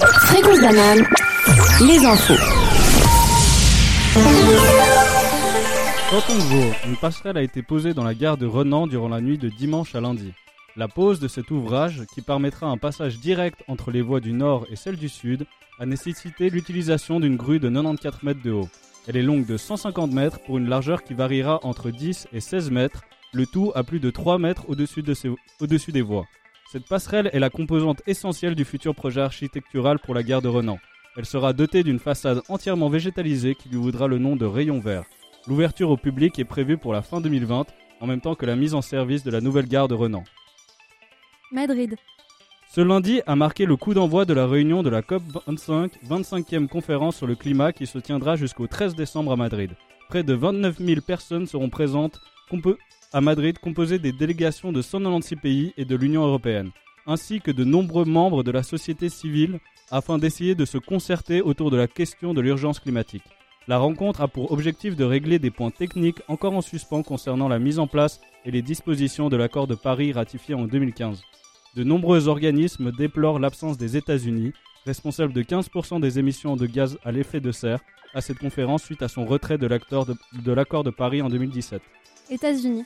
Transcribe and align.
Fréquence 0.00 0.58
les 1.80 2.04
infos. 2.04 2.34
Canton 6.10 6.34
de 6.34 6.40
Vaud, 6.40 6.72
une 6.86 6.96
passerelle 6.96 7.36
a 7.36 7.42
été 7.42 7.62
posée 7.62 7.94
dans 7.94 8.02
la 8.02 8.14
gare 8.14 8.36
de 8.36 8.46
Renan 8.46 8.88
durant 8.88 9.08
la 9.08 9.20
nuit 9.20 9.38
de 9.38 9.48
dimanche 9.48 9.94
à 9.94 10.00
lundi. 10.00 10.32
La 10.76 10.88
pose 10.88 11.20
de 11.20 11.28
cet 11.28 11.52
ouvrage, 11.52 12.02
qui 12.12 12.22
permettra 12.22 12.66
un 12.66 12.76
passage 12.76 13.20
direct 13.20 13.62
entre 13.68 13.92
les 13.92 14.02
voies 14.02 14.18
du 14.18 14.32
nord 14.32 14.66
et 14.68 14.76
celles 14.76 14.96
du 14.96 15.08
sud, 15.08 15.46
a 15.78 15.86
nécessité 15.86 16.50
l'utilisation 16.50 17.20
d'une 17.20 17.36
grue 17.36 17.60
de 17.60 17.68
94 17.68 18.22
mètres 18.24 18.42
de 18.42 18.50
haut. 18.50 18.68
Elle 19.06 19.16
est 19.16 19.22
longue 19.22 19.46
de 19.46 19.56
150 19.56 20.12
mètres 20.12 20.40
pour 20.40 20.58
une 20.58 20.68
largeur 20.68 21.04
qui 21.04 21.14
variera 21.14 21.60
entre 21.62 21.90
10 21.90 22.28
et 22.32 22.40
16 22.40 22.70
mètres, 22.70 23.02
le 23.32 23.46
tout 23.46 23.70
à 23.76 23.84
plus 23.84 24.00
de 24.00 24.10
3 24.10 24.38
mètres 24.38 24.64
au-dessus 24.68 25.92
des 25.92 26.02
voies. 26.02 26.26
Cette 26.74 26.88
passerelle 26.88 27.30
est 27.32 27.38
la 27.38 27.50
composante 27.50 28.02
essentielle 28.08 28.56
du 28.56 28.64
futur 28.64 28.96
projet 28.96 29.20
architectural 29.20 30.00
pour 30.00 30.12
la 30.12 30.24
gare 30.24 30.42
de 30.42 30.48
Renan. 30.48 30.80
Elle 31.16 31.24
sera 31.24 31.52
dotée 31.52 31.84
d'une 31.84 32.00
façade 32.00 32.42
entièrement 32.48 32.88
végétalisée 32.88 33.54
qui 33.54 33.68
lui 33.68 33.76
vaudra 33.76 34.08
le 34.08 34.18
nom 34.18 34.34
de 34.34 34.44
Rayon 34.44 34.80
Vert. 34.80 35.04
L'ouverture 35.46 35.90
au 35.90 35.96
public 35.96 36.36
est 36.40 36.44
prévue 36.44 36.76
pour 36.76 36.92
la 36.92 37.00
fin 37.02 37.20
2020, 37.20 37.66
en 38.00 38.06
même 38.08 38.20
temps 38.20 38.34
que 38.34 38.44
la 38.44 38.56
mise 38.56 38.74
en 38.74 38.82
service 38.82 39.22
de 39.22 39.30
la 39.30 39.40
nouvelle 39.40 39.68
gare 39.68 39.86
de 39.86 39.94
Renan. 39.94 40.24
Madrid. 41.52 41.94
Ce 42.72 42.80
lundi 42.80 43.20
a 43.24 43.36
marqué 43.36 43.66
le 43.66 43.76
coup 43.76 43.94
d'envoi 43.94 44.24
de 44.24 44.34
la 44.34 44.48
réunion 44.48 44.82
de 44.82 44.90
la 44.90 45.02
COP25, 45.02 45.90
25e 46.08 46.66
conférence 46.66 47.14
sur 47.14 47.28
le 47.28 47.36
climat 47.36 47.72
qui 47.72 47.86
se 47.86 48.00
tiendra 48.00 48.34
jusqu'au 48.34 48.66
13 48.66 48.96
décembre 48.96 49.30
à 49.30 49.36
Madrid. 49.36 49.70
Près 50.08 50.24
de 50.24 50.34
29 50.34 50.78
000 50.80 51.02
personnes 51.02 51.46
seront 51.46 51.70
présentes 51.70 52.18
compo- 52.50 52.76
à 53.14 53.20
Madrid, 53.20 53.60
composées 53.60 54.00
des 54.00 54.10
délégations 54.10 54.72
de 54.72 54.82
196 54.82 55.38
pays 55.40 55.72
et 55.76 55.84
de 55.84 55.94
l'Union 55.94 56.24
européenne, 56.24 56.72
ainsi 57.06 57.40
que 57.40 57.52
de 57.52 57.62
nombreux 57.62 58.04
membres 58.04 58.42
de 58.42 58.50
la 58.50 58.64
société 58.64 59.08
civile, 59.08 59.60
afin 59.92 60.18
d'essayer 60.18 60.56
de 60.56 60.64
se 60.64 60.78
concerter 60.78 61.40
autour 61.40 61.70
de 61.70 61.76
la 61.76 61.86
question 61.86 62.34
de 62.34 62.40
l'urgence 62.40 62.80
climatique. 62.80 63.22
La 63.68 63.78
rencontre 63.78 64.20
a 64.20 64.26
pour 64.26 64.50
objectif 64.50 64.96
de 64.96 65.04
régler 65.04 65.38
des 65.38 65.52
points 65.52 65.70
techniques 65.70 66.22
encore 66.26 66.54
en 66.54 66.60
suspens 66.60 67.04
concernant 67.04 67.46
la 67.46 67.60
mise 67.60 67.78
en 67.78 67.86
place 67.86 68.20
et 68.44 68.50
les 68.50 68.62
dispositions 68.62 69.28
de 69.28 69.36
l'accord 69.36 69.68
de 69.68 69.76
Paris 69.76 70.12
ratifié 70.12 70.56
en 70.56 70.64
2015. 70.64 71.22
De 71.76 71.84
nombreux 71.84 72.26
organismes 72.26 72.90
déplorent 72.90 73.38
l'absence 73.38 73.78
des 73.78 73.96
États-Unis, 73.96 74.52
responsables 74.86 75.32
de 75.32 75.42
15% 75.42 76.00
des 76.00 76.18
émissions 76.18 76.56
de 76.56 76.66
gaz 76.66 76.98
à 77.04 77.12
l'effet 77.12 77.40
de 77.40 77.52
serre, 77.52 77.80
à 78.12 78.20
cette 78.20 78.38
conférence 78.38 78.82
suite 78.82 79.02
à 79.02 79.08
son 79.08 79.24
retrait 79.24 79.56
de 79.56 79.68
l'accord 79.68 80.04
de, 80.04 80.16
de 80.42 80.90
Paris 80.90 81.22
en 81.22 81.28
2017. 81.28 81.80
États-Unis. 82.30 82.84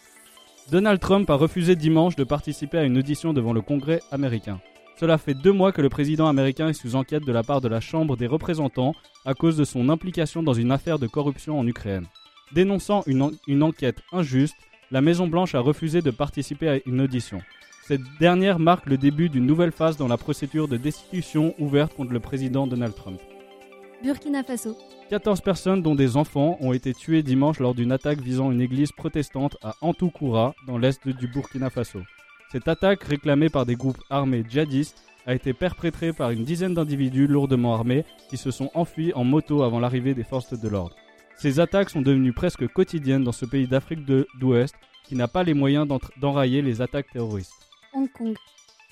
Donald 0.71 1.01
Trump 1.01 1.31
a 1.31 1.35
refusé 1.35 1.77
dimanche 1.77 2.17
de 2.17 2.25
participer 2.25 2.79
à 2.79 2.85
une 2.85 2.99
audition 2.99 3.33
devant 3.33 3.53
le 3.53 3.63
Congrès 3.63 4.01
américain. 4.13 4.61
Cela 5.01 5.17
fait 5.17 5.35
deux 5.35 5.53
mois 5.53 5.73
que 5.73 5.81
le 5.81 5.89
président 5.89 6.27
américain 6.27 6.69
est 6.69 6.73
sous 6.75 6.95
enquête 6.97 7.25
de 7.25 7.33
la 7.33 7.43
part 7.43 7.61
de 7.61 7.69
la 7.69 7.81
Chambre 7.81 8.17
des 8.17 8.27
représentants 8.27 8.95
à 9.25 9.33
cause 9.35 9.57
de 9.57 9.65
son 9.65 9.89
implication 9.89 10.43
dans 10.43 10.53
une 10.55 10.73
affaire 10.73 10.99
de 10.99 11.07
corruption 11.07 11.59
en 11.59 11.67
Ukraine. 11.67 12.07
Dénonçant 12.53 13.03
une, 13.07 13.23
en- 13.23 13.31
une 13.47 13.63
enquête 13.63 14.03
injuste, 14.13 14.57
la 14.91 15.01
Maison-Blanche 15.01 15.55
a 15.55 15.61
refusé 15.61 16.03
de 16.03 16.11
participer 16.11 16.69
à 16.69 16.79
une 16.87 17.01
audition. 17.01 17.41
Cette 17.87 18.03
dernière 18.21 18.59
marque 18.59 18.87
le 18.87 18.99
début 18.99 19.29
d'une 19.31 19.47
nouvelle 19.47 19.73
phase 19.73 19.97
dans 19.97 20.09
la 20.09 20.19
procédure 20.19 20.69
de 20.69 20.77
destitution 20.77 21.55
ouverte 21.59 21.95
contre 21.95 22.13
le 22.13 22.21
président 22.21 22.67
Donald 22.67 22.95
Trump. 22.95 23.21
Burkina 24.03 24.45
Faso. 24.45 24.77
14 25.11 25.41
personnes, 25.41 25.83
dont 25.83 25.97
des 25.97 26.17
enfants, 26.17 26.57
ont 26.61 26.73
été 26.73 26.95
tuées 26.95 27.25
dimanche 27.25 27.59
lors 27.59 27.75
d'une 27.75 27.91
attaque 27.91 28.21
visant 28.21 28.53
une 28.53 28.61
église 28.61 28.93
protestante 28.93 29.57
à 29.63 29.75
Antoukoura, 29.81 30.55
dans 30.67 30.79
l'est 30.79 31.09
du 31.09 31.27
Burkina 31.27 31.69
Faso. 31.69 32.01
Cette 32.53 32.69
attaque, 32.69 33.03
réclamée 33.03 33.49
par 33.49 33.67
des 33.67 33.75
groupes 33.75 34.01
armés 34.09 34.45
djihadistes, 34.49 35.03
a 35.27 35.35
été 35.35 35.53
perpétrée 35.53 36.13
par 36.13 36.31
une 36.31 36.45
dizaine 36.45 36.75
d'individus 36.75 37.27
lourdement 37.27 37.75
armés 37.75 38.05
qui 38.31 38.37
se 38.37 38.51
sont 38.51 38.71
enfuis 38.75 39.13
en 39.15 39.25
moto 39.25 39.63
avant 39.63 39.81
l'arrivée 39.81 40.15
des 40.15 40.25
forces 40.25 40.59
de 40.59 40.69
l'ordre. 40.69 40.95
Ces 41.37 41.61
attaques 41.61 41.91
sont 41.91 42.01
devenues 42.01 42.33
presque 42.33 42.67
quotidiennes 42.69 43.25
dans 43.25 43.33
ce 43.33 43.47
pays 43.47 43.67
d'Afrique 43.67 44.05
d'Ouest 44.39 44.75
qui 45.05 45.17
n'a 45.17 45.29
pas 45.29 45.43
les 45.43 45.55
moyens 45.55 45.87
d'enrayer 46.19 46.63
les 46.63 46.81
attaques 46.81 47.11
terroristes. 47.13 47.53
Hong 47.93 48.11
Kong. 48.13 48.35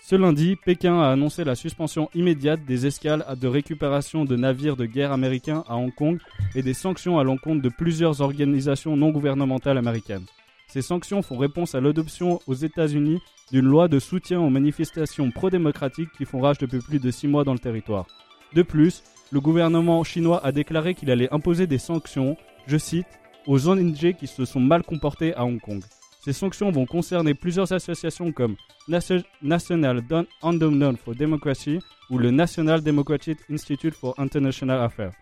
Ce 0.08 0.14
lundi, 0.14 0.54
Pékin 0.54 1.00
a 1.00 1.10
annoncé 1.10 1.42
la 1.42 1.56
suspension 1.56 2.08
immédiate 2.14 2.64
des 2.64 2.86
escales 2.86 3.26
de 3.40 3.48
récupération 3.48 4.24
de 4.24 4.36
navires 4.36 4.76
de 4.76 4.86
guerre 4.86 5.10
américains 5.10 5.64
à 5.66 5.74
Hong 5.74 5.92
Kong 5.92 6.20
et 6.54 6.62
des 6.62 6.74
sanctions 6.74 7.18
à 7.18 7.24
l'encontre 7.24 7.60
de 7.60 7.68
plusieurs 7.68 8.20
organisations 8.20 8.96
non 8.96 9.10
gouvernementales 9.10 9.78
américaines. 9.78 10.26
Ces 10.68 10.80
sanctions 10.80 11.22
font 11.22 11.36
réponse 11.36 11.74
à 11.74 11.80
l'adoption 11.80 12.38
aux 12.46 12.54
États-Unis 12.54 13.18
d'une 13.50 13.64
loi 13.64 13.88
de 13.88 13.98
soutien 13.98 14.38
aux 14.38 14.48
manifestations 14.48 15.32
pro-démocratiques 15.32 16.12
qui 16.16 16.24
font 16.24 16.40
rage 16.40 16.58
depuis 16.58 16.78
plus 16.78 17.00
de 17.00 17.10
six 17.10 17.26
mois 17.26 17.42
dans 17.42 17.54
le 17.54 17.58
territoire. 17.58 18.06
De 18.54 18.62
plus, 18.62 19.02
le 19.32 19.40
gouvernement 19.40 20.04
chinois 20.04 20.40
a 20.46 20.52
déclaré 20.52 20.94
qu'il 20.94 21.10
allait 21.10 21.34
imposer 21.34 21.66
des 21.66 21.78
sanctions, 21.78 22.36
je 22.68 22.76
cite, 22.76 23.08
aux 23.48 23.68
ONG 23.68 24.14
qui 24.14 24.28
se 24.28 24.44
sont 24.44 24.60
mal 24.60 24.84
comportés 24.84 25.34
à 25.34 25.44
Hong 25.44 25.60
Kong. 25.60 25.82
Ces 26.26 26.32
sanctions 26.32 26.72
vont 26.72 26.86
concerner 26.86 27.34
plusieurs 27.34 27.70
associations 27.70 28.32
comme 28.32 28.56
Nation- 28.88 29.22
National 29.42 30.02
Endowment 30.42 30.94
for 30.96 31.14
Democracy 31.14 31.78
ou 32.10 32.18
le 32.18 32.32
National 32.32 32.82
Democratic 32.82 33.38
Institute 33.48 33.94
for 33.94 34.12
International 34.18 34.80
Affairs. 34.82 35.12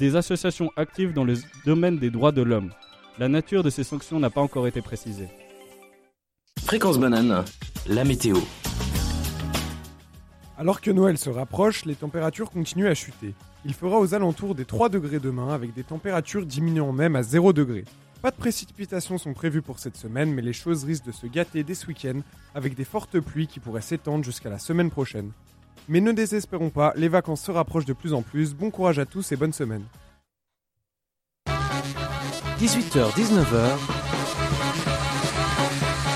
Des 0.00 0.16
associations 0.16 0.72
actives 0.74 1.12
dans 1.12 1.22
le 1.22 1.34
domaine 1.64 2.00
des 2.00 2.10
droits 2.10 2.32
de 2.32 2.42
l'homme. 2.42 2.72
La 3.20 3.28
nature 3.28 3.62
de 3.62 3.70
ces 3.70 3.84
sanctions 3.84 4.18
n'a 4.18 4.30
pas 4.30 4.40
encore 4.40 4.66
été 4.66 4.82
précisée. 4.82 5.28
Fréquence 6.64 6.98
banane, 6.98 7.44
la 7.86 8.02
météo. 8.02 8.38
Alors 10.58 10.80
que 10.80 10.90
Noël 10.90 11.18
se 11.18 11.30
rapproche, 11.30 11.84
les 11.84 11.94
températures 11.94 12.50
continuent 12.50 12.88
à 12.88 12.94
chuter. 12.94 13.32
Il 13.64 13.74
fera 13.74 14.00
aux 14.00 14.12
alentours 14.12 14.56
des 14.56 14.64
3 14.64 14.88
degrés 14.88 15.20
demain 15.20 15.54
avec 15.54 15.72
des 15.72 15.84
températures 15.84 16.46
diminuant 16.46 16.90
même 16.92 17.14
à 17.14 17.22
0 17.22 17.52
degré. 17.52 17.84
Pas 18.22 18.30
de 18.30 18.36
précipitations 18.36 19.18
sont 19.18 19.34
prévues 19.34 19.62
pour 19.62 19.80
cette 19.80 19.96
semaine, 19.96 20.32
mais 20.32 20.42
les 20.42 20.52
choses 20.52 20.84
risquent 20.84 21.06
de 21.06 21.10
se 21.10 21.26
gâter 21.26 21.64
dès 21.64 21.74
ce 21.74 21.88
week-end 21.88 22.20
avec 22.54 22.76
des 22.76 22.84
fortes 22.84 23.18
pluies 23.18 23.48
qui 23.48 23.58
pourraient 23.58 23.80
s'étendre 23.80 24.22
jusqu'à 24.22 24.48
la 24.48 24.60
semaine 24.60 24.92
prochaine. 24.92 25.32
Mais 25.88 26.00
ne 26.00 26.12
désespérons 26.12 26.70
pas, 26.70 26.92
les 26.94 27.08
vacances 27.08 27.42
se 27.42 27.50
rapprochent 27.50 27.84
de 27.84 27.92
plus 27.92 28.12
en 28.12 28.22
plus. 28.22 28.54
Bon 28.54 28.70
courage 28.70 29.00
à 29.00 29.06
tous 29.06 29.32
et 29.32 29.36
bonne 29.36 29.52
semaine. 29.52 29.82
18h-19h. 32.60 33.76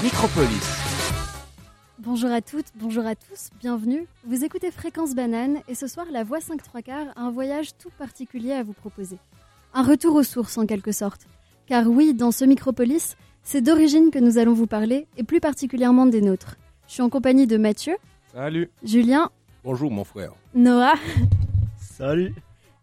Micropolis. 0.05 0.83
Bonjour 1.99 2.31
à 2.31 2.41
toutes, 2.41 2.67
bonjour 2.77 3.05
à 3.05 3.17
tous, 3.17 3.50
bienvenue. 3.59 4.06
Vous 4.25 4.44
écoutez 4.44 4.71
Fréquence 4.71 5.17
Banane 5.17 5.59
et 5.67 5.75
ce 5.75 5.88
soir, 5.88 6.06
la 6.12 6.23
Voix 6.23 6.41
5 6.41 6.62
3 6.62 6.83
quarts 6.83 7.09
a 7.17 7.23
un 7.23 7.33
voyage 7.33 7.77
tout 7.77 7.91
particulier 7.99 8.53
à 8.53 8.62
vous 8.62 8.75
proposer. 8.75 9.19
Un 9.75 9.83
retour 9.83 10.15
aux 10.15 10.23
sources 10.23 10.56
en 10.56 10.67
quelque 10.67 10.93
sorte. 10.93 11.27
Car 11.66 11.87
oui, 11.88 12.15
dans 12.15 12.31
ce 12.31 12.44
Micropolis, 12.44 13.16
c'est 13.43 13.60
d'origine 13.60 14.10
que 14.10 14.19
nous 14.19 14.38
allons 14.38 14.53
vous 14.53 14.66
parler 14.66 15.06
et 15.16 15.25
plus 15.25 15.41
particulièrement 15.41 16.06
des 16.06 16.21
nôtres. 16.21 16.56
Je 16.87 16.94
suis 16.94 17.03
en 17.03 17.09
compagnie 17.10 17.47
de 17.47 17.56
Mathieu, 17.56 17.97
Salut 18.32 18.71
Julien, 18.84 19.31
Bonjour 19.65 19.91
mon 19.91 20.05
frère. 20.05 20.32
Noah, 20.55 20.94
Salut 21.81 22.34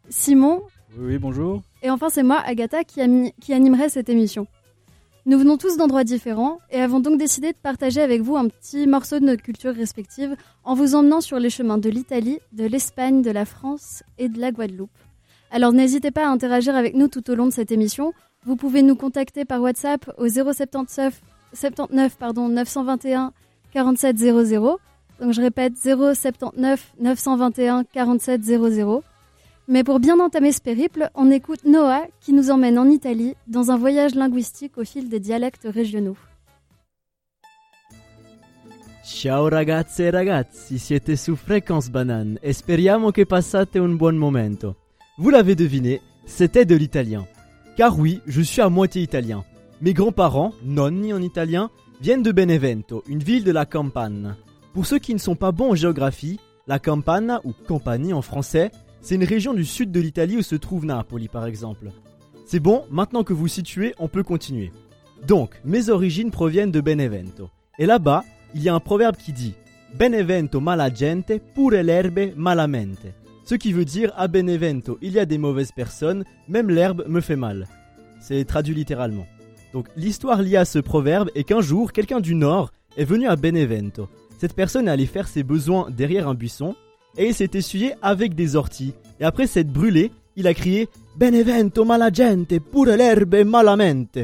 Simon 0.10 0.64
Oui, 0.98 1.06
oui, 1.14 1.18
bonjour. 1.18 1.62
Et 1.82 1.90
enfin, 1.90 2.10
c'est 2.10 2.24
moi, 2.24 2.40
Agatha, 2.46 2.84
qui, 2.84 3.00
ami- 3.02 3.34
qui 3.40 3.54
animerai 3.54 3.88
cette 3.88 4.10
émission. 4.10 4.48
Nous 5.26 5.38
venons 5.40 5.56
tous 5.58 5.78
d'endroits 5.78 6.04
différents 6.04 6.58
et 6.70 6.82
avons 6.82 7.00
donc 7.00 7.18
décidé 7.18 7.54
de 7.54 7.58
partager 7.58 8.02
avec 8.02 8.20
vous 8.22 8.36
un 8.36 8.50
petit 8.50 8.86
morceau 8.88 9.20
de 9.20 9.26
notre 9.26 9.42
culture 9.42 9.74
respective 9.74 10.36
en 10.66 10.74
vous 10.74 10.96
emmenant 10.96 11.22
sur 11.22 11.40
les 11.40 11.50
chemins 11.50 11.78
de 11.78 11.90
l'Italie, 11.90 12.40
de 12.52 12.66
l'Espagne, 12.66 13.22
de 13.22 13.32
la 13.32 13.46
France 13.46 14.04
et 14.18 14.28
de 14.28 14.42
la 14.42 14.52
Guadeloupe. 14.52 14.90
Alors 15.52 15.72
n'hésitez 15.72 16.12
pas 16.12 16.26
à 16.28 16.30
interagir 16.30 16.76
avec 16.76 16.96
nous 16.96 17.08
tout 17.08 17.30
au 17.30 17.36
long 17.36 17.46
de 17.46 17.54
cette 17.54 17.72
émission. 17.72 18.12
Vous 18.46 18.56
pouvez 18.56 18.82
nous 18.82 18.96
contacter 18.96 19.46
par 19.46 19.62
WhatsApp 19.62 20.12
au 20.18 20.28
079 20.28 21.22
79 21.54 22.18
pardon, 22.18 22.50
921 22.50 23.32
47 23.72 24.18
00. 24.18 24.80
Donc 25.22 25.32
je 25.32 25.42
répète 25.42 25.78
079 25.78 26.94
921 27.00 27.84
47 27.86 28.44
00. 28.44 29.04
Mais 29.68 29.84
pour 29.84 30.00
bien 30.00 30.20
entamer 30.20 30.52
ce 30.52 30.60
périple, 30.60 31.10
on 31.16 31.32
écoute 31.32 31.64
Noah 31.64 32.04
qui 32.20 32.34
nous 32.34 32.52
emmène 32.52 32.78
en 32.78 32.90
Italie 32.90 33.36
dans 33.48 33.72
un 33.72 33.78
voyage 33.78 34.14
linguistique 34.14 34.78
au 34.78 34.84
fil 34.84 35.08
des 35.08 35.20
dialectes 35.20 35.68
régionaux. 35.72 36.18
Ciao 39.06 39.50
ragazze 39.50 40.08
e 40.08 40.12
ragazzi, 40.12 40.80
siete 40.80 41.18
su 41.18 41.36
Fréquence 41.36 41.90
Banane 41.90 42.40
e 42.42 42.54
speriamo 42.54 43.12
che 43.12 43.26
passate 43.26 43.80
un 43.80 43.98
buon 43.98 44.16
momento. 44.16 44.76
Vous 45.18 45.30
l'avez 45.30 45.56
deviné, 45.56 46.02
c'était 46.26 46.66
de 46.66 46.76
l'italien. 46.76 47.26
Car 47.76 47.98
oui, 47.98 48.22
je 48.28 48.42
suis 48.42 48.62
à 48.62 48.70
moitié 48.70 49.02
italien. 49.02 49.44
Mes 49.82 49.94
grands-parents, 49.94 50.54
nonni 50.64 51.12
en 51.12 51.22
italien, 51.22 51.72
viennent 52.02 52.22
de 52.22 52.32
Benevento, 52.32 53.04
une 53.08 53.24
ville 53.24 53.44
de 53.44 53.52
la 53.52 53.66
campagne. 53.66 54.36
Pour 54.74 54.86
ceux 54.86 55.00
qui 55.00 55.14
ne 55.14 55.20
sont 55.20 55.36
pas 55.36 55.52
bons 55.52 55.72
en 55.72 55.76
géographie, 55.76 56.40
la 56.68 56.78
campagna, 56.78 57.42
ou 57.44 57.52
campanie 57.68 58.14
en 58.14 58.22
français, 58.22 58.72
c'est 59.02 59.16
une 59.16 59.24
région 59.24 59.56
du 59.56 59.66
sud 59.66 59.92
de 59.92 60.00
l'Italie 60.00 60.38
où 60.38 60.44
se 60.44 60.56
trouve 60.56 60.86
Napoli 60.86 61.28
par 61.28 61.48
exemple. 61.48 61.90
C'est 62.46 62.60
bon, 62.60 62.86
maintenant 62.92 63.24
que 63.24 63.34
vous 63.34 63.48
situez, 63.48 63.96
on 63.98 64.08
peut 64.08 64.24
continuer. 64.24 64.72
Donc, 65.28 65.60
mes 65.66 65.90
origines 65.90 66.30
proviennent 66.30 66.72
de 66.72 66.82
Benevento. 66.82 67.50
Et 67.80 67.88
là-bas, 67.88 68.24
il 68.54 68.62
y 68.62 68.70
a 68.70 68.76
un 68.76 68.80
proverbe 68.80 69.16
qui 69.16 69.34
dit 69.34 69.56
Benevento 69.98 70.60
mala 70.60 70.94
gente, 70.94 71.40
pure 71.56 71.82
l'herbe 71.84 72.34
malamente. 72.36 73.08
Ce 73.46 73.56
qui 73.56 73.74
veut 73.74 73.86
dire 73.86 74.14
à 74.16 74.28
Benevento, 74.28 74.98
il 75.02 75.14
y 75.14 75.20
a 75.20 75.26
des 75.26 75.38
mauvaises 75.38 75.74
personnes, 75.74 76.24
même 76.48 76.70
l'herbe 76.70 77.04
me 77.08 77.20
fait 77.20 77.36
mal. 77.36 77.68
C'est 78.22 78.46
traduit 78.46 78.74
littéralement. 78.74 79.26
Donc 79.74 79.88
l'histoire 79.98 80.42
liée 80.42 80.56
à 80.56 80.66
ce 80.66 80.80
proverbe 80.80 81.30
est 81.36 81.44
qu'un 81.44 81.60
jour, 81.60 81.92
quelqu'un 81.92 82.22
du 82.22 82.36
nord 82.36 82.72
est 82.96 83.04
venu 83.04 83.28
à 83.28 83.36
Benevento. 83.36 84.08
Cette 84.38 84.54
personne 84.54 84.88
est 84.88 84.92
allée 84.92 85.06
faire 85.06 85.28
ses 85.28 85.44
besoins 85.44 85.90
derrière 85.90 86.30
un 86.30 86.36
buisson 86.36 86.76
et 87.18 87.28
il 87.28 87.34
s'est 87.34 87.52
essuyé 87.54 87.94
avec 88.02 88.34
des 88.34 88.56
orties. 88.56 88.94
Et 89.20 89.26
après 89.26 89.48
s'être 89.48 89.72
brûlé, 89.72 90.12
il 90.36 90.48
a 90.48 90.54
crié 90.54 90.88
Benevento 91.18 91.84
mala 91.84 92.12
gente, 92.14 92.60
pure 92.60 92.86
l'herbe 92.86 93.44
malamente. 93.46 94.20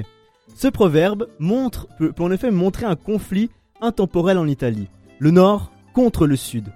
Ce 0.55 0.67
proverbe 0.69 1.27
montre, 1.39 1.87
peut, 1.97 2.13
peut 2.13 2.23
en 2.23 2.31
effet 2.31 2.51
montrer 2.51 2.85
un 2.85 2.95
conflit 2.95 3.49
intemporel 3.81 4.37
en 4.37 4.47
Italie. 4.47 4.87
Le 5.19 5.31
nord 5.31 5.71
contre 5.93 6.25
le 6.25 6.35
sud. 6.37 6.71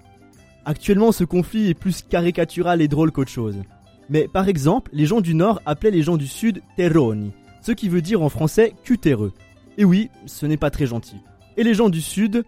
Actuellement, 0.66 1.12
ce 1.12 1.24
conflit 1.24 1.70
est 1.70 1.74
plus 1.74 2.02
caricatural 2.02 2.82
et 2.82 2.88
drôle 2.88 3.12
qu'autre 3.12 3.32
chose. 3.32 3.62
Mais 4.10 4.28
par 4.28 4.48
exemple, 4.48 4.92
les 4.94 5.06
gens 5.06 5.22
du 5.22 5.34
nord 5.34 5.62
appelaient 5.66 5.92
les 5.92 6.04
gens 6.04 6.18
du 6.18 6.28
sud 6.28 6.62
terroni, 6.78 7.32
ce 7.62 7.72
qui 7.72 7.90
veut 7.90 8.02
dire 8.02 8.22
en 8.22 8.30
français 8.30 8.74
cutéreux. 8.84 9.34
Et 9.78 9.86
oui, 9.86 10.10
ce 10.26 10.46
n'est 10.46 10.58
pas 10.58 10.70
très 10.70 10.86
gentil. 10.86 11.18
Et 11.58 11.64
les 11.64 11.74
gens 11.74 11.90
du 11.90 12.02
sud 12.02 12.44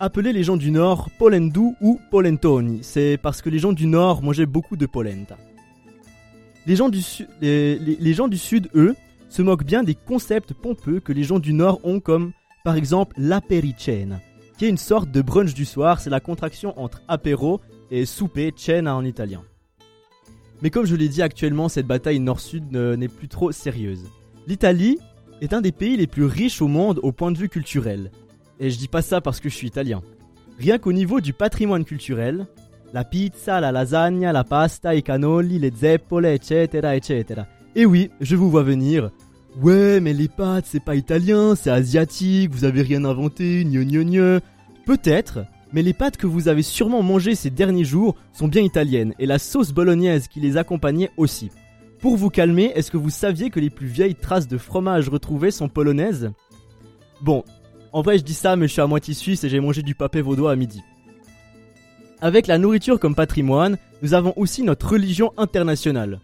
appelaient 0.00 0.32
les 0.32 0.44
gens 0.44 0.56
du 0.56 0.70
nord 0.70 1.08
polendu 1.18 1.74
ou 1.80 2.00
polentoni. 2.10 2.80
C'est 2.82 3.18
parce 3.20 3.42
que 3.42 3.50
les 3.50 3.58
gens 3.58 3.72
du 3.72 3.86
nord 3.86 4.22
mangeaient 4.22 4.46
beaucoup 4.46 4.76
de 4.76 4.86
polenta. 4.86 5.36
Les 6.66 6.76
gens 6.76 6.90
du, 6.90 7.00
sud, 7.00 8.68
eux, 8.74 8.94
se 9.28 9.42
moquent 9.42 9.64
bien 9.64 9.82
des 9.82 9.94
concepts 9.94 10.52
pompeux 10.52 11.00
que 11.00 11.12
les 11.12 11.24
gens 11.24 11.38
du 11.38 11.54
nord 11.54 11.80
ont 11.82 12.00
comme 12.00 12.32
par 12.62 12.76
exemple 12.76 13.14
l'apericena, 13.16 14.20
qui 14.58 14.66
est 14.66 14.68
une 14.68 14.76
sorte 14.76 15.10
de 15.10 15.22
brunch 15.22 15.54
du 15.54 15.64
soir, 15.64 16.00
c'est 16.00 16.10
la 16.10 16.20
contraction 16.20 16.78
entre 16.78 17.00
apéro 17.08 17.60
et 17.90 18.04
souper, 18.04 18.52
cena 18.56 18.94
en 18.96 19.04
italien. 19.04 19.42
Mais 20.62 20.70
comme 20.70 20.84
je 20.84 20.96
l'ai 20.96 21.08
dit 21.08 21.22
actuellement, 21.22 21.68
cette 21.68 21.86
bataille 21.86 22.18
nord-sud 22.18 22.70
ne- 22.72 22.96
n'est 22.96 23.08
plus 23.08 23.28
trop 23.28 23.52
sérieuse. 23.52 24.04
L'Italie 24.48 24.98
est 25.40 25.52
un 25.52 25.60
des 25.60 25.70
pays 25.72 25.96
les 25.96 26.08
plus 26.08 26.24
riches 26.24 26.60
au 26.60 26.66
monde 26.68 26.98
au 27.02 27.12
point 27.12 27.30
de 27.30 27.38
vue 27.38 27.48
culturel. 27.48 28.10
Et 28.58 28.70
je 28.70 28.78
dis 28.78 28.88
pas 28.88 29.02
ça 29.02 29.20
parce 29.20 29.38
que 29.38 29.48
je 29.48 29.54
suis 29.54 29.68
italien. 29.68 30.02
Rien 30.58 30.78
qu'au 30.78 30.92
niveau 30.92 31.20
du 31.20 31.32
patrimoine 31.32 31.84
culturel, 31.84 32.48
la 32.92 33.04
pizza, 33.04 33.60
la 33.60 33.70
lasagna, 33.70 34.32
la 34.32 34.42
pasta, 34.42 34.96
i 34.96 35.02
cannoli, 35.04 35.60
les 35.60 35.70
zeppole, 35.70 36.26
etc., 36.26 36.64
etc. 36.96 37.42
Et 37.76 37.86
oui, 37.86 38.10
je 38.20 38.34
vous 38.34 38.50
vois 38.50 38.64
venir. 38.64 39.10
Ouais, 39.56 40.00
mais 40.00 40.12
les 40.12 40.28
pâtes, 40.28 40.66
c'est 40.68 40.82
pas 40.82 40.94
italien, 40.94 41.54
c'est 41.54 41.70
asiatique, 41.70 42.52
vous 42.52 42.64
avez 42.64 42.82
rien 42.82 43.04
inventé, 43.04 43.64
gneu 43.64 43.82
gneu 43.82 44.04
gneu. 44.04 44.40
Peut-être, 44.86 45.40
mais 45.72 45.82
les 45.82 45.92
pâtes 45.92 46.16
que 46.16 46.26
vous 46.26 46.48
avez 46.48 46.62
sûrement 46.62 47.02
mangées 47.02 47.34
ces 47.34 47.50
derniers 47.50 47.84
jours 47.84 48.14
sont 48.32 48.48
bien 48.48 48.62
italiennes, 48.62 49.14
et 49.18 49.26
la 49.26 49.38
sauce 49.38 49.72
bolognaise 49.72 50.28
qui 50.28 50.40
les 50.40 50.56
accompagnait 50.56 51.10
aussi. 51.16 51.50
Pour 52.00 52.16
vous 52.16 52.30
calmer, 52.30 52.72
est-ce 52.74 52.90
que 52.90 52.96
vous 52.96 53.10
saviez 53.10 53.50
que 53.50 53.58
les 53.58 53.70
plus 53.70 53.88
vieilles 53.88 54.14
traces 54.14 54.46
de 54.46 54.58
fromage 54.58 55.08
retrouvées 55.08 55.50
sont 55.50 55.68
polonaises? 55.68 56.30
Bon, 57.20 57.42
en 57.92 58.02
vrai 58.02 58.18
je 58.18 58.24
dis 58.24 58.34
ça, 58.34 58.54
mais 58.54 58.68
je 58.68 58.72
suis 58.72 58.82
à 58.82 58.86
moitié 58.86 59.14
suisse 59.14 59.42
et 59.42 59.48
j'ai 59.48 59.60
mangé 59.60 59.82
du 59.82 59.96
papé 59.96 60.20
vaudois 60.20 60.52
à 60.52 60.56
midi. 60.56 60.82
Avec 62.20 62.46
la 62.46 62.58
nourriture 62.58 63.00
comme 63.00 63.14
patrimoine, 63.14 63.78
nous 64.02 64.14
avons 64.14 64.32
aussi 64.36 64.62
notre 64.62 64.92
religion 64.92 65.32
internationale. 65.36 66.20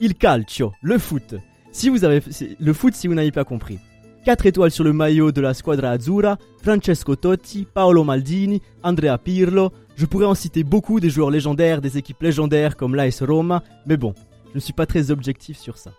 Il 0.00 0.14
calcio, 0.14 0.72
le 0.82 0.98
foot. 0.98 1.34
Si 1.72 1.88
vous 1.88 2.04
avez 2.04 2.20
le 2.58 2.72
foot 2.72 2.94
si 2.94 3.06
vous 3.06 3.14
n'avez 3.14 3.30
pas 3.30 3.44
compris. 3.44 3.78
4 4.24 4.46
étoiles 4.46 4.70
sur 4.70 4.84
le 4.84 4.92
maillot 4.92 5.32
de 5.32 5.40
la 5.40 5.54
squadra 5.54 5.90
azzurra, 5.90 6.36
Francesco 6.62 7.16
Totti, 7.16 7.66
Paolo 7.72 8.04
Maldini, 8.04 8.60
Andrea 8.82 9.16
Pirlo. 9.16 9.72
Je 9.96 10.04
pourrais 10.04 10.26
en 10.26 10.34
citer 10.34 10.62
beaucoup 10.62 11.00
des 11.00 11.08
joueurs 11.08 11.30
légendaires, 11.30 11.80
des 11.80 11.96
équipes 11.96 12.22
légendaires 12.22 12.76
comme 12.76 12.94
l'AS 12.94 13.22
Roma, 13.22 13.62
mais 13.86 13.96
bon, 13.96 14.14
je 14.50 14.56
ne 14.56 14.60
suis 14.60 14.72
pas 14.72 14.86
très 14.86 15.10
objectif 15.10 15.58
sur 15.58 15.78
ça. 15.78 15.92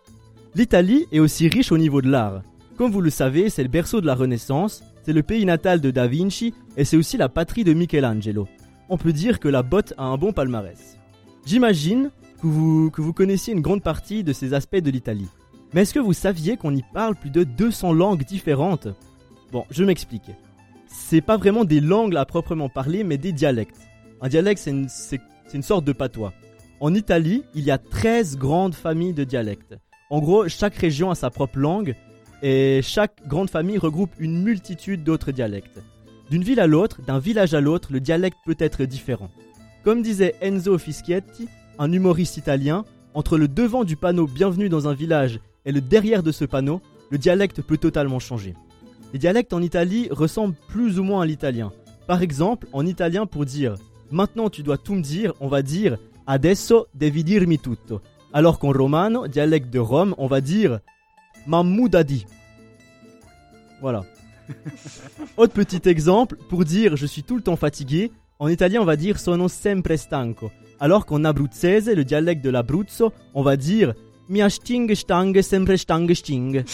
L'Italie 0.53 1.07
est 1.11 1.19
aussi 1.19 1.47
riche 1.47 1.71
au 1.71 1.77
niveau 1.77 2.01
de 2.01 2.09
l'art. 2.09 2.43
Comme 2.77 2.91
vous 2.91 3.01
le 3.01 3.09
savez, 3.09 3.49
c'est 3.49 3.63
le 3.63 3.69
berceau 3.69 4.01
de 4.01 4.05
la 4.05 4.15
Renaissance, 4.15 4.83
c'est 5.03 5.13
le 5.13 5.23
pays 5.23 5.45
natal 5.45 5.81
de 5.81 5.89
Da 5.89 6.07
Vinci 6.07 6.53
et 6.77 6.85
c'est 6.85 6.97
aussi 6.97 7.17
la 7.17 7.29
patrie 7.29 7.63
de 7.63 7.73
Michelangelo. 7.73 8.47
On 8.89 8.97
peut 8.97 9.13
dire 9.13 9.39
que 9.39 9.47
la 9.47 9.63
botte 9.63 9.93
a 9.97 10.03
un 10.03 10.17
bon 10.17 10.31
palmarès. 10.31 10.97
J'imagine 11.45 12.11
que 12.41 12.47
vous, 12.47 12.91
que 12.91 13.01
vous 13.01 13.13
connaissiez 13.13 13.53
une 13.53 13.61
grande 13.61 13.81
partie 13.81 14.23
de 14.23 14.33
ces 14.33 14.53
aspects 14.53 14.75
de 14.75 14.91
l'Italie. 14.91 15.29
Mais 15.73 15.83
est-ce 15.83 15.93
que 15.93 15.99
vous 15.99 16.13
saviez 16.13 16.57
qu'on 16.57 16.75
y 16.75 16.83
parle 16.93 17.15
plus 17.15 17.29
de 17.29 17.45
200 17.45 17.93
langues 17.93 18.25
différentes? 18.25 18.89
Bon, 19.53 19.65
je 19.71 19.85
m'explique. 19.85 20.29
C'est 20.87 21.21
pas 21.21 21.37
vraiment 21.37 21.63
des 21.63 21.79
langues 21.79 22.17
à 22.17 22.25
proprement 22.25 22.67
parler, 22.67 23.05
mais 23.05 23.17
des 23.17 23.31
dialectes. 23.31 23.79
Un 24.19 24.27
dialecte, 24.27 24.59
c'est 24.59 25.19
une, 25.53 25.63
sorte 25.63 25.85
de 25.85 25.93
patois. 25.93 26.33
En 26.81 26.93
Italie, 26.93 27.43
il 27.55 27.63
y 27.63 27.71
a 27.71 27.77
13 27.77 28.37
grandes 28.37 28.75
familles 28.75 29.13
de 29.13 29.23
dialectes. 29.23 29.77
En 30.09 30.19
gros, 30.19 30.49
chaque 30.49 30.75
région 30.75 31.09
a 31.09 31.15
sa 31.15 31.29
propre 31.29 31.57
langue 31.57 31.95
et 32.43 32.81
chaque 32.83 33.25
grande 33.25 33.49
famille 33.49 33.77
regroupe 33.77 34.11
une 34.19 34.43
multitude 34.43 35.05
d'autres 35.05 35.31
dialectes. 35.31 35.79
D'une 36.29 36.43
ville 36.43 36.59
à 36.59 36.67
l'autre, 36.67 37.01
d'un 37.01 37.19
village 37.19 37.53
à 37.53 37.61
l'autre, 37.61 37.93
le 37.93 38.01
dialecte 38.01 38.37
peut 38.45 38.57
être 38.59 38.83
différent. 38.83 39.29
Comme 39.83 40.01
disait 40.01 40.35
Enzo 40.41 40.77
Fischietti, 40.77 41.47
un 41.79 41.91
humoriste 41.91 42.37
italien, 42.37 42.83
entre 43.13 43.37
le 43.37 43.47
devant 43.47 43.83
du 43.85 43.95
panneau 43.95 44.27
Bienvenue 44.27 44.69
dans 44.69 44.87
un 44.87 44.93
village 44.93 45.39
et 45.65 45.71
le 45.71 45.81
derrière 45.81 46.23
de 46.23 46.31
ce 46.31 46.45
panneau, 46.45 46.81
le 47.09 47.17
dialecte 47.17 47.61
peut 47.61 47.77
totalement 47.77 48.19
changer. 48.19 48.55
Les 49.13 49.19
dialectes 49.19 49.53
en 49.53 49.61
Italie 49.61 50.07
ressemblent 50.11 50.55
plus 50.67 50.99
ou 50.99 51.03
moins 51.03 51.21
à 51.21 51.25
l'italien. 51.25 51.71
Par 52.07 52.21
exemple, 52.21 52.67
en 52.73 52.85
italien 52.85 53.25
pour 53.25 53.45
dire 53.45 53.75
Maintenant 54.11 54.49
tu 54.49 54.63
dois 54.63 54.77
tout 54.77 54.95
me 54.95 55.01
dire, 55.01 55.33
on 55.39 55.47
va 55.47 55.61
dire 55.61 55.97
Adesso 56.27 56.87
devi 56.93 57.23
dirmi 57.23 57.59
tutto. 57.59 58.01
Alors 58.33 58.59
qu'en 58.59 58.71
romano, 58.71 59.27
dialecte 59.27 59.69
de 59.69 59.79
Rome, 59.79 60.15
on 60.17 60.27
va 60.27 60.41
dire 60.41 60.79
Mammudadi. 61.47 62.25
Voilà. 63.81 64.05
Autre 65.37 65.53
petit 65.53 65.87
exemple, 65.89 66.37
pour 66.49 66.65
dire 66.65 66.95
je 66.95 67.05
suis 67.05 67.23
tout 67.23 67.35
le 67.35 67.41
temps 67.41 67.55
fatigué, 67.55 68.11
en 68.39 68.47
italien 68.47 68.81
on 68.81 68.85
va 68.85 68.95
dire 68.95 69.19
sono 69.19 69.47
sempre 69.47 69.97
stanco. 69.97 70.51
Alors 70.79 71.05
qu'en 71.05 71.23
abruzzese, 71.23 71.93
le 71.93 72.03
dialecte 72.03 72.43
de 72.43 72.49
l'Abruzzo, 72.49 73.13
on 73.33 73.43
va 73.43 73.55
dire 73.55 73.93
mi 74.31 74.41
sting 74.49 74.95
stang 74.95 75.39
sempre 75.41 75.75
stang 75.77 76.11
sting. 76.15 76.63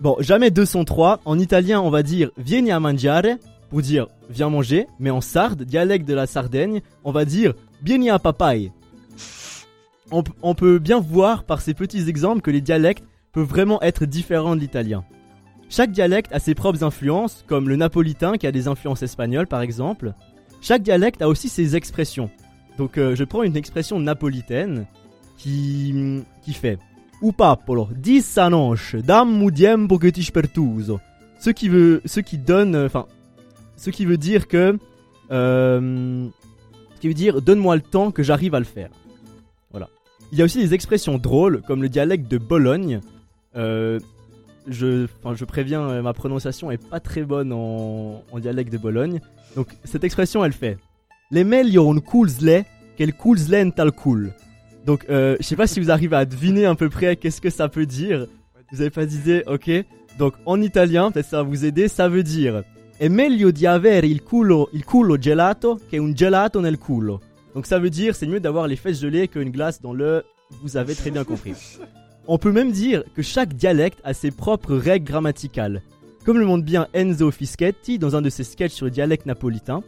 Bon, 0.00 0.16
jamais 0.18 0.50
203. 0.50 1.20
En 1.24 1.38
italien, 1.38 1.80
on 1.80 1.88
va 1.90 2.02
dire 2.02 2.30
vieni 2.36 2.72
a 2.72 2.80
mangiare 2.80 3.36
pour 3.70 3.82
dire 3.82 4.08
viens 4.28 4.50
manger, 4.50 4.86
mais 4.98 5.10
en 5.10 5.20
sarde, 5.20 5.62
dialecte 5.62 6.06
de 6.08 6.14
la 6.14 6.26
Sardaigne, 6.26 6.80
on 7.04 7.12
va 7.12 7.24
dire 7.24 7.54
vieni 7.82 8.10
a 8.10 8.18
papai. 8.18 8.72
On, 10.10 10.22
p- 10.24 10.32
on 10.42 10.54
peut 10.54 10.78
bien 10.78 10.98
voir 11.00 11.44
par 11.44 11.60
ces 11.62 11.72
petits 11.72 12.08
exemples 12.08 12.42
que 12.42 12.50
les 12.50 12.60
dialectes 12.60 13.04
peuvent 13.32 13.46
vraiment 13.46 13.80
être 13.80 14.04
différents 14.04 14.56
de 14.56 14.60
l'italien. 14.60 15.04
Chaque 15.70 15.92
dialecte 15.92 16.32
a 16.34 16.38
ses 16.40 16.54
propres 16.54 16.82
influences, 16.84 17.44
comme 17.46 17.68
le 17.68 17.76
napolitain 17.76 18.36
qui 18.36 18.46
a 18.46 18.52
des 18.52 18.68
influences 18.68 19.02
espagnoles 19.02 19.46
par 19.46 19.62
exemple. 19.62 20.12
Chaque 20.60 20.82
dialecte 20.82 21.22
a 21.22 21.28
aussi 21.28 21.48
ses 21.48 21.76
expressions. 21.76 22.28
Donc 22.76 22.98
euh, 22.98 23.14
je 23.14 23.24
prends 23.24 23.42
une 23.44 23.56
expression 23.56 24.00
napolitaine 24.00 24.86
qui, 25.42 26.52
fait 26.52 26.78
U 27.20 27.32
papolo, 27.32 27.88
di 27.94 28.20
sanoche, 28.20 29.02
dammu 29.02 29.50
diempo 29.50 29.96
che 29.96 30.10
ti 30.10 30.22
spertuso. 30.22 31.00
Ce 31.38 31.50
qui 31.50 31.68
veut, 31.68 32.00
ce 32.04 32.20
qui 32.20 32.38
donne, 32.38 32.74
euh, 32.74 32.86
enfin, 32.86 33.06
ce 33.76 33.90
qui 33.90 34.04
veut 34.04 34.16
dire 34.16 34.46
que, 34.46 34.78
euh, 35.30 36.28
ce 36.94 37.00
qui 37.00 37.08
veut 37.08 37.14
dire 37.14 37.42
donne-moi 37.42 37.76
le 37.76 37.82
temps 37.82 38.10
que 38.12 38.22
j'arrive 38.22 38.54
à 38.54 38.58
le 38.58 38.64
faire. 38.64 38.90
Voilà. 39.70 39.88
Il 40.30 40.38
y 40.38 40.42
a 40.42 40.44
aussi 40.44 40.58
des 40.58 40.74
expressions 40.74 41.18
drôles 41.18 41.62
comme 41.62 41.82
le 41.82 41.88
dialecte 41.88 42.30
de 42.30 42.38
Bologne. 42.38 43.00
Euh, 43.56 43.98
je, 44.68 45.06
je 45.34 45.44
préviens, 45.44 45.82
euh, 45.82 46.02
ma 46.02 46.12
prononciation 46.12 46.70
est 46.70 46.84
pas 46.88 47.00
très 47.00 47.22
bonne 47.22 47.52
en, 47.52 48.22
dialecte 48.40 48.72
de 48.72 48.78
Bologne. 48.78 49.20
Donc 49.56 49.68
cette 49.84 50.04
expression, 50.04 50.44
elle 50.44 50.52
fait 50.52 50.78
les 51.30 51.44
meglio 51.44 51.90
un 51.90 51.98
kulsle 52.00 52.64
quel 52.96 53.14
kulslen 53.14 53.72
tal 53.72 53.92
kul. 53.92 54.30
Donc 54.86 55.06
euh, 55.08 55.36
je 55.40 55.44
sais 55.44 55.56
pas 55.56 55.66
si 55.66 55.80
vous 55.80 55.90
arrivez 55.90 56.16
à 56.16 56.24
deviner 56.24 56.66
à 56.66 56.74
peu 56.74 56.88
près 56.88 57.16
qu'est-ce 57.16 57.40
que 57.40 57.50
ça 57.50 57.68
peut 57.68 57.86
dire. 57.86 58.26
Vous 58.72 58.80
avez 58.80 58.90
pas 58.90 59.06
d'idée, 59.06 59.42
ok 59.46 59.70
Donc 60.18 60.34
en 60.46 60.60
italien, 60.60 61.10
peut-être 61.10 61.28
ça 61.28 61.38
va 61.38 61.42
vous 61.42 61.64
aider, 61.64 61.88
ça 61.88 62.08
veut 62.08 62.22
dire 62.22 62.62
è 63.02 63.08
meglio 63.08 63.50
di 63.50 63.66
avere 63.66 64.06
il 64.06 64.22
culo, 64.22 64.68
il 64.74 64.84
culo 64.84 65.18
gelato 65.18 65.80
che 65.88 65.98
un 65.98 66.12
gelato 66.12 66.60
nel 66.60 66.78
culo. 66.78 67.20
Donc 67.52 67.66
ça 67.66 67.80
veut 67.80 67.90
dire 67.90 68.14
c'est 68.14 68.28
mieux 68.28 68.38
d'avoir 68.38 68.68
les 68.68 68.76
fesses 68.76 69.00
gelées 69.00 69.26
qu'une 69.26 69.50
glace 69.50 69.80
dans 69.80 69.92
le. 69.92 70.22
Vous 70.62 70.76
avez 70.76 70.94
très 70.94 71.10
bien 71.10 71.24
compris. 71.24 71.54
On 72.28 72.38
peut 72.38 72.52
même 72.52 72.70
dire 72.70 73.02
que 73.16 73.22
chaque 73.22 73.54
dialecte 73.54 73.98
a 74.04 74.14
ses 74.14 74.30
propres 74.30 74.76
règles 74.76 75.06
grammaticales. 75.06 75.82
Comme 76.24 76.38
le 76.38 76.46
montre 76.46 76.64
bien 76.64 76.86
Enzo 76.92 77.32
Fischetti 77.32 77.98
dans 77.98 78.14
un 78.14 78.22
de 78.22 78.30
ses 78.30 78.44
sketchs 78.44 78.74
sur 78.74 78.84
le 78.84 78.92
dialecte 78.92 79.26
napolitain. 79.26 79.82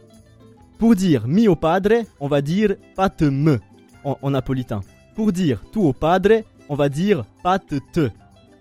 Pour 0.77 0.95
dire 0.95 1.25
mio 1.25 1.55
padre, 1.55 2.03
on 2.19 2.27
va 2.27 2.41
dire 2.41 2.75
pate 2.97 3.21
me 3.21 3.59
en, 4.05 4.17
en 4.21 4.29
napolitain. 4.31 4.81
Pour 5.15 5.33
dire 5.33 5.61
tuo 5.71 5.91
padre, 5.91 6.43
on 6.69 6.75
va 6.75 6.87
dire 6.89 7.25
pate 7.43 7.75
te. 7.91 8.09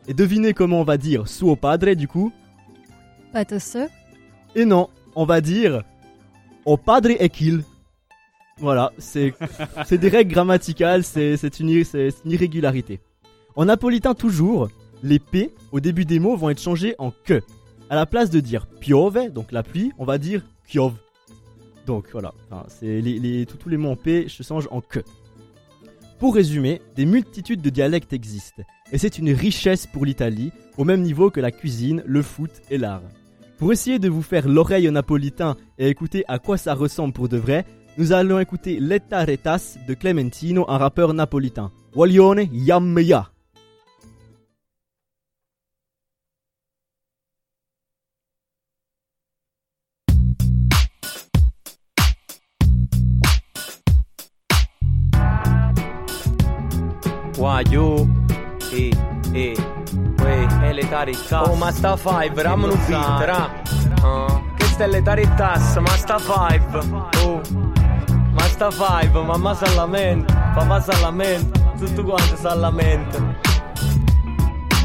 Et 0.08 0.14
devinez 0.14 0.52
comment 0.52 0.80
on 0.80 0.84
va 0.84 0.96
dire 0.96 1.28
suo 1.28 1.54
padre 1.54 1.94
du 1.94 2.08
coup? 2.08 2.32
Au 3.34 3.58
sœur. 3.58 3.88
Et 4.54 4.64
non, 4.64 4.88
on 5.14 5.24
va 5.24 5.40
dire 5.40 5.82
o 6.64 6.76
padre 6.76 7.10
kill. 7.28 7.62
Voilà, 8.58 8.92
c'est 8.98 9.34
des 9.90 10.08
règles 10.08 10.32
grammaticales, 10.32 11.02
c'est 11.02 11.60
une, 11.60 11.70
une 11.70 12.30
irrégularité. 12.30 13.00
En 13.56 13.64
napolitain 13.64 14.14
toujours, 14.14 14.68
les 15.02 15.18
P 15.18 15.52
au 15.72 15.80
début 15.80 16.04
des 16.04 16.18
mots 16.20 16.36
vont 16.36 16.50
être 16.50 16.60
changés 16.60 16.94
en 16.98 17.10
que. 17.10 17.42
À 17.90 17.96
la 17.96 18.06
place 18.06 18.30
de 18.30 18.40
dire 18.40 18.66
piove, 18.66 19.30
donc 19.30 19.52
la 19.52 19.62
pluie, 19.62 19.92
on 19.98 20.04
va 20.04 20.18
dire 20.18 20.42
piove. 20.66 20.94
Donc 21.86 22.06
voilà, 22.12 22.32
Enfin, 22.50 22.64
c'est 22.68 23.00
les, 23.00 23.44
tous 23.46 23.68
les 23.68 23.76
mots 23.76 23.90
en 23.90 23.96
P 23.96 24.28
se 24.28 24.42
changent 24.42 24.68
en 24.70 24.80
que. 24.80 25.00
Pour 26.18 26.34
résumer, 26.34 26.80
des 26.94 27.06
multitudes 27.06 27.60
de 27.60 27.70
dialectes 27.70 28.12
existent, 28.12 28.62
et 28.92 28.98
c'est 28.98 29.18
une 29.18 29.32
richesse 29.32 29.86
pour 29.86 30.04
l'Italie, 30.04 30.52
au 30.78 30.84
même 30.84 31.02
niveau 31.02 31.30
que 31.30 31.40
la 31.40 31.50
cuisine, 31.50 32.02
le 32.06 32.22
foot 32.22 32.50
et 32.70 32.78
l'art. 32.78 33.02
Pour 33.58 33.72
essayer 33.72 33.98
de 33.98 34.08
vous 34.08 34.22
faire 34.22 34.48
l'oreille 34.48 34.88
au 34.88 34.92
napolitain 34.92 35.56
et 35.78 35.88
écouter 35.88 36.24
à 36.28 36.38
quoi 36.38 36.56
ça 36.56 36.74
ressemble 36.74 37.12
pour 37.12 37.28
de 37.28 37.36
vrai, 37.36 37.64
nous 37.98 38.12
allons 38.12 38.38
écouter 38.38 38.78
Letta 38.80 39.24
Retas 39.24 39.76
de 39.86 39.94
Clementino, 39.94 40.64
un 40.68 40.78
rappeur 40.78 41.14
napolitain. 41.14 41.70
Waglione 41.94 42.48
Yammeya. 42.52 43.33
Guaio 57.44 58.08
E 58.72 58.88
E 59.32 59.54
Uè, 60.18 60.46
è 60.62 60.72
l'età 60.72 61.04
di 61.04 61.12
cazzo 61.12 61.50
Oh 61.50 61.54
ma 61.56 61.70
sta 61.70 61.94
five, 61.94 62.40
rammo 62.40 62.72
un 62.72 62.80
beat, 62.86 63.20
ra. 63.26 63.50
Ah, 64.00 64.40
Che 64.56 64.64
sta 64.64 64.84
è 64.84 64.86
l'età 64.86 65.14
di 65.14 65.28
tass, 65.36 65.76
ma 65.76 65.90
sta 65.90 66.18
five. 66.18 66.78
Oh. 67.22 67.42
Ma 68.32 68.42
sta 68.44 68.70
five, 68.70 69.20
mamma 69.20 69.52
sa 69.54 69.68
lamenta 69.74 70.32
Papà 70.54 70.80
sa 70.80 70.98
lamenta 71.00 71.60
Tutti 71.76 72.02
quanti 72.02 72.34
sa 72.36 72.54
lamenta 72.54 73.18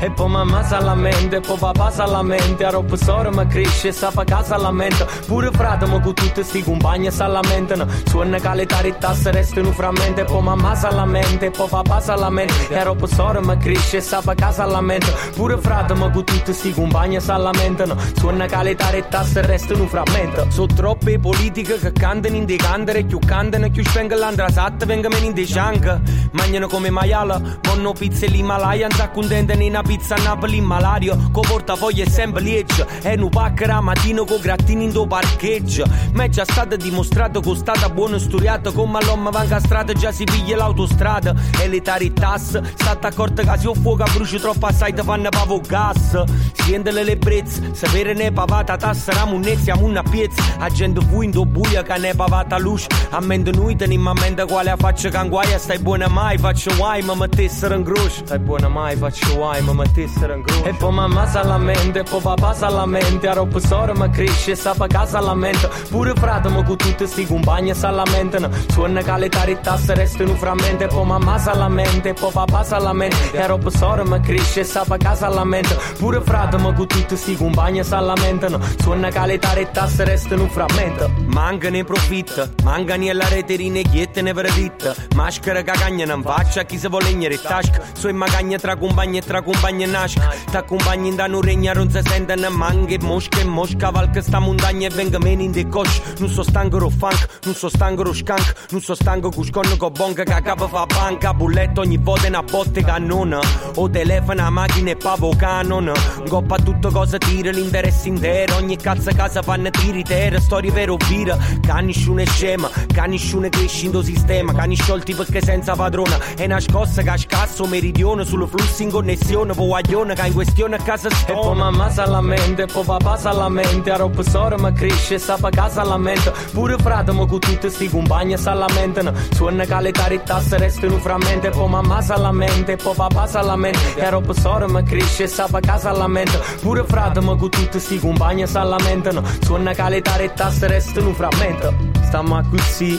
e 0.01 0.09
poi 0.11 0.29
mamma 0.29 0.63
sa 0.63 0.79
lamenta, 0.79 1.35
e 1.35 1.39
poi 1.41 1.57
papà 1.57 1.91
sa 1.91 2.05
lamenta 2.05 2.67
A 2.67 2.71
roba 2.71 2.95
sora 2.95 3.29
mi 3.31 3.45
cresce, 3.47 3.91
sta 3.91 4.11
fa 4.11 4.23
casa 4.23 4.55
lamenta 4.57 5.05
Pure 5.25 5.51
frate 5.51 5.85
ma 5.87 5.99
con 5.99 6.13
tutti 6.13 6.41
sti 6.41 6.63
compagni 6.63 7.11
sa 7.11 7.27
lamentano. 7.27 7.85
Suona 8.05 8.39
che 8.39 8.53
le 8.53 8.65
tarità 8.65 9.13
se 9.13 9.31
restano 9.31 9.71
frammenti 9.71 10.21
E 10.21 10.23
poi 10.23 10.41
mamma 10.41 10.73
sa 10.75 10.91
lamenta, 10.91 11.45
e 11.45 11.51
poi 11.51 11.67
papà 11.67 11.99
sa 11.99 12.15
lamenta 12.15 12.53
E 12.69 12.83
roba 12.83 13.07
sora 13.07 13.41
mi 13.41 13.57
cresce, 13.57 13.99
sta 13.99 14.21
fa 14.21 14.33
casa 14.35 14.65
lamenta 14.65 15.07
Pure 15.35 15.57
frate 15.57 15.93
ma 15.93 16.09
con 16.09 16.23
tutti 16.23 16.53
sti 16.53 16.73
compagni 16.73 17.19
sa 17.19 17.35
lamentano. 17.35 17.97
Suona 18.15 18.45
che 18.45 18.63
le 18.63 18.75
tarità 18.75 19.23
se 19.23 19.41
restano 19.41 19.85
frammenti 19.85 20.51
Sono 20.51 20.67
troppe 20.67 21.19
politiche 21.19 21.77
che 21.77 21.91
cantano 21.91 22.35
in 22.35 22.45
dei 22.45 22.57
candere 22.57 23.03
Più 23.03 23.19
cantano, 23.19 23.69
più 23.69 23.83
spengono. 23.83 24.19
L'andra 24.19 24.49
satta 24.49 24.85
Vengono 24.85 25.17
in 25.17 25.33
dei 25.33 25.45
scianca 25.45 25.99
Mangiano 26.31 26.67
come 26.67 26.89
maiala, 26.89 27.41
vanno 27.63 27.91
pizze 27.91 28.27
l'Himalaya 28.27 28.87
Non 28.87 28.91
sta 28.91 29.09
contenta 29.09 29.53
in 29.53 29.75
pizza 29.89 30.13
a 30.13 30.21
Napoli 30.21 30.57
in 30.57 30.65
malario 30.65 31.17
Co 31.31 31.41
portafoglio 31.41 32.03
è 32.03 32.07
sempre 32.07 32.43
lieccio 32.43 32.85
E 33.01 33.15
nu 33.15 33.29
pacchera 33.29 33.81
mattina 33.81 34.23
con 34.23 34.39
grattini 34.39 34.83
in 34.83 34.91
do 34.91 35.07
parcheggio. 35.07 35.85
Ma 36.13 36.23
è 36.23 36.29
già 36.29 36.43
stato 36.43 36.75
dimostrato 36.75 37.39
che 37.39 37.55
stata 37.55 37.89
buono 37.89 38.17
studiato. 38.17 38.71
Come 38.73 38.99
all'uomo 38.99 39.29
va 39.29 39.43
in 39.43 39.59
strada 39.59 39.93
già 39.93 40.11
si 40.11 40.23
piglia 40.23 40.57
l'autostrada. 40.57 41.33
E 41.61 41.67
le 41.67 41.81
tarittas 41.81 42.59
State 42.75 43.07
accorte 43.07 43.43
che 43.43 43.57
se 43.57 43.67
ho 43.67 43.73
fuoco 43.73 44.03
bruci 44.13 44.37
troppo 44.37 44.65
assai 44.65 44.93
te 44.93 45.03
fanno 45.03 45.29
pavo 45.29 45.61
gas. 45.65 46.23
Siente 46.53 46.91
le 46.91 47.03
lebbrezze 47.03 47.73
Sapere 47.73 48.13
ne 48.13 48.31
pavata 48.31 48.75
tassa 48.77 49.13
la 49.13 49.25
munnezza 49.25 49.75
una 49.77 50.03
piezza 50.03 50.41
A 50.59 50.69
gente 50.69 51.01
fu 51.01 51.21
in 51.21 51.31
do 51.31 51.45
buia 51.45 51.83
che 51.83 51.97
ne 51.97 52.13
pavata 52.13 52.57
luce. 52.57 52.87
A 53.11 53.19
mente 53.21 53.51
noi 53.51 53.75
teniamo 53.75 54.11
a 54.11 54.13
mente 54.13 54.45
quale 54.45 54.73
faccia 54.77 55.09
canguaia 55.09 55.57
Stai 55.57 55.79
buona 55.79 56.07
mai 56.07 56.37
faccio 56.37 56.75
guai 56.75 57.01
ma 57.01 57.15
mettessero 57.15 57.75
in 57.75 57.83
croce. 57.83 58.25
Stai 58.25 58.39
buona 58.39 58.67
mai 58.67 58.95
faccio 58.95 59.35
guai 59.35 59.61
ma 59.61 59.73
mettessero 59.79 60.33
in 60.33 60.43
croce. 60.43 60.69
E 60.69 60.73
poi 60.73 60.91
mamma 60.91 61.25
sa 61.27 61.43
lamenta 61.43 61.99
e 61.99 62.03
poi 62.03 62.21
papà 62.21 62.53
sa 62.53 62.69
lamenta 62.69 63.31
A 63.31 63.33
roba 63.33 63.59
sora 63.59 63.93
mi 63.93 64.09
cresce 64.09 64.55
sta 64.55 64.73
pa 64.73 64.87
casa 64.87 65.19
lamenta 65.19 65.69
Pure 65.89 66.13
frate 66.15 66.49
ma 66.49 66.63
con 66.63 66.77
tutti 66.77 67.07
sti 67.07 67.25
compagni 67.25 67.73
sa 67.73 67.89
lamentano. 67.89 68.49
Suona 68.69 69.01
che 69.01 69.17
le 69.17 69.29
tarità 69.29 69.77
se 69.77 69.93
restano 69.93 70.35
frammenti 70.35 70.83
E 70.83 70.87
poi 70.87 71.05
mamma 71.05 71.37
sa 71.37 71.55
lamenta 71.55 72.09
e 72.09 72.13
poi 72.13 72.31
papà 72.31 72.63
sa 72.63 72.77
lamenta 72.79 73.17
E 73.31 73.41
a 73.41 73.45
roba 73.45 73.69
sora 73.69 74.03
mi 74.03 74.19
cresce 74.19 74.63
sta 74.63 74.83
pa 74.85 74.97
casa 74.97 75.27
lamenta 75.29 75.75
Pure 75.97 76.21
frate 76.21 76.57
ma 76.57 76.73
con 76.73 76.87
tutti 76.87 77.15
sti 77.15 77.35
compagni 77.35 77.83
sa 77.83 77.99
lamentano. 77.99 78.59
Suona 78.79 79.09
che 79.09 79.25
le 79.25 79.39
tarità 79.39 79.87
se 79.87 80.03
restano 80.03 80.47
frammenti 80.47 81.05
Manca 81.25 81.69
ne 81.69 81.83
profitta 81.83 82.49
Mancano 82.63 83.05
e 83.05 83.13
la 83.13 83.27
reterine 83.27 83.81
chiette 83.83 84.21
ne 84.21 84.33
verditta 84.33 84.93
Maschera 85.15 85.61
che 85.61 85.71
cagna 85.71 86.13
in 86.13 86.21
faccia 86.21 86.61
a 86.61 86.63
chi 86.63 86.77
se 86.77 86.87
vuole 86.89 87.05
legnere 87.05 87.39
tasca 87.39 87.81
Sui 87.93 88.13
magagna 88.13 88.57
tra 88.57 88.75
compagni 88.75 89.17
e 89.17 89.21
tra 89.21 89.41
compagni 89.41 89.68
nasca 89.71 90.33
T'accompagni 90.51 91.15
da 91.15 91.25
un 91.25 91.41
regno 91.41 91.73
non 91.73 91.89
si 91.89 91.99
sentono 92.03 92.49
manghe 92.49 92.97
Mosche 92.99 93.43
mosca. 93.43 93.89
Valca 93.89 94.21
sta 94.21 94.39
montagna 94.39 94.87
e 94.87 94.91
venga 94.91 95.19
meno 95.19 95.41
in 95.41 95.51
de 95.51 95.67
cosci 95.67 96.01
Non 96.19 96.29
so 96.29 96.43
stanco 96.43 96.89
funk, 96.89 97.39
non 97.45 97.55
so 97.55 97.69
stanco 97.69 98.03
ro 98.03 98.13
skank. 98.13 98.67
Non 98.71 98.81
so 98.81 98.95
stanco 98.95 99.31
con 99.31 99.77
con 99.77 99.91
bonga 99.91 100.23
che 100.23 100.41
capo 100.41 100.67
fa 100.67 100.85
banca. 100.85 101.33
Bulletto 101.33 101.81
ogni 101.81 101.97
volta 101.97 102.27
una 102.27 102.43
botte 102.43 102.83
cannona. 102.83 103.39
O 103.75 103.89
telefono 103.89 104.41
a 104.41 104.49
macchina 104.49 104.91
e 104.91 104.95
pavo 104.95 105.33
canon. 105.35 105.91
Goppa 106.27 106.57
tutto 106.57 106.89
cosa 106.91 107.17
tira 107.17 107.51
l'interesse 107.51 108.07
intero. 108.07 108.55
Ogni 108.55 108.77
cazzo 108.77 109.11
casa 109.15 109.41
fanno 109.41 109.69
tiri 109.69 110.03
terra. 110.03 110.39
Storie 110.39 110.71
vero 110.71 110.97
vira. 111.07 111.37
Che 111.37 111.81
nessuno 111.81 112.23
scema 112.25 112.69
Che 112.69 113.07
nessuno 113.07 113.49
cresce 113.49 113.85
in 113.85 114.03
sistema. 114.03 114.53
Che 114.53 114.75
sciolti 114.75 115.13
perché 115.13 115.41
senza 115.41 115.75
padrona. 115.75 116.17
È 116.35 116.43
una 116.45 116.59
scossa 116.59 117.01
che 117.01 117.09
a 117.09 117.17
scasso 117.17 117.65
meridione 117.65 118.25
Sullo 118.25 118.47
flusso 118.47 118.83
in 118.83 118.89
connessione 118.89 119.53
Voaglione 119.59 120.15
che 120.15 120.25
in 120.25 120.33
questione 120.33 120.77
a 120.77 120.81
casa 120.81 121.09
sto 121.09 121.33
E 121.33 121.35
poi 121.35 121.53
mamma 121.53 121.89
sa 121.89 122.07
lamenta 122.07 122.61
E 122.63 122.65
poi 122.67 122.85
papà 122.85 123.17
sa 123.17 123.33
lamenta 123.33 123.93
A 123.93 123.97
roba 123.97 124.23
sora 124.23 124.57
mi 124.57 124.71
cresce 124.71 125.19
Sta 125.19 125.35
pa 125.35 125.49
casa 125.49 125.83
lamenta 125.83 126.31
Pure 126.53 126.77
frate 126.77 127.11
ma 127.11 127.25
con 127.25 127.39
tutti 127.41 127.69
sti 127.69 127.89
compagni 127.89 128.37
sa 128.37 128.53
lamentano 128.53 129.11
Suona 129.31 129.65
che 129.65 129.81
le 129.81 129.91
tarità 129.91 130.39
se 130.39 130.57
restano 130.57 130.97
frammenti 130.99 131.47
E 131.47 131.49
poi 131.49 131.67
mamma 131.67 132.01
sa 132.01 132.17
lamenta 132.17 132.71
E 132.71 132.77
poi 132.77 132.95
papà 132.95 133.27
sa 133.27 133.41
lamenta 133.41 133.79
E 133.95 134.05
a 134.05 134.09
roba 134.09 134.33
sora 134.33 134.65
mi 134.65 134.81
cresce 134.81 135.27
Sta 135.27 135.47
pa 135.47 135.59
casa 135.59 135.91
lamenta 135.91 136.39
Pure 136.61 136.85
frate 136.85 137.19
ma 137.19 137.35
con 137.35 137.49
tutti 137.49 137.79
sti 137.81 137.99
compagni 137.99 138.47
sa 138.47 138.63
lamentano 138.63 139.21
Suona 139.41 139.73
che 139.73 139.89
le 139.89 140.01
tarità 140.01 140.49
se 140.51 140.67
restano 140.67 141.11
frammenti 141.11 141.91
Stiamo 142.03 142.37
a 142.37 142.43
così 142.49 142.97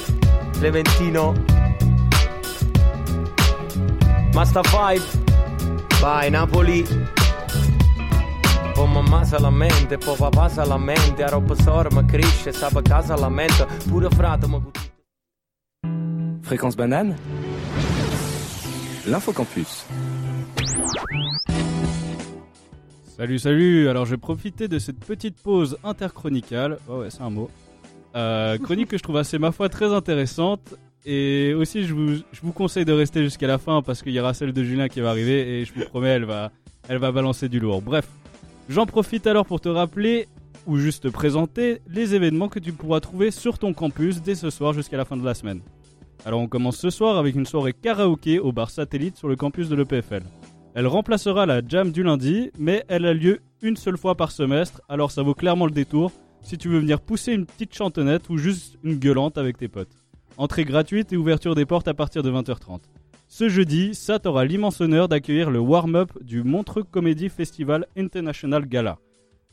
Clementino 0.58 1.32
Master 4.34 4.62
5 4.62 5.29
Vai 6.00 6.30
Napoli 6.30 6.82
Poi 8.72 8.88
mamma 8.88 9.22
sa 9.24 9.38
lamenta, 9.38 9.98
poi 9.98 10.16
papà 10.16 10.48
sa 10.48 10.64
lamenta 10.64 11.26
A 11.26 11.28
roba 11.28 11.54
sora 11.54 11.90
ma 11.90 12.02
cresce, 12.06 12.52
sa 12.52 12.70
per 12.70 12.80
casa 12.80 13.16
lamenta 13.16 13.66
Pure 13.86 14.08
frate 14.08 14.46
ma 14.46 14.62
Fréquence 16.40 16.74
banane 16.74 17.14
L'infocampus. 19.04 19.84
Salut, 23.16 23.38
salut 23.38 23.88
Alors 23.88 24.06
je 24.06 24.12
vais 24.12 24.16
profiter 24.16 24.68
de 24.68 24.78
cette 24.78 25.04
petite 25.04 25.42
pause 25.42 25.76
interchronicale. 25.84 26.78
Oh 26.88 27.00
ouais, 27.00 27.10
c'est 27.10 27.22
un 27.22 27.30
mot. 27.30 27.50
Euh, 28.16 28.56
chronique 28.58 28.88
que 28.88 28.96
je 28.96 29.02
trouve 29.02 29.18
assez, 29.18 29.38
ma 29.38 29.52
foi, 29.52 29.68
très 29.68 29.92
intéressante. 29.92 30.74
Et 31.06 31.54
aussi, 31.54 31.84
je 31.84 31.94
vous, 31.94 32.52
conseille 32.52 32.84
de 32.84 32.92
rester 32.92 33.22
jusqu'à 33.22 33.46
la 33.46 33.58
fin 33.58 33.82
parce 33.82 34.02
qu'il 34.02 34.12
y 34.12 34.20
aura 34.20 34.34
celle 34.34 34.52
de 34.52 34.62
Julien 34.62 34.88
qui 34.88 35.00
va 35.00 35.10
arriver 35.10 35.60
et 35.60 35.64
je 35.64 35.72
vous 35.72 35.84
promets, 35.86 36.10
elle 36.10 36.24
va, 36.24 36.50
elle 36.88 36.98
va 36.98 37.10
balancer 37.10 37.48
du 37.48 37.58
lourd. 37.58 37.80
Bref, 37.80 38.06
j'en 38.68 38.86
profite 38.86 39.26
alors 39.26 39.46
pour 39.46 39.60
te 39.60 39.68
rappeler 39.68 40.28
ou 40.66 40.76
juste 40.76 41.04
te 41.04 41.08
présenter 41.08 41.80
les 41.88 42.14
événements 42.14 42.48
que 42.48 42.58
tu 42.58 42.72
pourras 42.72 43.00
trouver 43.00 43.30
sur 43.30 43.58
ton 43.58 43.72
campus 43.72 44.20
dès 44.20 44.34
ce 44.34 44.50
soir 44.50 44.74
jusqu'à 44.74 44.98
la 44.98 45.06
fin 45.06 45.16
de 45.16 45.24
la 45.24 45.34
semaine. 45.34 45.62
Alors 46.26 46.40
on 46.40 46.48
commence 46.48 46.76
ce 46.76 46.90
soir 46.90 47.16
avec 47.16 47.34
une 47.34 47.46
soirée 47.46 47.72
karaoké 47.72 48.38
au 48.38 48.52
bar 48.52 48.68
satellite 48.70 49.16
sur 49.16 49.28
le 49.28 49.36
campus 49.36 49.70
de 49.70 49.76
l'EPFL. 49.76 50.22
Elle 50.74 50.86
remplacera 50.86 51.46
la 51.46 51.62
jam 51.66 51.90
du 51.90 52.02
lundi, 52.02 52.50
mais 52.58 52.84
elle 52.88 53.06
a 53.06 53.14
lieu 53.14 53.40
une 53.62 53.76
seule 53.76 53.96
fois 53.96 54.14
par 54.14 54.30
semestre, 54.30 54.82
alors 54.88 55.10
ça 55.10 55.22
vaut 55.22 55.34
clairement 55.34 55.66
le 55.66 55.72
détour 55.72 56.12
si 56.42 56.58
tu 56.58 56.68
veux 56.68 56.78
venir 56.78 57.00
pousser 57.00 57.32
une 57.32 57.46
petite 57.46 57.74
chantonnette 57.74 58.28
ou 58.28 58.36
juste 58.36 58.78
une 58.82 58.98
gueulante 58.98 59.38
avec 59.38 59.58
tes 59.58 59.68
potes. 59.68 59.99
Entrée 60.36 60.64
gratuite 60.64 61.12
et 61.12 61.16
ouverture 61.16 61.54
des 61.54 61.66
portes 61.66 61.88
à 61.88 61.94
partir 61.94 62.22
de 62.22 62.30
20h30. 62.30 62.80
Ce 63.28 63.48
jeudi, 63.48 63.94
SAT 63.94 64.26
aura 64.26 64.44
l'immense 64.44 64.80
honneur 64.80 65.08
d'accueillir 65.08 65.50
le 65.50 65.60
warm-up 65.60 66.10
du 66.22 66.42
Montreux 66.42 66.82
Comedy 66.82 67.28
Festival 67.28 67.86
International 67.96 68.66
Gala, 68.66 68.98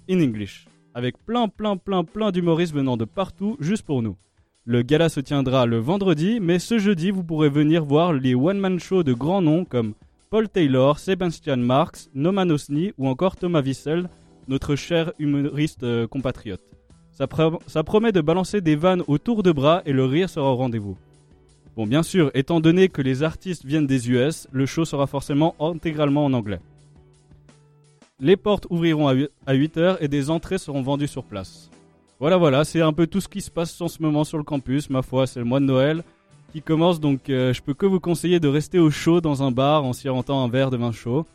in 0.09 0.19
English, 0.19 0.65
avec 0.93 1.17
plein 1.25 1.47
plein 1.47 1.77
plein 1.77 2.03
plein 2.03 2.31
d'humoristes 2.31 2.73
venant 2.73 2.97
de 2.97 3.05
partout 3.05 3.55
juste 3.59 3.85
pour 3.85 4.01
nous. 4.01 4.17
Le 4.65 4.81
gala 4.81 5.09
se 5.09 5.19
tiendra 5.19 5.65
le 5.65 5.77
vendredi, 5.77 6.39
mais 6.41 6.59
ce 6.59 6.79
jeudi, 6.79 7.11
vous 7.11 7.23
pourrez 7.23 7.49
venir 7.49 7.85
voir 7.85 8.13
les 8.13 8.35
one-man 8.35 8.79
shows 8.79 9.03
de 9.03 9.13
grands 9.13 9.41
noms 9.41 9.63
comme 9.63 9.93
Paul 10.29 10.49
Taylor, 10.49 10.99
Sebastian 10.99 11.57
Marx, 11.57 12.09
Noman 12.13 12.51
Osni 12.51 12.91
ou 12.97 13.07
encore 13.07 13.37
Thomas 13.37 13.61
Wiesel, 13.61 14.09
notre 14.49 14.75
cher 14.75 15.13
humoriste 15.19 15.83
euh, 15.83 16.07
compatriote. 16.07 16.76
Ça, 17.17 17.25
pr- 17.25 17.57
ça 17.65 17.81
promet 17.83 18.11
de 18.11 18.21
balancer 18.21 18.61
des 18.61 18.75
vannes 18.75 19.01
au 19.07 19.17
tour 19.17 19.41
de 19.41 19.51
bras 19.51 19.81
et 19.87 19.91
le 19.91 20.05
rire 20.05 20.29
sera 20.29 20.51
au 20.51 20.55
rendez-vous. 20.55 20.97
Bon, 21.75 21.87
bien 21.87 22.03
sûr, 22.03 22.29
étant 22.35 22.59
donné 22.59 22.89
que 22.89 23.01
les 23.01 23.23
artistes 23.23 23.65
viennent 23.65 23.87
des 23.87 24.11
US, 24.11 24.47
le 24.51 24.67
show 24.67 24.85
sera 24.85 25.07
forcément 25.07 25.55
intégralement 25.59 26.25
en 26.25 26.33
anglais. 26.33 26.59
Les 28.19 28.37
portes 28.37 28.67
ouvriront 28.69 29.07
à 29.07 29.53
8h 29.55 29.97
et 29.99 30.07
des 30.07 30.29
entrées 30.29 30.59
seront 30.59 30.83
vendues 30.83 31.07
sur 31.07 31.23
place. 31.23 31.71
Voilà, 32.19 32.37
voilà, 32.37 32.63
c'est 32.63 32.81
un 32.81 32.93
peu 32.93 33.07
tout 33.07 33.19
ce 33.21 33.27
qui 33.27 33.41
se 33.41 33.49
passe 33.49 33.81
en 33.81 33.87
ce 33.87 33.99
moment 33.99 34.23
sur 34.23 34.37
le 34.37 34.43
campus. 34.43 34.91
Ma 34.91 35.01
foi, 35.01 35.25
c'est 35.25 35.39
le 35.39 35.45
mois 35.45 35.59
de 35.59 35.65
Noël 35.65 36.03
qui 36.51 36.61
commence, 36.61 36.99
donc 36.99 37.31
euh, 37.31 37.51
je 37.51 37.63
peux 37.63 37.73
que 37.73 37.87
vous 37.87 37.99
conseiller 37.99 38.39
de 38.39 38.47
rester 38.47 38.77
au 38.77 38.91
chaud 38.91 39.21
dans 39.21 39.41
un 39.41 39.49
bar 39.49 39.83
en 39.85 39.93
sirotant 39.93 40.43
un 40.43 40.49
verre 40.49 40.69
de 40.69 40.77
vin 40.77 40.91
chaud. 40.91 41.25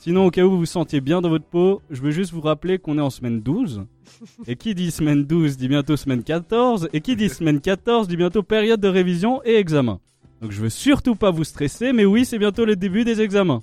Sinon, 0.00 0.24
au 0.24 0.30
cas 0.30 0.42
où 0.44 0.50
vous 0.50 0.60
vous 0.60 0.64
sentiez 0.64 1.02
bien 1.02 1.20
dans 1.20 1.28
votre 1.28 1.44
peau, 1.44 1.82
je 1.90 2.00
veux 2.00 2.10
juste 2.10 2.32
vous 2.32 2.40
rappeler 2.40 2.78
qu'on 2.78 2.96
est 2.96 3.02
en 3.02 3.10
semaine 3.10 3.42
12. 3.42 3.84
Et 4.46 4.56
qui 4.56 4.74
dit 4.74 4.90
semaine 4.90 5.24
12 5.24 5.58
dit 5.58 5.68
bientôt 5.68 5.94
semaine 5.94 6.22
14. 6.22 6.88
Et 6.94 7.02
qui 7.02 7.16
dit 7.16 7.28
semaine 7.28 7.60
14 7.60 8.08
dit 8.08 8.16
bientôt 8.16 8.42
période 8.42 8.80
de 8.80 8.88
révision 8.88 9.42
et 9.44 9.56
examen. 9.56 10.00
Donc 10.40 10.52
je 10.52 10.62
veux 10.62 10.70
surtout 10.70 11.16
pas 11.16 11.30
vous 11.30 11.44
stresser, 11.44 11.92
mais 11.92 12.06
oui, 12.06 12.24
c'est 12.24 12.38
bientôt 12.38 12.64
le 12.64 12.76
début 12.76 13.04
des 13.04 13.20
examens. 13.20 13.62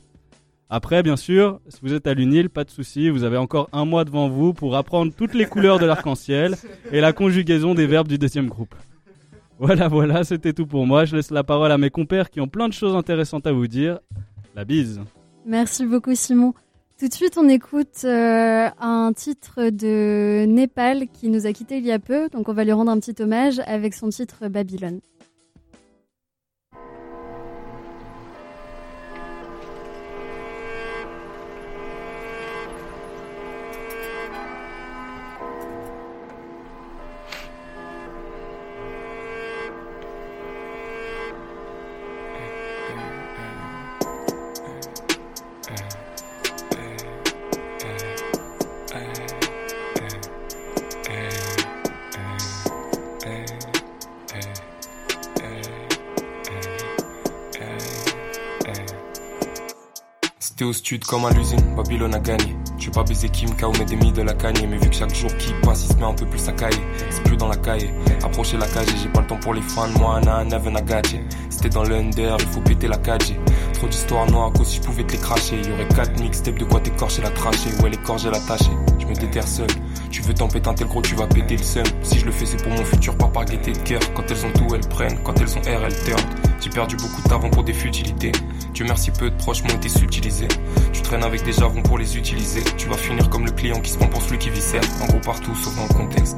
Après, 0.70 1.02
bien 1.02 1.16
sûr, 1.16 1.60
si 1.70 1.80
vous 1.82 1.96
êtes 1.96 2.06
à 2.06 2.14
l'UNIL, 2.14 2.52
pas 2.52 2.66
de 2.66 2.70
souci, 2.70 3.10
vous 3.10 3.24
avez 3.24 3.38
encore 3.38 3.68
un 3.74 3.86
mois 3.86 4.06
devant 4.06 4.30
vous 4.30 4.54
pour 4.54 4.76
apprendre 4.76 5.12
toutes 5.18 5.34
les 5.34 5.46
couleurs 5.46 5.80
de 5.80 5.88
l'arc-en-ciel 5.88 6.56
et 6.92 7.02
la 7.02 7.14
conjugaison 7.14 7.74
des 7.74 7.88
verbes 7.88 8.10
du 8.10 8.20
deuxième 8.20 8.48
groupe. 8.48 8.76
Voilà, 9.58 9.88
voilà, 9.88 10.24
c'était 10.24 10.54
tout 10.54 10.68
pour 10.68 10.86
moi. 10.86 11.06
Je 11.06 11.16
laisse 11.16 11.32
la 11.32 11.44
parole 11.44 11.72
à 11.72 11.80
mes 11.80 11.90
compères 11.90 12.30
qui 12.30 12.42
ont 12.42 12.48
plein 12.48 12.68
de 12.68 12.74
choses 12.74 12.96
intéressantes 12.96 13.48
à 13.48 13.52
vous 13.52 13.68
dire. 13.68 13.98
La 14.56 14.66
bise. 14.66 15.02
Merci 15.48 15.86
beaucoup 15.86 16.14
Simon. 16.14 16.54
Tout 17.00 17.08
de 17.08 17.14
suite, 17.14 17.38
on 17.38 17.48
écoute 17.48 18.04
euh, 18.04 18.68
un 18.82 19.14
titre 19.14 19.70
de 19.70 20.44
Népal 20.46 21.08
qui 21.08 21.30
nous 21.30 21.48
a 21.48 21.54
quittés 21.54 21.78
il 21.78 21.86
y 21.86 21.92
a 21.94 22.00
peu, 22.00 22.28
donc 22.28 22.50
on 22.50 22.54
va 22.54 22.66
lui 22.66 22.74
rendre 22.74 22.92
un 22.92 23.00
petit 23.00 23.16
hommage 23.22 23.62
avec 23.66 23.94
son 23.94 24.10
titre 24.10 24.50
Babylone. 24.50 25.00
C'était 60.58 60.70
au 60.70 60.74
stud 60.74 61.06
comme 61.06 61.24
à 61.24 61.30
l'usine, 61.30 61.76
Babylone 61.76 62.16
a 62.16 62.20
gagné. 62.20 62.58
Tu 62.80 62.90
pas 62.90 63.04
baiser 63.04 63.30
Kim 63.30 63.56
K 63.56 63.66
ou 63.68 63.86
demi 63.86 64.12
de 64.12 64.24
la 64.24 64.34
cagne, 64.34 64.68
mais 64.68 64.80
vu 64.80 64.90
que 64.90 64.96
chaque 64.96 65.14
jour 65.14 65.30
qui 65.38 65.54
passe, 65.62 65.86
il 65.86 65.94
se 65.94 65.98
met 66.00 66.04
un 66.04 66.16
peu 66.16 66.26
plus 66.26 66.50
à 66.50 66.52
cailler. 66.52 66.82
C'est 67.12 67.22
plus 67.22 67.38
dans 67.38 67.48
la 67.48 67.58
caille, 67.58 67.94
approcher 68.24 68.58
la 68.58 68.66
cage 68.66 68.88
j'ai 69.00 69.08
pas 69.10 69.22
le 69.22 69.28
temps 69.28 69.38
pour 69.38 69.54
les 69.54 69.62
fans, 69.62 69.88
moi, 70.00 70.20
na, 70.20 70.44
never 70.46 70.74
C'était 71.52 71.70
dans 71.70 71.84
l'under, 71.84 72.38
il 72.40 72.48
faut 72.48 72.62
péter 72.62 72.88
la 72.88 72.98
cage. 72.98 73.36
Trop 73.74 73.88
d'histoires 73.88 74.26
noires, 74.32 74.52
qu'aussi 74.52 74.78
je 74.78 74.82
pouvais 74.82 75.04
te 75.04 75.12
les 75.12 75.20
cracher. 75.20 75.62
Y 75.62 75.72
aurait 75.74 75.88
4 75.90 76.24
mixtapes 76.24 76.58
de 76.58 76.66
quoi 76.66 76.80
t'écorcher 76.80 77.22
la 77.22 77.30
trachée, 77.30 77.70
ouais, 77.84 77.92
l'écorcher 77.92 78.32
la 78.32 78.40
tâcher. 78.40 78.72
Je 78.98 79.06
me 79.06 79.14
déterre 79.14 79.48
seul. 79.48 79.68
Tu 80.10 80.24
veux 80.24 80.34
t'en 80.34 80.48
péter 80.48 80.70
un 80.70 80.74
tel 80.74 80.88
gros, 80.88 81.04
tu 81.04 81.14
vas 81.14 81.28
péter 81.28 81.58
le 81.58 81.64
seum. 81.64 81.86
Si 82.02 82.18
je 82.18 82.26
le 82.26 82.32
fais, 82.32 82.48
c'est 82.48 82.64
pour 82.64 82.72
mon 82.72 82.84
futur, 82.84 83.16
pas 83.16 83.28
par 83.28 83.46
gaieté 83.46 83.74
de 83.74 83.78
cœur. 83.78 84.00
Quand 84.16 84.24
elles 84.28 84.44
ont 84.44 84.52
tout, 84.54 84.74
elles 84.74 84.90
prennent. 84.90 85.20
Quand 85.24 85.40
elles 85.40 85.56
ont 85.56 85.62
R, 85.62 85.86
elles 85.86 86.04
turnent. 86.04 86.30
J'ai 86.60 86.72
perdu 86.72 86.96
beaucoup 86.96 87.22
de 87.22 87.32
avant 87.32 87.52
pour 87.52 87.64
des 87.64 87.74
futilités. 87.74 88.32
Dieu 88.78 88.86
merci, 88.86 89.10
peu 89.10 89.32
de 89.32 89.36
proches 89.38 89.64
m'ont 89.64 89.74
été 89.74 89.90
subtilisés. 89.90 90.48
Tu 90.94 91.02
traînes 91.02 91.24
avec 91.24 91.42
des 91.42 91.52
javons 91.52 91.82
pour 91.82 91.98
les 91.98 92.16
utiliser. 92.16 92.62
Tu 92.78 92.88
vas 92.88 92.96
finir 92.96 93.28
comme 93.32 93.44
le 93.44 93.52
client 93.52 93.80
qui 93.80 93.90
se 93.90 93.98
prend 93.98 94.06
pour 94.06 94.22
celui 94.22 94.38
qui 94.38 94.52
viscère. 94.52 94.84
En 95.02 95.08
gros, 95.08 95.20
partout, 95.20 95.56
sauf 95.56 95.76
dans 95.76 95.88
le 95.88 95.94
contexte. 95.96 96.38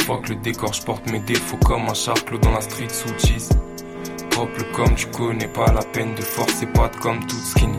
Fuck 0.00 0.28
le 0.28 0.34
décor, 0.34 0.72
je 0.72 0.82
porte 0.82 1.08
mes 1.08 1.20
défauts 1.20 1.56
comme 1.58 1.88
un 1.88 1.94
charclos 1.94 2.38
dans 2.38 2.50
la 2.50 2.62
street 2.62 2.88
sous 2.88 3.16
cheese. 3.24 3.50
Propre 4.28 4.64
comme 4.72 4.92
tu 4.96 5.06
connais 5.06 5.46
pas 5.46 5.72
la 5.72 5.82
peine 5.82 6.16
de 6.16 6.20
forcer 6.20 6.66
pas 6.66 6.88
comme 7.00 7.20
toute 7.20 7.44
skinny. 7.44 7.78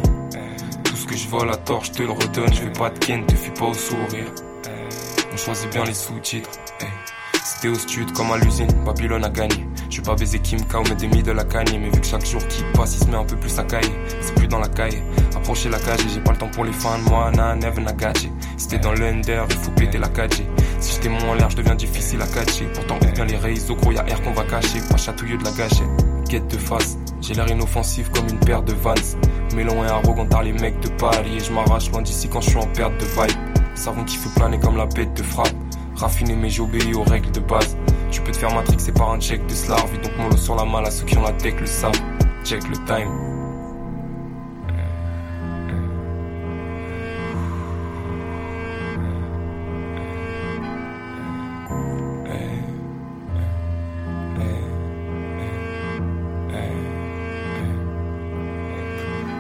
Tout 0.86 0.96
ce 0.96 1.06
que 1.06 1.18
je 1.18 1.28
vole 1.28 1.50
à 1.52 1.58
tort, 1.58 1.84
je 1.84 1.92
te 1.92 2.04
le 2.04 2.12
redonne. 2.12 2.54
Je 2.54 2.62
vais 2.62 2.72
pas 2.72 2.92
te 2.92 3.06
ken, 3.06 3.26
te 3.26 3.36
fuis 3.36 3.52
pas 3.52 3.66
au 3.66 3.74
sourire. 3.74 4.32
On 5.34 5.36
choisit 5.36 5.70
bien 5.74 5.84
les 5.84 5.94
sous-titres. 5.94 6.52
C'était 7.44 7.68
au 7.68 7.76
stud 7.76 8.14
comme 8.14 8.32
à 8.32 8.38
l'usine, 8.38 8.72
Babylone 8.86 9.26
a 9.26 9.30
gagné. 9.30 9.69
Je 9.90 9.96
suis 9.96 10.04
pas 10.04 10.14
baisé 10.14 10.38
Kim 10.38 10.60
K 10.62 10.76
ou 10.76 10.96
demi 10.96 11.24
de 11.24 11.32
la 11.32 11.44
cagne, 11.44 11.80
mais 11.82 11.90
vu 11.90 12.00
que 12.00 12.06
chaque 12.06 12.24
jour 12.24 12.46
qui 12.48 12.64
passe, 12.76 12.96
il 12.96 13.06
se 13.06 13.10
met 13.10 13.18
un 13.18 13.26
peu 13.26 13.36
plus 13.36 13.58
à 13.58 13.64
cailler. 13.64 13.92
C'est 14.22 14.36
plus 14.36 14.48
dans 14.48 14.60
la 14.60 14.68
caille, 14.68 15.02
approcher 15.36 15.68
la 15.70 15.80
cage 15.80 16.02
j'ai 16.14 16.22
pas 16.22 16.32
le 16.32 16.38
temps 16.38 16.50
pour 16.50 16.64
les 16.64 16.72
fans, 16.72 17.00
moi, 17.10 17.32
na, 17.32 17.56
never 17.56 17.82
na 17.82 17.92
gâché. 17.94 18.32
C'était 18.56 18.78
dans 18.78 18.94
l'under, 18.94 19.46
il 19.50 19.58
faut 19.58 19.72
péter 19.72 19.98
la 19.98 20.08
4 20.08 20.44
Si 20.80 20.94
j'étais 20.94 21.10
moins 21.10 21.36
l'air, 21.36 21.50
je 21.50 21.58
deviens 21.58 21.74
difficile 21.74 22.22
à 22.22 22.28
catcher. 22.28 22.66
Pourtant, 22.72 23.00
on 23.02 23.12
bien 23.12 23.26
les 23.26 23.72
au 23.72 23.76
gros, 23.76 23.92
y'a 23.92 24.06
air 24.08 24.22
qu'on 24.22 24.34
va 24.34 24.44
cacher, 24.44 24.80
pas 24.88 24.98
chatouilleux 24.98 25.38
de 25.38 25.44
la 25.44 25.52
gâchette. 25.52 25.90
Quête 26.30 26.48
de 26.48 26.58
face, 26.58 26.96
j'ai 27.22 27.34
l'air 27.34 27.50
inoffensif 27.50 28.12
comme 28.12 28.28
une 28.30 28.40
paire 28.40 28.62
de 28.62 28.74
vans. 28.74 28.94
Mélon 29.56 29.84
et 29.84 29.88
arrogant 29.88 30.42
les 30.42 30.54
mecs 30.54 30.80
de 30.82 30.90
Paris, 30.90 31.38
et 31.38 31.40
je 31.40 31.52
m'arrache 31.52 31.90
loin 31.92 32.04
d'ici 32.04 32.30
quand 32.30 32.42
je 32.42 32.52
suis 32.52 32.60
en 32.60 32.68
perte 32.68 32.94
de 33.00 33.06
vibe. 33.06 33.38
Savon 33.74 34.04
qui 34.04 34.18
fait 34.18 34.30
planer 34.36 34.60
comme 34.60 34.78
la 34.78 34.86
bête 34.86 35.16
de 35.16 35.24
frappe. 35.24 35.50
Raffiné 35.96 36.36
mais 36.36 36.50
j'obéis 36.50 36.94
aux 36.94 37.04
règles 37.04 37.32
de 37.32 37.40
base. 37.40 37.76
Tu 38.12 38.22
peux 38.22 38.32
te 38.32 38.38
faire 38.38 38.54
matrixer 38.54 38.92
par 38.92 39.12
un 39.12 39.20
check 39.20 39.46
de 39.46 39.54
slave. 39.54 40.02
donc 40.02 40.18
mollo 40.18 40.38
sur 40.38 40.56
la 40.56 40.66
malle 40.66 40.86
à 40.86 40.92
ceux 40.92 41.06
qui 41.06 41.18
ont 41.18 41.24
la 41.24 41.34
tech 41.34 41.56
le 41.60 41.66
savent. 41.66 41.94
Check 42.44 42.68
le 42.68 42.76
time. 42.86 43.30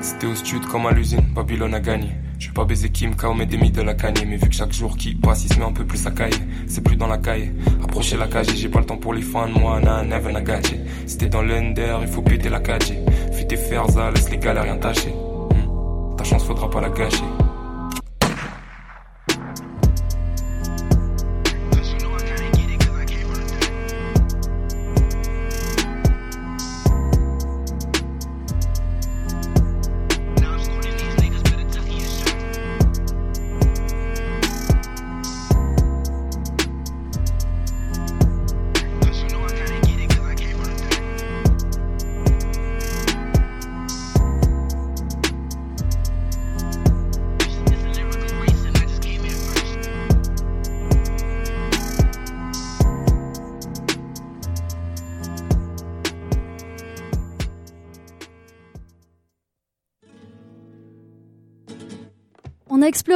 C'était 0.01 0.27
au 0.27 0.36
stud 0.36 0.65
comme 0.65 0.86
à 0.86 0.91
l'usine, 0.91 1.21
Babylone 1.34 1.73
a 1.73 1.79
gagné. 1.79 2.10
Je 2.39 2.47
vais 2.47 2.54
pas 2.54 2.63
baiser 2.63 2.89
Kim 2.89 3.15
K 3.15 3.25
ou 3.25 3.34
mes 3.34 3.45
demi 3.45 3.69
de 3.69 3.82
la 3.82 3.93
cagne, 3.93 4.25
mais 4.25 4.38
vu 4.38 4.47
que 4.47 4.56
chaque 4.56 4.71
jour 4.71 4.95
qui 4.95 5.13
passe, 5.13 5.43
il 5.43 5.54
se 5.54 5.60
met 5.60 5.65
un 5.65 5.73
peu 5.73 5.86
plus 5.86 6.08
à 6.08 6.12
cailler. 6.12 6.39
C'est 6.67 6.82
plus 6.82 6.95
dans 6.95 7.08
la 7.08 7.17
caille, 7.17 7.52
approcher 7.84 8.15
la 8.15 8.28
cage 8.28 8.47
j'ai 8.56 8.69
pas 8.69 8.80
le 8.80 8.86
temps 8.86 8.95
pour 8.95 9.13
les 9.13 9.21
fans, 9.21 9.49
moi, 9.49 9.82
na, 9.82 10.04
never 10.04 10.32
na 10.32 10.41
gâché. 10.41 10.80
C'était 11.06 11.28
dans 11.28 11.41
l'under, 11.41 11.97
il 12.02 12.08
faut 12.08 12.21
péter 12.21 12.47
la 12.47 12.62
cage. 12.62 12.93
Fais 13.34 13.45
tes 13.45 13.58
ferza, 13.58 14.10
laisse 14.12 14.30
les 14.30 14.38
galères 14.38 14.80
tâcher. 14.80 15.10
Hmm. 15.12 16.15
Ta 16.15 16.23
chance 16.23 16.45
faudra 16.45 16.69
pas 16.69 16.80
la 16.80 16.89
gâcher. 16.89 17.25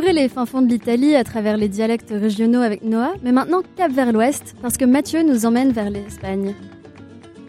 On 0.05 0.11
les 0.11 0.27
fins 0.27 0.45
fonds 0.45 0.61
de 0.61 0.67
l'Italie 0.67 1.15
à 1.15 1.23
travers 1.23 1.55
les 1.55 1.69
dialectes 1.69 2.09
régionaux 2.11 2.59
avec 2.59 2.83
Noah, 2.83 3.13
mais 3.23 3.31
maintenant 3.31 3.61
cap 3.77 3.89
vers 3.89 4.11
l'ouest, 4.11 4.53
parce 4.61 4.75
que 4.75 4.83
Mathieu 4.83 5.23
nous 5.23 5.45
emmène 5.45 5.71
vers 5.71 5.89
l'Espagne. 5.89 6.55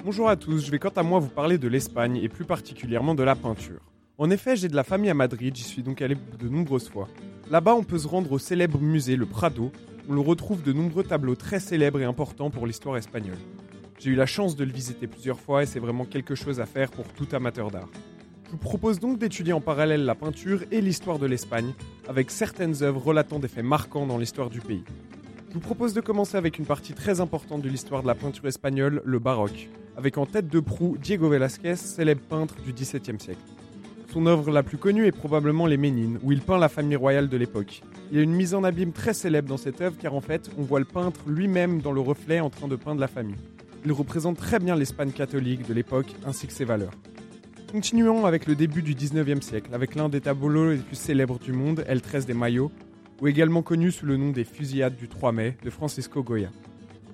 Bonjour 0.05 0.29
à 0.29 0.37
tous, 0.37 0.65
je 0.65 0.71
vais 0.71 0.79
quant 0.79 0.93
à 0.95 1.03
moi 1.03 1.19
vous 1.19 1.29
parler 1.29 1.59
de 1.59 1.67
l'Espagne 1.67 2.17
et 2.17 2.29
plus 2.29 2.45
particulièrement 2.45 3.17
de 3.17 3.25
la 3.25 3.35
peinture. 3.35 3.81
En 4.19 4.31
effet, 4.31 4.55
j'ai 4.55 4.69
de 4.69 4.77
la 4.77 4.85
famille 4.85 5.11
à 5.11 5.15
Madrid, 5.15 5.55
j'y 5.57 5.65
suis 5.65 5.83
donc 5.83 6.01
allé 6.01 6.17
de 6.39 6.49
nombreuses 6.49 6.89
fois. 6.89 7.09
Là-bas, 7.51 7.75
on 7.75 7.83
peut 7.83 7.99
se 7.99 8.07
rendre 8.07 8.31
au 8.31 8.39
célèbre 8.39 8.79
musée 8.79 9.17
Le 9.17 9.27
Prado, 9.27 9.73
où 10.09 10.13
l'on 10.13 10.23
retrouve 10.23 10.63
de 10.63 10.73
nombreux 10.73 11.03
tableaux 11.03 11.35
très 11.35 11.59
célèbres 11.59 12.01
et 12.01 12.05
importants 12.05 12.51
pour 12.51 12.69
l'histoire 12.69 12.97
espagnole. 12.97 13.39
J'ai 13.99 14.11
eu 14.11 14.17
la 14.17 14.27
chance 14.27 14.55
de 14.55 14.65
le 14.65 14.73
visiter 14.73 15.09
plusieurs 15.09 15.41
fois 15.41 15.65
et 15.65 15.67
c'est 15.67 15.81
vraiment 15.81 16.05
quelque 16.05 16.37
chose 16.37 16.61
à 16.61 16.67
faire 16.67 16.93
pour 16.93 17.09
tout 17.09 17.27
amateur 17.33 17.73
d'art. 17.73 17.89
Vous 18.55 18.61
propose 18.61 19.01
donc 19.01 19.19
d'étudier 19.19 19.53
en 19.53 19.61
parallèle 19.61 20.05
la 20.05 20.15
peinture 20.15 20.63
et 20.71 20.81
l'histoire 20.81 21.19
de 21.19 21.27
l'Espagne, 21.27 21.73
avec 22.07 22.31
certaines 22.31 22.85
œuvres 22.85 23.03
relatant 23.03 23.41
des 23.41 23.49
faits 23.49 23.65
marquants 23.65 24.07
dans 24.07 24.17
l'histoire 24.17 24.49
du 24.49 24.61
pays. 24.61 24.85
Je 25.49 25.55
vous 25.55 25.61
propose 25.61 25.93
de 25.93 26.01
commencer 26.01 26.37
avec 26.37 26.61
une 26.61 26.65
partie 26.65 26.93
très 26.93 27.21
importante 27.21 27.63
de 27.63 27.69
l'histoire 27.69 28.03
de 28.03 28.07
la 28.07 28.15
peinture 28.15 28.47
espagnole, 28.47 29.03
le 29.05 29.19
baroque. 29.19 29.69
avec 29.97 30.19
en 30.19 30.27
tête 30.27 30.47
de 30.47 30.61
proue 30.61 30.97
Diego 31.03 31.29
Velázquez, 31.29 31.75
célèbre 31.75 32.21
peintre 32.21 32.55
du 32.65 32.73
XVIIe 32.73 33.19
siècle. 33.19 33.43
Son 34.13 34.25
œuvre 34.27 34.53
la 34.53 34.63
plus 34.63 34.79
connue 34.79 35.07
est 35.07 35.11
probablement 35.11 35.67
Les 35.67 35.77
Ménines, 35.77 36.21
où 36.23 36.31
il 36.31 36.41
peint 36.41 36.57
la 36.57 36.69
famille 36.69 36.95
royale 36.95 37.29
de 37.29 37.37
l'époque. 37.37 37.83
Il 38.13 38.19
y 38.19 38.21
a 38.21 38.23
une 38.23 38.37
mise 38.37 38.55
en 38.55 38.63
abîme 38.63 38.93
très 38.93 39.15
célèbre 39.15 39.49
dans 39.49 39.57
cette 39.57 39.81
œuvre 39.81 39.97
car 40.01 40.15
en 40.15 40.21
fait, 40.21 40.49
on 40.57 40.63
voit 40.63 40.79
le 40.79 40.85
peintre 40.85 41.23
lui-même 41.27 41.81
dans 41.81 41.91
le 41.91 42.01
reflet 42.01 42.39
en 42.39 42.51
train 42.51 42.69
de 42.69 42.77
peindre 42.77 43.01
la 43.01 43.09
famille. 43.09 43.35
Il 43.85 43.91
représente 43.91 44.37
très 44.37 44.61
bien 44.61 44.77
l'Espagne 44.77 45.11
catholique 45.11 45.67
de 45.67 45.75
l'époque 45.75 46.15
ainsi 46.25 46.47
que 46.47 46.53
ses 46.53 46.65
valeurs. 46.65 46.93
Continuons 47.75 48.25
avec 48.25 48.47
le 48.47 48.55
début 48.55 48.83
du 48.83 48.95
19e 48.95 49.41
siècle, 49.41 49.75
avec 49.75 49.97
l'un 49.97 50.09
des 50.09 50.21
tableaux 50.21 50.71
les 50.71 50.77
plus 50.77 50.95
célèbres 50.95 51.41
du 51.41 51.53
monde, 51.53 51.85
El 51.89 52.03
13 52.03 52.25
des 52.25 52.33
Maillots, 52.33 52.71
ou 53.21 53.27
également 53.27 53.63
connu 53.63 53.91
sous 53.91 54.07
le 54.07 54.17
nom 54.17 54.31
des 54.31 54.45
Fusillades 54.45 54.95
du 54.95 55.09
3 55.09 55.33
mai 55.33 55.57
de 55.61 55.71
Francisco 55.71 56.23
Goya. 56.23 56.51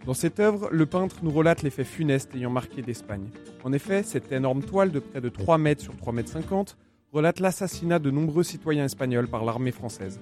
Dans 0.04 0.12
cette 0.12 0.38
œuvre, 0.38 0.68
le 0.70 0.84
peintre 0.84 1.16
nous 1.22 1.30
relate 1.30 1.62
les 1.62 1.70
faits 1.70 1.86
funestes 1.86 2.34
ayant 2.34 2.50
marqué 2.50 2.82
d'Espagne. 2.82 3.30
En 3.64 3.72
effet, 3.72 4.02
cette 4.02 4.30
énorme 4.32 4.62
toile 4.62 4.90
de 4.90 4.98
près 4.98 5.22
de 5.22 5.30
3 5.30 5.56
mètres 5.56 5.80
sur 5.80 5.96
3 5.96 6.12
mètres 6.12 6.30
50 6.30 6.76
relate 7.10 7.40
l'assassinat 7.40 7.98
de 7.98 8.10
nombreux 8.10 8.42
citoyens 8.42 8.84
espagnols 8.84 9.28
par 9.28 9.46
l'armée 9.46 9.72
française. 9.72 10.20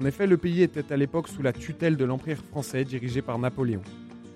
En 0.00 0.06
effet, 0.06 0.28
le 0.28 0.36
pays 0.36 0.62
était 0.62 0.92
à 0.92 0.96
l'époque 0.96 1.26
sous 1.26 1.42
la 1.42 1.52
tutelle 1.52 1.96
de 1.96 2.04
l'Empire 2.04 2.44
français 2.52 2.84
dirigé 2.84 3.20
par 3.20 3.36
Napoléon. 3.40 3.82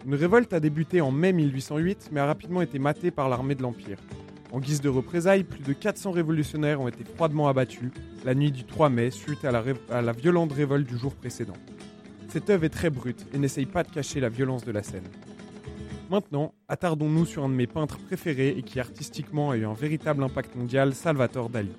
Une 0.07 0.17
révolte 0.17 0.53
a 0.53 0.59
débuté 0.59 1.01
en 1.01 1.13
mai 1.13 1.33
1808 1.33 2.09
mais 2.11 2.19
a 2.19 2.27
rapidement 2.27 2.63
été 2.63 2.81
matée 2.81 3.13
par 3.13 3.29
l'armée 3.29 3.55
de 3.55 3.63
l'Empire. 3.63 3.99
En 4.53 4.61
guise 4.61 4.81
de 4.81 4.89
représailles, 4.89 5.45
plus 5.45 5.63
de 5.63 5.73
400 5.73 6.13
révolutionnaires 6.13 6.81
ont 6.81 6.89
été 6.89 7.05
froidement 7.05 7.49
abattus 7.49 7.91
la 8.25 8.35
nuit 8.35 8.53
du 8.53 8.65
3 8.65 8.89
mai 8.91 9.11
suite 9.11 9.45
à 9.45 9.51
la, 9.51 10.13
violente 10.13 10.53
révolte 10.53 10.87
du 10.87 10.97
jour 10.97 11.15
précédent. 11.15 11.57
Cette 12.29 12.51
œuvre 12.51 12.65
est 12.65 12.71
très 12.71 12.91
brute 12.91 13.27
et 13.33 13.39
n'essaye 13.39 13.67
pas 13.67 13.83
de 13.83 13.91
cacher 13.91 14.21
la 14.21 14.29
violence 14.29 14.65
de 14.65 14.73
la 14.73 14.83
scène. 14.83 15.07
Maintenant, 16.11 16.55
attardons-nous 16.69 17.27
sur 17.27 17.45
un 17.45 17.49
de 17.49 17.55
mes 17.55 17.67
peintres 17.67 17.99
préférés 17.99 18.55
et 18.57 18.63
qui 18.63 18.79
artistiquement 18.79 19.51
a 19.51 19.57
eu 19.57 19.65
un 19.65 19.73
véritable 19.73 20.23
impact 20.23 20.55
mondial, 20.55 20.95
Salvatore 20.95 21.51
Dali. 21.51 21.73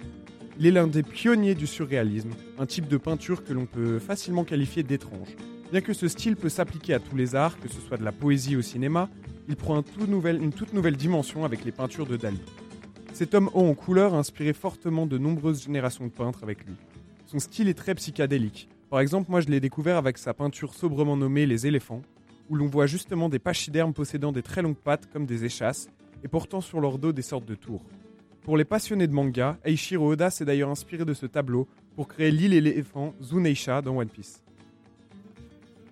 Il 0.60 0.66
est 0.66 0.72
l'un 0.72 0.88
des 0.88 1.04
pionniers 1.04 1.56
du 1.56 1.68
surréalisme, 1.68 2.32
un 2.60 2.66
type 2.66 2.88
de 2.88 2.98
peinture 2.98 3.44
que 3.44 3.54
l'on 3.54 3.66
peut 3.66 4.00
facilement 4.00 4.44
qualifier 4.44 4.84
d'étrange. 4.84 5.36
Bien 5.72 5.82
que 5.82 5.92
ce 5.92 6.08
style 6.08 6.38
peut 6.38 6.48
s'appliquer 6.48 6.94
à 6.94 7.00
tous 7.00 7.18
les 7.18 7.36
arts, 7.36 7.60
que 7.60 7.68
ce 7.68 7.82
soit 7.82 7.98
de 7.98 8.04
la 8.06 8.14
poésie 8.14 8.56
au 8.56 8.62
cinéma, 8.62 9.10
il 9.50 9.58
prend 9.58 9.84
une 10.00 10.54
toute 10.54 10.74
nouvelle 10.74 10.96
dimension 10.96 11.44
avec 11.44 11.66
les 11.66 11.74
peintures 11.74 12.06
de 12.06 12.16
Dali. 12.16 12.40
Cet 13.12 13.34
homme 13.34 13.50
haut 13.54 13.68
en 13.68 13.74
couleur 13.74 14.14
a 14.14 14.18
inspiré 14.18 14.54
fortement 14.54 15.06
de 15.06 15.18
nombreuses 15.18 15.64
générations 15.64 16.06
de 16.06 16.12
peintres 16.12 16.44
avec 16.44 16.66
lui. 16.66 16.76
Son 17.26 17.40
style 17.40 17.68
est 17.68 17.74
très 17.74 17.96
psychédélique. 17.96 18.70
Par 18.90 19.02
exemple, 19.02 19.30
moi 19.30 19.42
je 19.42 19.50
l'ai 19.50 19.60
découvert 19.60 19.98
avec 19.98 20.18
sa 20.18 20.34
peinture 20.34 20.74
sobrement 20.74 21.18
nommée 21.18 21.46
Les 21.46 21.68
éléphants, 21.68 22.02
où 22.50 22.56
l'on 22.56 22.68
voit 22.68 22.88
justement 22.88 23.28
des 23.28 23.40
pachydermes 23.40 23.94
possédant 23.94 24.32
des 24.32 24.44
très 24.44 24.62
longues 24.62 24.78
pattes 24.78 25.10
comme 25.12 25.26
des 25.26 25.44
échasses 25.44 25.90
et 26.24 26.30
portant 26.30 26.62
sur 26.62 26.80
leur 26.80 26.98
dos 26.98 27.12
des 27.12 27.22
sortes 27.22 27.46
de 27.46 27.56
tours. 27.56 27.84
Pour 28.44 28.56
les 28.56 28.64
passionnés 28.64 29.08
de 29.08 29.14
manga, 29.14 29.58
Eiichiro 29.66 30.14
Oda 30.14 30.30
s'est 30.30 30.46
d'ailleurs 30.46 30.70
inspiré 30.70 31.04
de 31.04 31.14
ce 31.14 31.26
tableau 31.26 31.68
pour 31.98 32.08
créer 32.08 32.32
l'île 32.32 32.54
éléphant 32.54 33.14
Zuneisha 33.22 33.82
dans 33.82 33.98
One 33.98 34.08
Piece. 34.08 34.42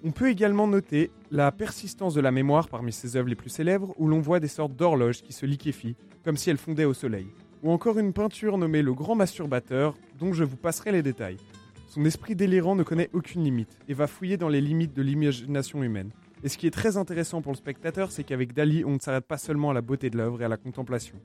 On 0.08 0.12
peut 0.12 0.30
également 0.30 0.68
noter 0.68 1.10
la 1.32 1.52
persistance 1.52 2.14
de 2.14 2.22
la 2.22 2.32
mémoire 2.32 2.70
parmi 2.70 2.92
ses 2.92 3.16
œuvres 3.16 3.28
les 3.28 3.34
plus 3.34 3.50
célèbres 3.50 3.96
où 3.98 4.08
l'on 4.08 4.20
voit 4.20 4.40
des 4.40 4.48
sortes 4.48 4.76
d'horloges 4.76 5.24
qui 5.24 5.34
se 5.34 5.48
liquéfient 5.48 5.96
comme 6.24 6.38
si 6.38 6.52
elles 6.52 6.60
fondaient 6.60 6.86
au 6.86 6.94
soleil. 6.94 7.26
Ou 7.64 7.72
encore 7.72 7.98
une 7.98 8.14
peinture 8.14 8.60
nommée 8.60 8.84
Le 8.84 8.94
Grand 8.94 9.16
Masturbateur 9.16 9.96
dont 10.20 10.32
je 10.32 10.44
vous 10.44 10.58
passerai 10.58 10.92
les 10.92 11.02
détails. 11.02 11.38
Son 11.88 12.06
esprit 12.06 12.36
délirant 12.36 12.76
ne 12.76 12.84
connaît 12.84 13.10
aucune 13.14 13.44
limite 13.44 13.80
et 13.90 13.96
va 13.96 14.06
fouiller 14.06 14.38
dans 14.38 14.48
les 14.48 14.62
limites 14.62 14.94
de 14.94 15.02
l'imagination 15.02 15.82
humaine. 15.82 16.12
Et 16.44 16.50
ce 16.50 16.60
qui 16.60 16.68
est 16.68 16.72
très 16.72 16.98
intéressant 16.98 17.42
pour 17.42 17.54
le 17.54 17.58
spectateur, 17.58 18.12
c'est 18.12 18.24
qu'avec 18.24 18.54
Dali, 18.54 18.86
on 18.86 18.92
ne 18.92 19.00
s'arrête 19.00 19.26
pas 19.26 19.40
seulement 19.40 19.72
à 19.72 19.74
la 19.74 19.82
beauté 19.82 20.12
de 20.12 20.18
l'œuvre 20.20 20.40
et 20.40 20.46
à 20.46 20.50
la 20.50 20.58
contemplation. 20.58 21.16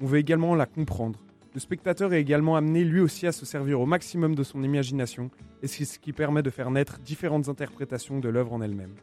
On 0.00 0.06
veut 0.06 0.20
également 0.20 0.54
la 0.54 0.66
comprendre. 0.66 1.18
Le 1.52 1.60
spectateur 1.60 2.12
est 2.12 2.20
également 2.20 2.54
amené 2.54 2.84
lui 2.84 3.00
aussi 3.00 3.26
à 3.26 3.32
se 3.32 3.44
servir 3.44 3.80
au 3.80 3.86
maximum 3.86 4.36
de 4.36 4.44
son 4.44 4.62
imagination, 4.62 5.30
et 5.62 5.66
c'est 5.66 5.84
ce 5.84 5.98
qui 5.98 6.12
permet 6.12 6.42
de 6.42 6.50
faire 6.50 6.70
naître 6.70 7.00
différentes 7.00 7.48
interprétations 7.48 8.20
de 8.20 8.28
l'œuvre 8.28 8.52
en 8.52 8.62
elle-même. 8.62 8.94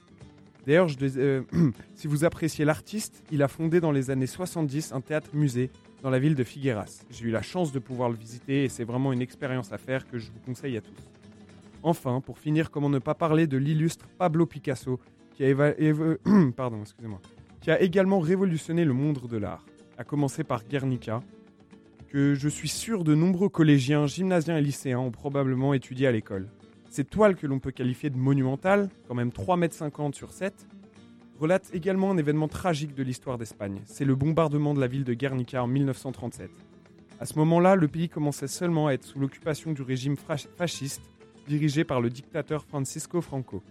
D'ailleurs, 0.66 0.88
euh, 1.02 1.44
si 1.96 2.08
vous 2.08 2.24
appréciez 2.24 2.64
l'artiste, 2.64 3.24
il 3.32 3.44
a 3.44 3.48
fondé 3.48 3.82
dans 3.82 3.92
les 3.92 4.12
années 4.12 4.28
70 4.28 4.94
un 4.94 5.02
théâtre-musée 5.02 5.72
dans 6.04 6.10
la 6.10 6.20
ville 6.20 6.36
de 6.36 6.44
Figueras. 6.44 7.04
J'ai 7.10 7.26
eu 7.26 7.32
la 7.32 7.42
chance 7.42 7.72
de 7.72 7.80
pouvoir 7.80 8.10
le 8.10 8.16
visiter 8.16 8.64
et 8.64 8.70
c'est 8.70 8.84
vraiment 8.84 9.12
une 9.12 9.22
expérience 9.22 9.74
à 9.74 9.78
faire 9.78 10.08
que 10.08 10.18
je 10.18 10.32
vous 10.32 10.40
conseille 10.46 10.78
à 10.78 10.82
tous. 10.82 11.10
Enfin, 11.84 12.22
pour 12.22 12.38
finir, 12.38 12.70
comment 12.70 12.90
ne 12.90 13.00
pas 13.00 13.14
parler 13.14 13.48
de 13.48 13.58
l'illustre 13.58 14.08
Pablo 14.18 14.46
Picasso, 14.46 15.00
qui 15.32 15.46
a, 15.46 15.54
Pardon, 16.56 16.84
qui 17.62 17.72
a 17.72 17.82
également 17.82 18.20
révolutionné 18.20 18.84
le 18.84 18.94
monde 18.94 19.20
de 19.30 19.38
l'art, 19.38 19.66
à 19.98 20.04
commencer 20.04 20.44
par 20.44 20.66
Guernica, 20.66 21.22
que 22.08 22.34
je 22.34 22.50
suis 22.50 22.70
sûr 22.70 23.04
de 23.04 23.16
nombreux 23.16 23.50
collégiens, 23.50 24.08
gymnasiens 24.08 24.58
et 24.58 24.62
lycéens 24.62 25.00
ont 25.00 25.12
probablement 25.12 25.74
étudié 25.74 26.08
à 26.08 26.12
l'école. 26.12 26.50
Cette 26.90 27.10
toile 27.10 27.36
que 27.36 27.48
l'on 27.48 27.60
peut 27.60 27.72
qualifier 27.72 28.10
de 28.10 28.18
monumentale, 28.18 28.90
quand 29.08 29.16
même 29.16 29.30
3,50 29.30 30.06
m 30.06 30.14
sur 30.14 30.32
7, 30.32 30.68
relate 31.40 31.70
également 31.74 32.12
un 32.12 32.18
événement 32.18 32.48
tragique 32.48 32.96
de 32.96 33.04
l'histoire 33.04 33.38
d'Espagne. 33.38 33.82
C'est 33.86 34.06
le 34.06 34.16
bombardement 34.16 34.74
de 34.74 34.80
la 34.80 34.88
ville 34.88 35.04
de 35.04 35.14
Guernica 35.14 35.64
en 35.64 35.68
1937. 35.68 36.50
À 37.20 37.26
ce 37.26 37.38
moment-là, 37.40 37.76
le 37.76 37.88
pays 37.88 38.10
commençait 38.10 38.48
seulement 38.48 38.88
à 38.88 38.94
être 38.94 39.04
sous 39.04 39.20
l'occupation 39.20 39.74
du 39.74 39.82
régime 39.82 40.16
fasciste 40.18 41.02
dirigé 41.48 41.84
par 41.84 42.02
le 42.02 42.10
dictateur 42.10 42.64
Francisco 42.66 43.22
Franco. 43.22 43.64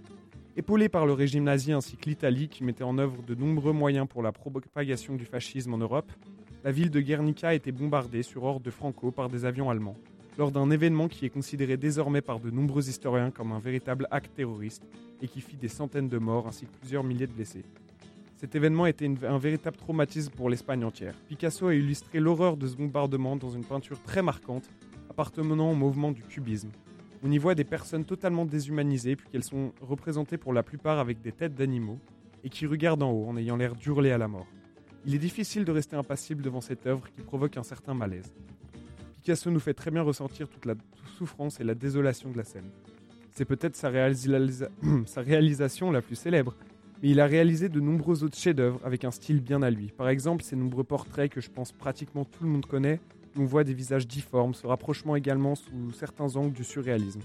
Épaulé 0.57 0.88
par 0.88 1.07
le 1.07 1.12
régime 1.12 1.44
nazi 1.44 1.72
ainsi 1.72 1.96
que 1.96 2.09
l'Italie 2.09 2.49
qui 2.49 2.64
mettait 2.64 2.85
en 2.85 2.96
œuvre 2.99 3.22
de 3.22 3.35
nombreux 3.35 3.72
moyens 3.72 4.07
pour 4.09 4.22
la 4.22 4.33
propagation 4.33 5.14
du 5.14 5.27
fascisme 5.27 5.75
en 5.75 5.79
Europe, 5.79 6.11
la 6.66 6.72
ville 6.72 6.90
de 6.90 7.00
Guernica 7.00 7.50
a 7.50 7.55
été 7.55 7.70
bombardée 7.70 8.24
sur 8.24 8.42
ordre 8.42 8.59
de 8.59 8.72
Franco 8.72 9.12
par 9.12 9.29
des 9.29 9.44
avions 9.44 9.70
allemands, 9.70 9.94
lors 10.37 10.50
d'un 10.50 10.68
événement 10.72 11.07
qui 11.07 11.24
est 11.24 11.31
considéré 11.31 11.76
désormais 11.76 12.22
par 12.22 12.40
de 12.40 12.50
nombreux 12.50 12.88
historiens 12.88 13.31
comme 13.31 13.52
un 13.52 13.61
véritable 13.61 14.09
acte 14.11 14.35
terroriste 14.35 14.83
et 15.22 15.29
qui 15.29 15.40
fit 15.40 15.57
des 15.57 15.68
centaines 15.68 16.09
de 16.09 16.18
morts 16.18 16.48
ainsi 16.48 16.66
que 16.66 16.76
plusieurs 16.81 17.05
milliers 17.05 17.29
de 17.29 17.33
blessés. 17.33 17.64
Cet 18.35 18.57
événement 18.57 18.87
était 18.87 19.09
un 19.29 19.38
véritable 19.38 19.76
traumatisme 19.76 20.33
pour 20.33 20.50
l'Espagne 20.50 20.83
entière. 20.83 21.14
Picasso 21.29 21.68
a 21.68 21.74
illustré 21.76 22.18
l'horreur 22.18 22.57
de 22.57 22.66
ce 22.66 22.74
bombardement 22.74 23.37
dans 23.37 23.50
une 23.50 23.64
peinture 23.64 24.02
très 24.02 24.22
marquante, 24.22 24.68
appartenant 25.09 25.70
au 25.70 25.76
mouvement 25.76 26.11
du 26.11 26.22
cubisme, 26.22 26.70
on 27.22 27.31
y 27.31 27.38
voit 27.38 27.55
des 27.55 27.62
personnes 27.62 28.05
totalement 28.05 28.44
déshumanisées, 28.44 29.14
puis 29.14 29.29
qu'elles 29.31 29.44
sont 29.44 29.72
représentées 29.81 30.37
pour 30.37 30.52
la 30.52 30.64
plupart 30.64 30.98
avec 30.98 31.22
des 31.22 31.31
têtes 31.31 31.55
d'animaux, 31.55 32.00
et 32.42 32.48
qui 32.48 32.66
regardent 32.66 33.05
en 33.05 33.12
haut 33.12 33.29
en 33.29 33.37
ayant 33.37 33.57
l'air 33.57 33.76
d'hurler 33.76 34.11
à 34.11 34.18
la 34.18 34.26
mort. 34.26 34.48
Il 35.09 35.14
est 35.14 35.19
difficile 35.19 35.64
de 35.64 35.71
rester 35.71 35.95
impassible 35.95 36.42
devant 36.42 36.61
cette 36.61 36.85
œuvre 36.85 37.09
qui 37.14 37.23
provoque 37.23 37.57
un 37.57 37.62
certain 37.62 37.95
malaise. 37.95 38.35
Picasso 39.14 39.49
nous 39.53 39.61
fait 39.61 39.73
très 39.73 39.92
bien 39.92 40.03
ressentir 40.03 40.49
toute 40.49 40.66
la 40.66 40.75
souffrance 41.16 41.61
et 41.61 41.64
la 41.64 41.77
désolation 41.77 42.29
de 42.29 42.37
la 42.37 42.42
scène. 42.42 42.69
C'est 43.31 43.45
peut-être 43.45 43.77
sa, 43.77 43.88
sa, 45.07 45.21
réalisation 45.21 45.92
la 45.92 46.03
plus 46.03 46.16
célèbre, 46.16 46.57
mais 47.01 47.11
il 47.11 47.21
a 47.21 47.27
réalisé 47.27 47.69
de 47.69 47.79
nombreux 47.79 48.25
autres 48.25 48.37
chefs-d'œuvre 48.37 48.81
avec 48.85 49.05
un 49.05 49.12
style 49.12 49.40
bien 49.40 49.62
à 49.62 49.71
lui. 49.71 49.92
Par 49.97 50.09
exemple, 50.09 50.42
ses 50.42 50.57
nombreux 50.57 50.83
portraits 50.83 51.31
que 51.31 51.40
je 51.40 51.51
pense 51.51 51.71
pratiquement 51.71 52.25
tout 52.25 52.42
le 52.42 52.51
monde 52.51 52.66
connaît, 52.66 52.99
on 53.38 53.45
voit 53.45 53.62
des 53.62 53.75
visages 53.75 54.09
difformes, 54.09 54.55
ce 54.55 54.66
rapprochement 54.66 55.14
également 55.14 55.55
sous 55.55 55.92
certains 55.92 56.35
angles 56.35 56.55
du 56.55 56.64
surréalisme, 56.64 57.21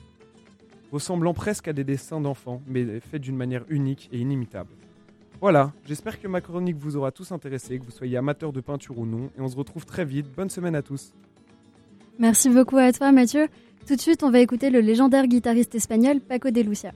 ressemblant 0.91 1.33
presque 1.33 1.67
à 1.67 1.73
des 1.73 1.83
dessins 1.83 2.21
d'enfants, 2.21 2.61
mais 2.67 2.99
faits 2.99 3.23
d'une 3.23 3.37
manière 3.37 3.65
unique 3.69 4.07
et 4.11 4.19
inimitable. 4.19 4.69
Voilà, 5.41 5.73
j'espère 5.87 6.21
que 6.21 6.27
ma 6.27 6.39
chronique 6.39 6.77
vous 6.77 6.95
aura 6.97 7.11
tous 7.11 7.31
intéressé, 7.31 7.79
que 7.79 7.83
vous 7.83 7.89
soyez 7.89 8.15
amateur 8.15 8.53
de 8.53 8.61
peinture 8.61 8.99
ou 8.99 9.07
non, 9.07 9.31
et 9.35 9.41
on 9.41 9.47
se 9.47 9.55
retrouve 9.55 9.87
très 9.87 10.05
vite. 10.05 10.27
Bonne 10.37 10.51
semaine 10.51 10.75
à 10.75 10.83
tous. 10.83 11.13
Merci 12.19 12.49
beaucoup 12.49 12.77
à 12.77 12.91
toi 12.91 13.11
Mathieu. 13.11 13.47
Tout 13.87 13.95
de 13.95 14.01
suite, 14.01 14.21
on 14.21 14.29
va 14.29 14.39
écouter 14.39 14.69
le 14.69 14.79
légendaire 14.79 15.25
guitariste 15.25 15.73
espagnol 15.73 16.19
Paco 16.19 16.51
de 16.51 16.61
Lucia. 16.61 16.91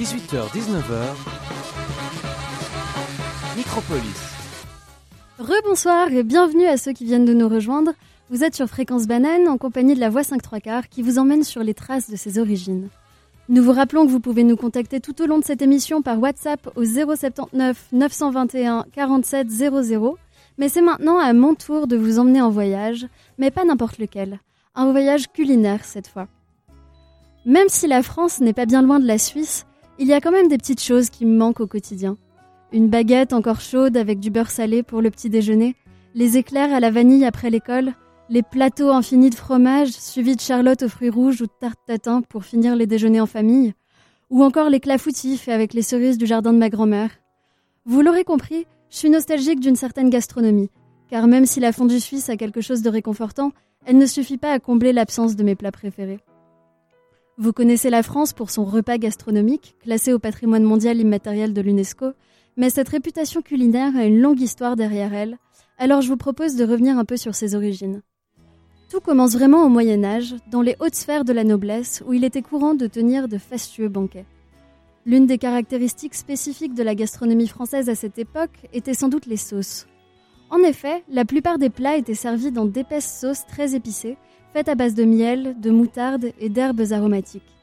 18h-19h, 0.00 1.14
Micropolis. 3.54 4.02
Rebonsoir 5.38 6.10
et 6.10 6.22
bienvenue 6.22 6.64
à 6.64 6.78
ceux 6.78 6.94
qui 6.94 7.04
viennent 7.04 7.26
de 7.26 7.34
nous 7.34 7.50
rejoindre. 7.50 7.92
Vous 8.30 8.42
êtes 8.42 8.54
sur 8.54 8.66
Fréquence 8.66 9.06
Banane 9.06 9.46
en 9.46 9.58
compagnie 9.58 9.94
de 9.94 10.00
la 10.00 10.08
Voix 10.08 10.24
5 10.24 10.40
3 10.40 10.60
quarts 10.60 10.88
qui 10.88 11.02
vous 11.02 11.18
emmène 11.18 11.44
sur 11.44 11.62
les 11.62 11.74
traces 11.74 12.08
de 12.08 12.16
ses 12.16 12.38
origines. 12.38 12.88
Nous 13.50 13.62
vous 13.62 13.72
rappelons 13.72 14.06
que 14.06 14.10
vous 14.10 14.20
pouvez 14.20 14.42
nous 14.42 14.56
contacter 14.56 15.00
tout 15.00 15.20
au 15.20 15.26
long 15.26 15.38
de 15.38 15.44
cette 15.44 15.60
émission 15.60 16.00
par 16.00 16.18
WhatsApp 16.18 16.70
au 16.76 16.84
079 16.86 17.88
921 17.92 18.86
47 18.94 19.50
00. 19.50 20.16
Mais 20.56 20.70
c'est 20.70 20.80
maintenant 20.80 21.18
à 21.18 21.34
mon 21.34 21.54
tour 21.54 21.86
de 21.86 21.98
vous 21.98 22.18
emmener 22.18 22.40
en 22.40 22.48
voyage, 22.48 23.06
mais 23.36 23.50
pas 23.50 23.66
n'importe 23.66 23.98
lequel. 23.98 24.40
Un 24.74 24.92
voyage 24.92 25.30
culinaire 25.30 25.84
cette 25.84 26.08
fois. 26.08 26.26
Même 27.44 27.68
si 27.68 27.86
la 27.86 28.02
France 28.02 28.40
n'est 28.40 28.54
pas 28.54 28.64
bien 28.64 28.80
loin 28.80 28.98
de 28.98 29.06
la 29.06 29.18
Suisse, 29.18 29.66
il 30.00 30.06
y 30.06 30.14
a 30.14 30.20
quand 30.22 30.32
même 30.32 30.48
des 30.48 30.56
petites 30.56 30.82
choses 30.82 31.10
qui 31.10 31.26
me 31.26 31.36
manquent 31.36 31.60
au 31.60 31.66
quotidien. 31.66 32.16
Une 32.72 32.88
baguette 32.88 33.34
encore 33.34 33.60
chaude 33.60 33.98
avec 33.98 34.18
du 34.18 34.30
beurre 34.30 34.50
salé 34.50 34.82
pour 34.82 35.02
le 35.02 35.10
petit 35.10 35.28
déjeuner, 35.28 35.76
les 36.14 36.38
éclairs 36.38 36.72
à 36.72 36.80
la 36.80 36.90
vanille 36.90 37.26
après 37.26 37.50
l'école, 37.50 37.92
les 38.30 38.42
plateaux 38.42 38.88
infinis 38.88 39.28
de 39.28 39.34
fromage 39.34 39.90
suivis 39.90 40.36
de 40.36 40.40
charlotte 40.40 40.84
aux 40.84 40.88
fruits 40.88 41.10
rouges 41.10 41.42
ou 41.42 41.46
de 41.46 41.52
tarte 41.60 41.78
tatin 41.86 42.22
pour 42.22 42.46
finir 42.46 42.76
les 42.76 42.86
déjeuners 42.86 43.20
en 43.20 43.26
famille, 43.26 43.74
ou 44.30 44.42
encore 44.42 44.70
les 44.70 44.80
clafoutis 44.80 45.36
faits 45.36 45.52
avec 45.52 45.74
les 45.74 45.82
cerises 45.82 46.16
du 46.16 46.24
jardin 46.24 46.54
de 46.54 46.58
ma 46.58 46.70
grand-mère. 46.70 47.10
Vous 47.84 48.00
l'aurez 48.00 48.24
compris, 48.24 48.66
je 48.88 48.96
suis 48.96 49.10
nostalgique 49.10 49.60
d'une 49.60 49.76
certaine 49.76 50.08
gastronomie, 50.08 50.70
car 51.10 51.26
même 51.26 51.44
si 51.44 51.60
la 51.60 51.72
fondue 51.72 52.00
suisse 52.00 52.30
a 52.30 52.38
quelque 52.38 52.62
chose 52.62 52.80
de 52.80 52.88
réconfortant, 52.88 53.52
elle 53.84 53.98
ne 53.98 54.06
suffit 54.06 54.38
pas 54.38 54.52
à 54.52 54.60
combler 54.60 54.94
l'absence 54.94 55.36
de 55.36 55.42
mes 55.42 55.56
plats 55.56 55.72
préférés. 55.72 56.20
Vous 57.40 57.54
connaissez 57.54 57.88
la 57.88 58.02
France 58.02 58.34
pour 58.34 58.50
son 58.50 58.66
repas 58.66 58.98
gastronomique, 58.98 59.74
classé 59.80 60.12
au 60.12 60.18
patrimoine 60.18 60.62
mondial 60.62 61.00
immatériel 61.00 61.54
de 61.54 61.62
l'UNESCO, 61.62 62.12
mais 62.58 62.68
cette 62.68 62.90
réputation 62.90 63.40
culinaire 63.40 63.96
a 63.96 64.04
une 64.04 64.20
longue 64.20 64.42
histoire 64.42 64.76
derrière 64.76 65.14
elle, 65.14 65.38
alors 65.78 66.02
je 66.02 66.08
vous 66.08 66.18
propose 66.18 66.54
de 66.54 66.66
revenir 66.66 66.98
un 66.98 67.06
peu 67.06 67.16
sur 67.16 67.34
ses 67.34 67.54
origines. 67.54 68.02
Tout 68.90 69.00
commence 69.00 69.32
vraiment 69.32 69.64
au 69.64 69.70
Moyen 69.70 70.04
Âge, 70.04 70.34
dans 70.50 70.60
les 70.60 70.76
hautes 70.80 70.96
sphères 70.96 71.24
de 71.24 71.32
la 71.32 71.44
noblesse, 71.44 72.02
où 72.06 72.12
il 72.12 72.24
était 72.24 72.42
courant 72.42 72.74
de 72.74 72.86
tenir 72.86 73.26
de 73.26 73.38
fastueux 73.38 73.88
banquets. 73.88 74.26
L'une 75.06 75.26
des 75.26 75.38
caractéristiques 75.38 76.16
spécifiques 76.16 76.74
de 76.74 76.82
la 76.82 76.94
gastronomie 76.94 77.48
française 77.48 77.88
à 77.88 77.94
cette 77.94 78.18
époque 78.18 78.68
était 78.74 78.92
sans 78.92 79.08
doute 79.08 79.24
les 79.24 79.38
sauces. 79.38 79.86
En 80.50 80.58
effet, 80.58 81.04
la 81.08 81.24
plupart 81.24 81.56
des 81.56 81.70
plats 81.70 81.96
étaient 81.96 82.12
servis 82.12 82.52
dans 82.52 82.66
d'épaisses 82.66 83.18
sauces 83.18 83.46
très 83.46 83.74
épicées, 83.74 84.18
faites 84.52 84.68
à 84.68 84.74
base 84.74 84.94
de 84.94 85.04
miel, 85.04 85.56
de 85.60 85.70
moutarde 85.70 86.32
et 86.40 86.48
d'herbes 86.48 86.92
aromatiques. 86.92 87.56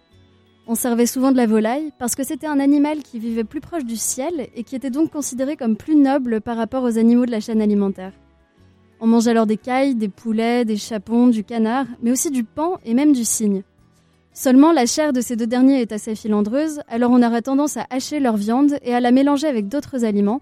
On 0.67 0.76
servait 0.76 1.06
souvent 1.06 1.32
de 1.32 1.38
la 1.38 1.45
volaille 1.45 1.91
parce 1.97 2.15
que 2.15 2.23
c'était 2.23 2.47
un 2.47 2.60
animal 2.60 3.00
qui 3.00 3.19
vivait 3.19 3.45
plus 3.45 3.62
proche 3.62 3.86
du 3.86 3.95
ciel 3.95 4.47
et 4.56 4.63
qui 4.63 4.76
était 4.76 4.89
donc 4.89 5.12
considéré 5.12 5.56
comme 5.56 5.78
plus 5.78 5.95
noble 5.95 6.41
par 6.41 6.58
rapport 6.58 6.84
aux 6.84 6.97
animaux 6.97 7.26
de 7.26 7.32
la 7.32 7.39
chaîne 7.39 7.62
alimentaire. 7.62 8.12
On 9.00 9.08
mange 9.08 9.28
alors 9.28 9.45
des 9.45 9.58
cailles, 9.58 9.95
des 9.95 10.10
poulets, 10.10 10.65
des 10.65 10.76
chapons, 10.76 11.28
du 11.28 11.43
canard, 11.43 11.86
mais 12.02 12.12
aussi 12.12 12.32
du 12.32 12.43
paon 12.43 12.78
et 12.84 12.93
même 12.93 13.13
du 13.13 13.23
cygne. 13.23 13.63
Seulement 14.34 14.71
la 14.71 14.86
chair 14.86 15.13
de 15.13 15.21
ces 15.21 15.36
deux 15.36 15.47
derniers 15.47 15.82
est 15.82 15.91
assez 15.91 16.15
filandreuse, 16.15 16.82
alors 16.89 17.12
on 17.12 17.23
aura 17.23 17.41
tendance 17.41 17.78
à 17.78 17.88
hacher 17.89 18.19
leur 18.19 18.38
viande 18.38 18.78
et 18.84 18.93
à 18.93 19.00
la 19.00 19.12
mélanger 19.12 19.47
avec 19.47 19.67
d'autres 19.67 20.04
aliments, 20.04 20.41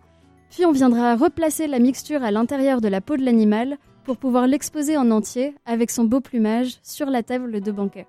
puis 0.49 0.65
on 0.65 0.71
viendra 0.71 1.15
replacer 1.15 1.67
la 1.67 1.79
mixture 1.79 2.23
à 2.23 2.31
l'intérieur 2.31 2.81
de 2.81 2.87
la 2.87 2.99
peau 3.01 3.15
de 3.15 3.23
l'animal 3.23 3.77
pour 4.05 4.17
pouvoir 4.17 4.47
l'exposer 4.47 4.95
en 4.97 5.11
entier 5.11 5.55
avec 5.65 5.91
son 5.91 6.05
beau 6.05 6.21
plumage 6.21 6.77
sur 6.83 7.09
la 7.09 7.23
table 7.23 7.59
de 7.59 7.71
banquet. 7.71 8.07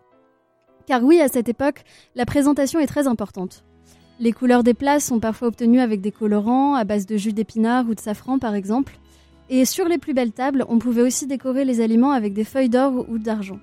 Car 0.87 1.03
oui, 1.03 1.21
à 1.21 1.29
cette 1.29 1.49
époque, 1.49 1.83
la 2.15 2.27
présentation 2.27 2.79
est 2.79 2.87
très 2.87 3.09
importante. 3.09 3.65
Les 4.21 4.33
couleurs 4.33 4.63
des 4.63 4.75
plats 4.75 5.01
sont 5.01 5.19
parfois 5.19 5.49
obtenues 5.49 5.81
avec 5.81 6.01
des 6.01 6.13
colorants 6.13 6.75
à 6.75 6.85
base 6.85 7.07
de 7.07 7.17
jus 7.17 7.33
d'épinard 7.33 7.87
ou 7.89 7.95
de 7.95 8.01
safran 8.01 8.39
par 8.39 8.55
exemple. 8.55 8.99
Et 9.51 9.65
sur 9.65 9.87
les 9.87 9.99
plus 9.99 10.15
belles 10.15 10.33
tables, 10.33 10.65
on 10.69 10.79
pouvait 10.79 11.03
aussi 11.03 11.27
décorer 11.27 11.65
les 11.65 11.81
aliments 11.81 12.13
avec 12.13 12.33
des 12.33 12.45
feuilles 12.45 12.69
d'or 12.69 13.05
ou 13.09 13.19
d'argent. 13.19 13.59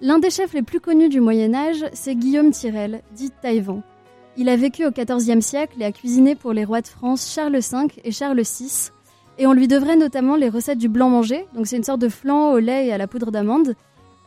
L'un 0.00 0.18
des 0.18 0.30
chefs 0.30 0.54
les 0.54 0.62
plus 0.62 0.80
connus 0.80 1.10
du 1.10 1.20
Moyen 1.20 1.52
Âge, 1.52 1.84
c'est 1.92 2.14
Guillaume 2.14 2.52
Tirel, 2.52 3.02
dit 3.14 3.30
Taïwan. 3.42 3.82
Il 4.36 4.48
a 4.48 4.56
vécu 4.56 4.86
au 4.86 4.90
XIVe 4.90 5.40
siècle 5.40 5.82
et 5.82 5.84
a 5.84 5.92
cuisiné 5.92 6.34
pour 6.34 6.52
les 6.52 6.64
rois 6.64 6.80
de 6.80 6.86
France 6.86 7.30
Charles 7.30 7.58
V 7.58 7.88
et 8.04 8.12
Charles 8.12 8.40
VI, 8.40 8.90
et 9.40 9.46
on 9.46 9.54
lui 9.54 9.68
devrait 9.68 9.96
notamment 9.96 10.36
les 10.36 10.50
recettes 10.50 10.76
du 10.76 10.90
blanc 10.90 11.08
manger, 11.08 11.46
donc 11.54 11.66
c'est 11.66 11.78
une 11.78 11.82
sorte 11.82 12.00
de 12.00 12.10
flan 12.10 12.52
au 12.52 12.58
lait 12.58 12.88
et 12.88 12.92
à 12.92 12.98
la 12.98 13.06
poudre 13.06 13.30
d'amande, 13.30 13.74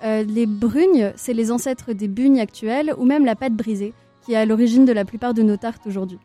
euh, 0.04 0.24
les 0.24 0.48
brugnes, 0.48 1.14
c'est 1.16 1.36
les 1.36 1.52
ancêtres 1.52 1.94
des 1.94 2.08
bugnes 2.08 2.40
actuelles, 2.40 2.96
ou 2.98 3.06
même 3.06 3.24
la 3.24 3.36
pâte 3.36 3.54
brisée, 3.54 3.94
qui 4.26 4.34
est 4.34 4.38
à 4.38 4.46
l'origine 4.46 4.86
de 4.86 4.92
la 4.92 5.06
plupart 5.06 5.36
de 5.36 5.44
nos 5.44 5.56
tartes 5.56 5.86
aujourd'hui. 5.86 6.18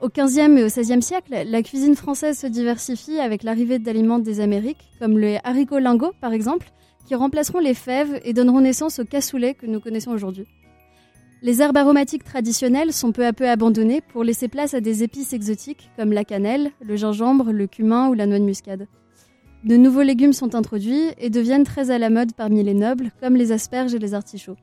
Au 0.00 0.08
XVe 0.08 0.58
et 0.58 0.64
au 0.64 0.66
XVIe 0.66 1.02
siècle, 1.02 1.44
la 1.46 1.62
cuisine 1.62 1.94
française 1.94 2.36
se 2.36 2.48
diversifie 2.48 3.20
avec 3.20 3.44
l'arrivée 3.44 3.78
d'aliments 3.78 4.18
des 4.18 4.40
Amériques, 4.40 4.90
comme 4.98 5.16
le 5.16 5.36
haricot 5.44 5.78
lingot 5.78 6.14
par 6.20 6.32
exemple, 6.32 6.72
qui 7.06 7.14
remplaceront 7.14 7.60
les 7.60 7.74
fèves 7.74 8.20
et 8.24 8.32
donneront 8.32 8.60
naissance 8.60 8.98
au 8.98 9.04
cassoulet 9.04 9.54
que 9.54 9.66
nous 9.66 9.78
connaissons 9.78 10.10
aujourd'hui. 10.10 10.46
Les 11.44 11.60
herbes 11.60 11.76
aromatiques 11.76 12.24
traditionnelles 12.24 12.94
sont 12.94 13.12
peu 13.12 13.26
à 13.26 13.34
peu 13.34 13.46
abandonnées 13.46 14.00
pour 14.00 14.24
laisser 14.24 14.48
place 14.48 14.72
à 14.72 14.80
des 14.80 15.02
épices 15.02 15.34
exotiques 15.34 15.90
comme 15.94 16.10
la 16.10 16.24
cannelle, 16.24 16.70
le 16.80 16.96
gingembre, 16.96 17.52
le 17.52 17.66
cumin 17.66 18.08
ou 18.08 18.14
la 18.14 18.24
noix 18.24 18.38
de 18.38 18.44
muscade. 18.44 18.86
De 19.62 19.76
nouveaux 19.76 20.00
légumes 20.00 20.32
sont 20.32 20.54
introduits 20.54 21.10
et 21.18 21.28
deviennent 21.28 21.64
très 21.64 21.90
à 21.90 21.98
la 21.98 22.08
mode 22.08 22.32
parmi 22.32 22.62
les 22.62 22.72
nobles, 22.72 23.10
comme 23.20 23.36
les 23.36 23.52
asperges 23.52 23.92
et 23.92 23.98
les 23.98 24.14
artichauts. 24.14 24.56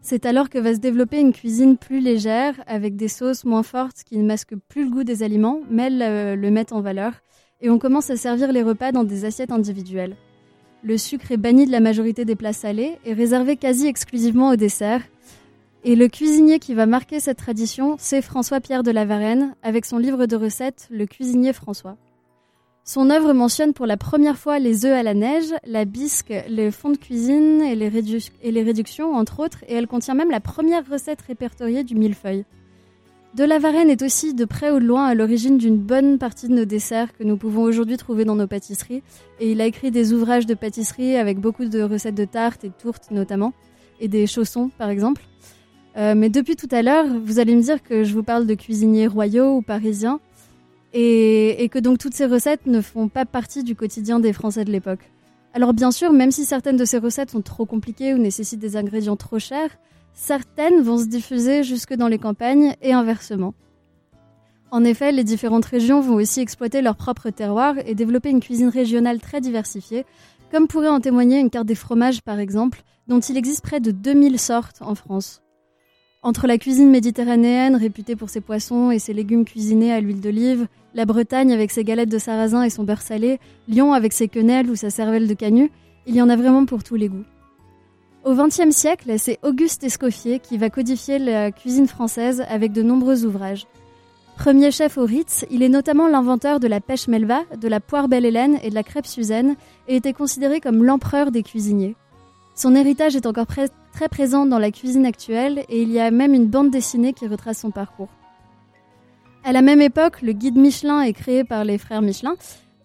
C'est 0.00 0.24
alors 0.24 0.48
que 0.48 0.56
va 0.58 0.72
se 0.72 0.80
développer 0.80 1.20
une 1.20 1.34
cuisine 1.34 1.76
plus 1.76 2.00
légère, 2.00 2.54
avec 2.66 2.96
des 2.96 3.08
sauces 3.08 3.44
moins 3.44 3.62
fortes 3.62 4.04
qui 4.06 4.16
ne 4.16 4.26
masquent 4.26 4.56
plus 4.70 4.84
le 4.84 4.90
goût 4.90 5.04
des 5.04 5.22
aliments, 5.22 5.60
mais 5.70 5.90
le, 5.90 6.50
mettent 6.50 6.72
en 6.72 6.80
valeur, 6.80 7.12
et 7.60 7.68
on 7.68 7.78
commence 7.78 8.08
à 8.08 8.16
servir 8.16 8.52
les 8.52 8.62
repas 8.62 8.90
dans 8.90 9.04
des 9.04 9.26
assiettes 9.26 9.52
individuelles. 9.52 10.16
Le 10.82 10.96
sucre 10.96 11.30
est 11.30 11.36
banni 11.36 11.66
de 11.66 11.72
la 11.72 11.80
majorité 11.80 12.24
des 12.24 12.36
plats 12.36 12.54
salés 12.54 12.92
et 13.04 13.12
réservé 13.12 13.56
quasi 13.56 13.86
exclusivement 13.86 14.48
au 14.48 14.56
dessert. 14.56 15.02
Et 15.84 15.94
le 15.94 16.08
cuisinier 16.08 16.58
qui 16.58 16.74
va 16.74 16.86
marquer 16.86 17.20
cette 17.20 17.38
tradition, 17.38 17.96
c'est 17.98 18.20
François-Pierre 18.20 18.82
de 18.82 18.90
la 18.90 19.04
Varenne, 19.04 19.54
avec 19.62 19.84
son 19.84 19.98
livre 19.98 20.26
de 20.26 20.34
recettes 20.34 20.88
Le 20.90 21.06
cuisinier 21.06 21.52
François. 21.52 21.96
Son 22.82 23.10
œuvre 23.10 23.32
mentionne 23.32 23.74
pour 23.74 23.86
la 23.86 23.96
première 23.96 24.38
fois 24.38 24.58
les 24.58 24.86
œufs 24.86 24.94
à 24.94 25.02
la 25.04 25.14
neige, 25.14 25.54
la 25.64 25.84
bisque, 25.84 26.34
les 26.48 26.70
fonds 26.72 26.90
de 26.90 26.96
cuisine 26.96 27.60
et 27.62 27.76
les, 27.76 27.88
réductions, 28.62 29.14
entre 29.14 29.40
autres, 29.40 29.62
et 29.68 29.74
elle 29.74 29.86
contient 29.86 30.14
même 30.14 30.30
la 30.30 30.40
première 30.40 30.88
recette 30.88 31.22
répertoriée 31.22 31.84
du 31.84 31.94
millefeuille. 31.94 32.44
De 33.34 33.44
la 33.44 33.58
Varenne 33.58 33.90
est 33.90 34.02
aussi 34.02 34.34
de 34.34 34.46
près 34.46 34.70
ou 34.70 34.80
de 34.80 34.86
loin 34.86 35.04
à 35.04 35.14
l'origine 35.14 35.58
d'une 35.58 35.76
bonne 35.76 36.18
partie 36.18 36.48
de 36.48 36.54
nos 36.54 36.64
desserts 36.64 37.16
que 37.16 37.24
nous 37.24 37.36
pouvons 37.36 37.62
aujourd'hui 37.62 37.98
trouver 37.98 38.24
dans 38.24 38.36
nos 38.36 38.46
pâtisseries, 38.46 39.02
et 39.38 39.52
il 39.52 39.60
a 39.60 39.66
écrit 39.66 39.90
des 39.90 40.12
ouvrages 40.12 40.46
de 40.46 40.54
pâtisserie 40.54 41.16
avec 41.16 41.38
beaucoup 41.38 41.66
de 41.66 41.82
recettes 41.82 42.16
de 42.16 42.24
tartes 42.24 42.64
et 42.64 42.68
de 42.70 42.74
tourtes 42.74 43.10
notamment, 43.12 43.52
et 44.00 44.08
des 44.08 44.26
chaussons 44.26 44.70
par 44.76 44.88
exemple. 44.88 45.22
Euh, 45.98 46.14
mais 46.14 46.28
depuis 46.28 46.54
tout 46.54 46.68
à 46.70 46.82
l'heure, 46.82 47.06
vous 47.06 47.40
allez 47.40 47.56
me 47.56 47.62
dire 47.62 47.82
que 47.82 48.04
je 48.04 48.14
vous 48.14 48.22
parle 48.22 48.46
de 48.46 48.54
cuisiniers 48.54 49.08
royaux 49.08 49.56
ou 49.56 49.62
parisiens, 49.62 50.20
et, 50.94 51.68
que 51.70 51.78
donc 51.78 51.98
toutes 51.98 52.14
ces 52.14 52.26
recettes 52.26 52.66
ne 52.66 52.80
font 52.80 53.08
pas 53.08 53.26
partie 53.26 53.62
du 53.62 53.74
quotidien 53.74 54.20
des 54.20 54.32
Français 54.32 54.64
de 54.64 54.70
l'époque. 54.70 55.10
Alors 55.52 55.74
bien 55.74 55.90
sûr, 55.90 56.12
même 56.12 56.30
si 56.30 56.44
certaines 56.44 56.76
de 56.76 56.84
ces 56.84 56.98
recettes 56.98 57.30
sont 57.30 57.42
trop 57.42 57.66
compliquées 57.66 58.14
ou 58.14 58.18
nécessitent 58.18 58.60
des 58.60 58.76
ingrédients 58.76 59.16
trop 59.16 59.38
chers, 59.38 59.70
certaines 60.14 60.80
vont 60.80 60.98
se 60.98 61.06
diffuser 61.06 61.62
jusque 61.62 61.94
dans 61.94 62.08
les 62.08 62.18
campagnes 62.18 62.74
et 62.80 62.92
inversement. 62.92 63.54
En 64.70 64.84
effet, 64.84 65.12
les 65.12 65.24
différentes 65.24 65.64
régions 65.64 66.00
vont 66.00 66.14
aussi 66.14 66.40
exploiter 66.40 66.80
leur 66.80 66.96
propre 66.96 67.30
terroir 67.30 67.74
et 67.86 67.94
développer 67.94 68.30
une 68.30 68.40
cuisine 68.40 68.68
régionale 68.68 69.20
très 69.20 69.40
diversifiée, 69.40 70.04
comme 70.52 70.68
pourrait 70.68 70.88
en 70.88 71.00
témoigner 71.00 71.38
une 71.38 71.50
carte 71.50 71.66
des 71.66 71.74
fromages 71.74 72.22
par 72.22 72.38
exemple, 72.38 72.82
dont 73.08 73.20
il 73.20 73.36
existe 73.36 73.62
près 73.62 73.80
de 73.80 73.90
2000 73.90 74.38
sortes 74.38 74.80
en 74.80 74.94
France. 74.94 75.42
Entre 76.28 76.46
la 76.46 76.58
cuisine 76.58 76.90
méditerranéenne, 76.90 77.74
réputée 77.74 78.14
pour 78.14 78.28
ses 78.28 78.42
poissons 78.42 78.90
et 78.90 78.98
ses 78.98 79.14
légumes 79.14 79.46
cuisinés 79.46 79.94
à 79.94 80.00
l'huile 80.02 80.20
d'olive, 80.20 80.68
la 80.92 81.06
Bretagne 81.06 81.54
avec 81.54 81.70
ses 81.70 81.84
galettes 81.84 82.10
de 82.10 82.18
sarrasin 82.18 82.64
et 82.64 82.68
son 82.68 82.84
beurre 82.84 83.00
salé, 83.00 83.40
Lyon 83.66 83.94
avec 83.94 84.12
ses 84.12 84.28
quenelles 84.28 84.68
ou 84.68 84.76
sa 84.76 84.90
cervelle 84.90 85.26
de 85.26 85.32
canut, 85.32 85.72
il 86.06 86.14
y 86.14 86.20
en 86.20 86.28
a 86.28 86.36
vraiment 86.36 86.66
pour 86.66 86.84
tous 86.84 86.96
les 86.96 87.08
goûts. 87.08 87.24
Au 88.26 88.34
XXe 88.34 88.76
siècle, 88.76 89.14
c'est 89.16 89.38
Auguste 89.42 89.84
Escoffier 89.84 90.38
qui 90.38 90.58
va 90.58 90.68
codifier 90.68 91.18
la 91.18 91.50
cuisine 91.50 91.88
française 91.88 92.44
avec 92.50 92.72
de 92.72 92.82
nombreux 92.82 93.24
ouvrages. 93.24 93.66
Premier 94.36 94.70
chef 94.70 94.98
au 94.98 95.06
Ritz, 95.06 95.46
il 95.50 95.62
est 95.62 95.70
notamment 95.70 96.08
l'inventeur 96.08 96.60
de 96.60 96.68
la 96.68 96.82
pêche 96.82 97.08
melva, 97.08 97.44
de 97.58 97.68
la 97.68 97.80
poire 97.80 98.06
belle 98.06 98.26
Hélène 98.26 98.58
et 98.62 98.68
de 98.68 98.74
la 98.74 98.82
crêpe 98.82 99.06
Suzanne, 99.06 99.56
et 99.88 99.96
était 99.96 100.12
considéré 100.12 100.60
comme 100.60 100.84
l'empereur 100.84 101.30
des 101.30 101.42
cuisiniers. 101.42 101.96
Son 102.58 102.74
héritage 102.74 103.14
est 103.14 103.26
encore 103.26 103.46
très 103.46 104.08
présent 104.08 104.44
dans 104.44 104.58
la 104.58 104.72
cuisine 104.72 105.06
actuelle 105.06 105.64
et 105.68 105.80
il 105.80 105.92
y 105.92 106.00
a 106.00 106.10
même 106.10 106.34
une 106.34 106.48
bande 106.48 106.72
dessinée 106.72 107.12
qui 107.12 107.28
retrace 107.28 107.60
son 107.60 107.70
parcours. 107.70 108.08
À 109.44 109.52
la 109.52 109.62
même 109.62 109.80
époque, 109.80 110.22
le 110.22 110.32
guide 110.32 110.56
Michelin 110.56 111.02
est 111.02 111.12
créé 111.12 111.44
par 111.44 111.64
les 111.64 111.78
frères 111.78 112.02
Michelin 112.02 112.34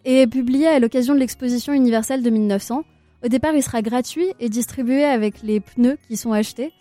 et 0.06 0.22
est 0.22 0.28
publié 0.28 0.68
à 0.68 0.80
l'occasion 0.80 1.16
de 1.16 1.20
l'exposition 1.20 1.74
universelle 1.74 2.22
de 2.22 2.30
1900. 2.30 2.84
Au 3.26 3.28
départ, 3.30 3.56
il 3.56 3.64
sera 3.64 3.82
gratuit 3.82 4.28
et 4.40 4.48
distribué 4.48 5.06
avec 5.06 5.42
les 5.42 5.60
pneus 5.60 5.98
qui 6.08 6.18
sont 6.18 6.34
achetés. 6.34 6.72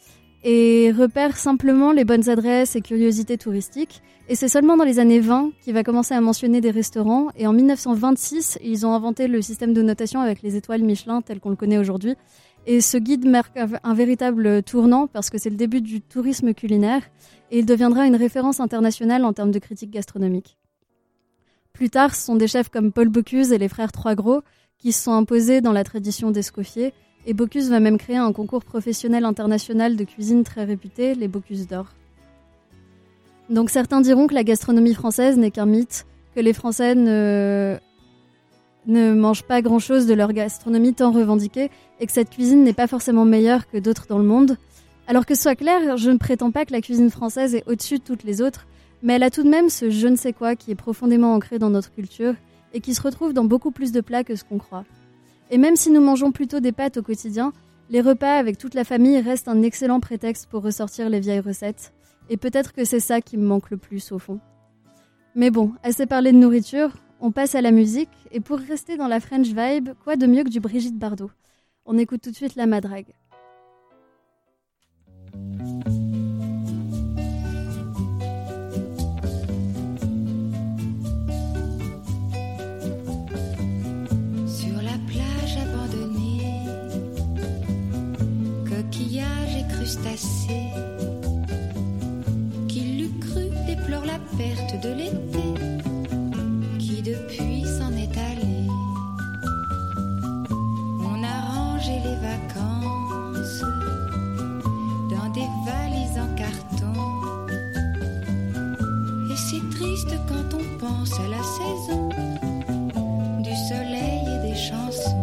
et 0.44 0.92
repère 0.92 1.37
simplement 1.37 1.92
les 1.92 2.05
bonnes 2.05 2.28
adresses 2.28 2.76
et 2.76 2.83
curiosités 2.83 3.38
touristiques. 3.38 4.02
Et 4.28 4.35
c'est 4.35 4.48
seulement 4.48 4.76
dans 4.76 4.85
les 4.85 4.98
années 4.98 5.20
20 5.20 5.50
qu'il 5.62 5.72
va 5.72 5.83
commencer 5.83 6.14
à 6.14 6.20
mentionner 6.20 6.61
des 6.61 6.70
restaurants. 6.70 7.28
Et 7.37 7.46
en 7.46 7.52
1926, 7.52 8.59
ils 8.62 8.85
ont 8.85 8.92
inventé 8.92 9.28
le 9.28 9.40
système 9.40 9.72
de 9.72 9.83
notation 9.83 10.20
avec 10.20 10.42
les 10.42 10.57
étoiles 10.57 10.83
Michelin 10.83 11.22
tel 11.22 11.38
qu'on 11.38 11.50
le 11.50 11.57
connaît 11.57 11.78
aujourd'hui. 11.78 12.16
Et 12.66 12.81
ce 12.81 12.96
guide 12.96 13.27
marque 13.27 13.57
un- 13.57 13.94
véritable 13.94 14.62
tournant 14.62 15.07
parce 15.09 15.31
que 15.31 15.38
c'est 15.38 15.51
le 15.51 15.57
début 15.57 15.81
du 15.81 16.01
tourisme 16.01 16.55
culinaire 16.55 17.03
et 17.51 17.59
il 17.59 17.66
deviendra 17.66 18.07
une 18.07 18.14
référence 18.16 18.61
internationale 18.61 19.25
en 19.25 19.33
termes 19.33 19.51
de 19.51 19.59
critique 19.59 19.90
gastronomique. 19.90 20.57
Plus 21.72 21.90
tard, 21.90 22.14
ce 22.14 22.25
sont 22.25 22.37
des 22.37 22.46
chefs 22.46 22.68
comme 22.68 22.92
Paul 22.92 23.09
Bocuse 23.09 23.53
et 23.53 23.59
les 23.59 23.68
frères 23.68 23.90
Trois 23.92 24.14
Gros 24.14 24.42
qui 24.79 24.92
se 24.92 25.03
sont 25.03 25.12
imposés 25.12 25.61
dans 25.61 25.72
la 25.72 25.83
tradition 25.85 26.31
d'Escoffier 26.31 26.92
et 27.27 27.35
Bocuse 27.35 27.68
va 27.70 27.81
même 27.81 27.98
créer 27.98 28.16
un 28.16 28.33
concours 28.33 28.64
professionnel 28.64 29.25
international 29.25 29.96
de 29.96 30.05
cuisine 30.05 30.44
très 30.44 30.64
réputé, 30.64 31.14
les 31.14 31.29
Bocuse 31.29 31.66
d'or. 31.66 31.87
Donc 33.51 33.70
certains 33.70 34.01
diront 34.01 34.27
que 34.29 34.35
la 34.35 34.44
gastronomie 34.44 34.94
française 34.94 35.37
n'est 35.37 35.51
qu'un 35.51 35.66
mythe, 35.66 36.07
que 36.35 36.40
les 36.40 36.53
Français 36.53 36.94
ne, 36.94 37.77
ne 38.87 39.12
mangent 39.12 39.45
pas 39.45 39.62
grand-chose 39.62 40.07
de 40.07 40.14
leur 40.14 40.33
gastronomie 40.33 40.95
tant 40.95 41.12
revendiquée 41.12 41.71
et 42.01 42.07
que 42.07 42.12
cette 42.12 42.31
cuisine 42.31 42.64
n'est 42.64 42.73
pas 42.73 42.87
forcément 42.87 43.25
meilleure 43.25 43.68
que 43.68 43.79
d'autres 43.79 44.07
dans 44.09 44.18
le 44.18 44.25
monde. 44.25 44.57
Alors 45.07 45.27
que 45.27 45.35
soit 45.35 45.55
clair, 45.55 45.97
je 45.97 46.11
ne 46.11 46.18
prétends 46.18 46.51
pas 46.51 46.64
que 46.64 46.73
la 46.73 46.81
cuisine 46.81 47.11
française 47.11 47.55
est 47.55 47.64
au-dessus 47.66 47.99
de 47.99 48.05
toutes 48.05 48.25
les 48.25 48.40
autres, 48.40 48.66
mais 49.03 49.14
elle 49.14 49.23
a 49.23 49.31
tout 49.31 49.42
de 49.42 49.49
même 49.49 49.68
ce 49.68 49.90
je 49.90 50.09
ne 50.09 50.16
sais 50.16 50.33
quoi 50.33 50.57
qui 50.57 50.71
est 50.71 50.77
profondément 50.77 51.35
ancré 51.35 51.59
dans 51.59 51.71
notre 51.71 51.92
culture 51.92 52.35
et 52.73 52.81
qui 52.81 52.95
se 52.95 53.03
retrouve 53.03 53.33
dans 53.33 53.45
beaucoup 53.45 53.71
plus 53.71 53.92
de 53.92 54.01
plats 54.01 54.25
que 54.25 54.37
ce 54.37 54.45
qu'on 54.45 54.59
croit. 54.59 54.85
Et 55.51 55.59
même 55.59 55.77
si 55.77 55.90
nous 55.90 56.01
mangeons 56.01 56.33
plutôt 56.33 56.61
des 56.61 56.73
pâtes 56.73 56.97
au 56.97 57.03
quotidien, 57.03 57.53
les 57.90 58.01
repas 58.01 58.37
avec 58.37 58.57
toute 58.57 58.75
la 58.75 58.85
famille 58.85 59.21
restent 59.21 59.49
un 59.49 59.62
excellent 59.62 60.01
prétexte 60.01 60.47
pour 60.47 60.62
ressortir 60.62 61.11
les 61.11 61.21
vieilles 61.21 61.40
recettes. 61.40 61.92
Et 62.31 62.37
peut-être 62.37 62.73
que 62.73 62.85
c'est 62.85 63.01
ça 63.01 63.21
qui 63.21 63.37
me 63.37 63.45
manque 63.45 63.71
le 63.71 63.77
plus 63.77 64.12
au 64.12 64.18
fond. 64.18 64.40
Mais 65.35 65.51
bon, 65.51 65.73
assez 65.83 66.07
parlé 66.07 66.33
de 66.33 66.38
nourriture, 66.38 66.90
on 67.22 67.30
passe 67.30 67.54
à 67.54 67.61
la 67.61 67.70
musique, 67.70 68.11
et 68.32 68.40
pour 68.40 68.58
rester 68.58 68.96
dans 68.96 69.06
la 69.06 69.20
French 69.20 69.46
vibe, 69.46 69.90
quoi 70.02 70.16
de 70.16 70.26
mieux 70.26 70.42
que 70.42 70.48
du 70.48 70.58
Brigitte 70.58 70.98
Bardot? 70.98 71.30
On 71.87 71.96
écoute 71.96 72.20
tout 72.20 72.30
de 72.30 72.35
suite 72.35 72.56
la 72.56 72.66
madrague. 72.66 73.14
Sur 84.46 84.82
la 84.82 84.98
plage 85.06 85.56
abandonnée, 85.62 86.66
coquillages 88.68 89.56
et 89.56 89.72
crustacés, 89.72 90.70
qui 92.66 92.80
l'eût 92.80 93.18
cru 93.20 93.48
déplore 93.66 94.04
la 94.06 94.18
perte 94.37 94.82
de 94.82 94.88
l'été, 94.92 95.71
depuis 97.12 97.64
s'en 97.66 97.92
est 98.05 98.16
allé. 98.31 98.57
On 101.11 101.18
a 101.22 101.37
rangé 101.55 101.94
les 102.07 102.18
vacances 102.31 103.61
dans 105.12 105.29
des 105.38 105.48
valises 105.66 106.18
en 106.25 106.31
carton. 106.42 106.96
Et 109.31 109.38
c'est 109.46 109.64
triste 109.77 110.14
quand 110.29 110.48
on 110.61 110.67
pense 110.79 111.13
à 111.25 111.29
la 111.37 111.42
saison 111.58 112.08
du 113.46 113.54
soleil 113.69 114.23
et 114.35 114.40
des 114.48 114.58
chansons. 114.69 115.21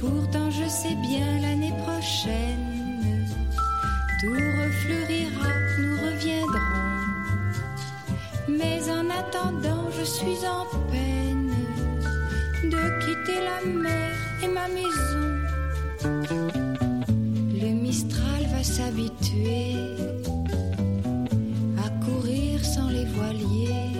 Pourtant, 0.00 0.50
je 0.50 0.68
sais 0.68 0.96
bien 1.08 1.28
l'année 1.42 1.74
prochaine, 1.84 2.66
tout 4.20 4.42
refleurira, 4.60 5.50
nous 5.80 5.96
reviendrons. 6.06 6.67
Mais 8.58 8.80
en 8.90 9.08
attendant, 9.10 9.84
je 9.98 10.04
suis 10.04 10.40
en 10.46 10.64
peine 10.90 11.52
de 12.64 12.80
quitter 13.02 13.38
la 13.48 13.58
mer 13.84 14.12
et 14.42 14.48
ma 14.48 14.66
maison. 14.78 15.26
Le 17.62 17.70
Mistral 17.86 18.42
va 18.52 18.62
s'habituer 18.62 19.76
à 21.84 21.88
courir 22.04 22.64
sans 22.64 22.88
les 22.88 23.04
voiliers. 23.04 23.92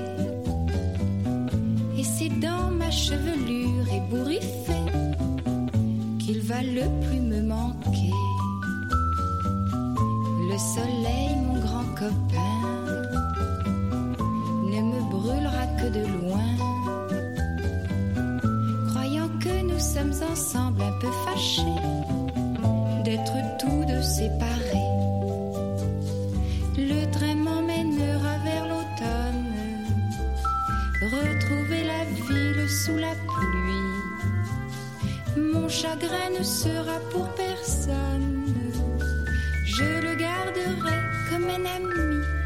Et 1.96 2.04
c'est 2.04 2.34
dans 2.40 2.70
ma 2.70 2.90
chevelure 2.90 3.86
ébouriffée 4.00 4.90
qu'il 6.18 6.40
va 6.40 6.62
le 6.62 6.86
plus 7.04 7.20
me 7.20 7.40
manquer. 7.42 8.18
Le 10.50 10.58
soleil, 10.74 11.36
mon 11.46 11.60
grand 11.60 11.88
copain, 11.94 12.57
de 15.86 16.00
loin. 16.00 16.50
Croyant 18.90 19.28
que 19.40 19.62
nous 19.62 19.78
sommes 19.78 20.14
ensemble 20.30 20.82
un 20.82 20.92
peu 21.00 21.10
fâchés 21.24 21.82
d'être 23.04 23.36
tous 23.58 23.84
deux 23.86 24.02
séparés. 24.02 24.90
Le 26.76 27.10
train 27.10 27.34
m'emmènera 27.34 28.38
vers 28.44 28.66
l'automne 28.66 29.48
retrouver 31.02 31.84
la 31.84 32.04
ville 32.04 32.68
sous 32.68 32.96
la 32.96 33.14
pluie. 33.14 33.94
Mon 35.36 35.68
chagrin 35.68 36.30
ne 36.38 36.42
sera 36.42 36.98
pour 37.12 37.28
personne, 37.34 38.44
je 39.64 39.84
le 39.84 40.16
garderai 40.16 40.98
comme 41.30 41.48
un 41.48 41.64
ami. 41.76 42.37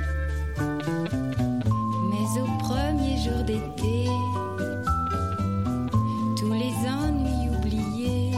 Jour 3.24 3.44
d'été, 3.44 4.08
tous 6.36 6.52
les 6.52 6.74
ennuis 6.88 7.56
oubliés, 7.56 8.32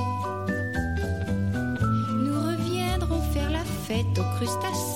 nous 2.23 2.39
reviendrons 2.39 3.21
faire 3.33 3.51
la 3.51 3.65
fête 3.65 4.19
aux 4.19 4.37
crustacés 4.37 4.94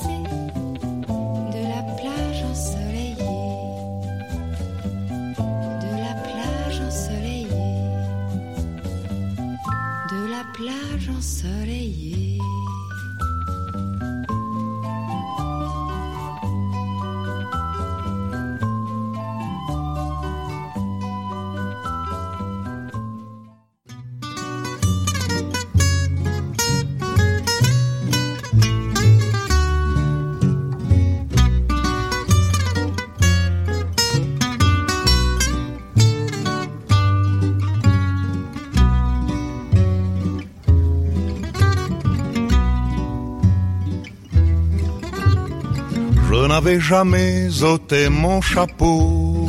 n'avais 46.58 46.80
jamais 46.80 47.62
ôté 47.62 48.08
mon 48.08 48.40
chapeau 48.40 49.46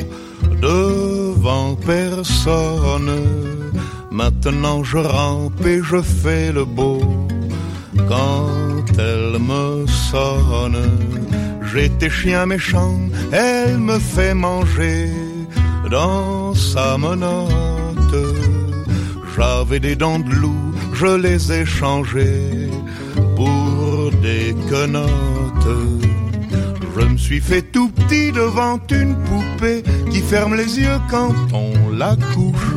devant 0.62 1.74
personne. 1.76 3.16
Maintenant 4.12 4.84
je 4.84 4.99
rampe 4.99 5.66
et 5.66 5.82
je 5.82 5.99
fais 6.03 6.51
le 6.51 6.66
beau 6.66 7.01
quand 8.07 8.86
elle 8.99 9.39
me 9.39 9.88
sonne. 9.88 10.84
J'étais 11.72 12.12
chien 12.12 12.45
méchant, 12.45 12.99
elle 13.32 13.80
me 13.80 13.97
fait 13.97 14.36
manger 14.36 15.10
dans 15.89 16.53
sa 16.53 16.95
menotte. 16.99 18.22
J'avais 19.36 19.80
des 19.80 19.95
dents 19.95 20.20
de 20.20 20.32
loup, 20.41 20.66
je 20.93 21.12
les 21.26 21.51
ai 21.51 21.66
changées 21.66 22.70
pour 23.36 24.12
des 24.22 24.55
quenottes. 24.70 25.99
Je 27.00 27.06
me 27.06 27.18
suis 27.18 27.39
fait 27.39 27.62
tout 27.62 27.89
petit 27.89 28.32
devant 28.32 28.78
une 28.91 29.16
poupée 29.16 29.84
qui 30.12 30.20
ferme 30.20 30.56
les 30.56 30.80
yeux 30.80 31.00
quand 31.10 31.34
on 31.54 31.89
la 31.91 32.16
couche. 32.34 32.76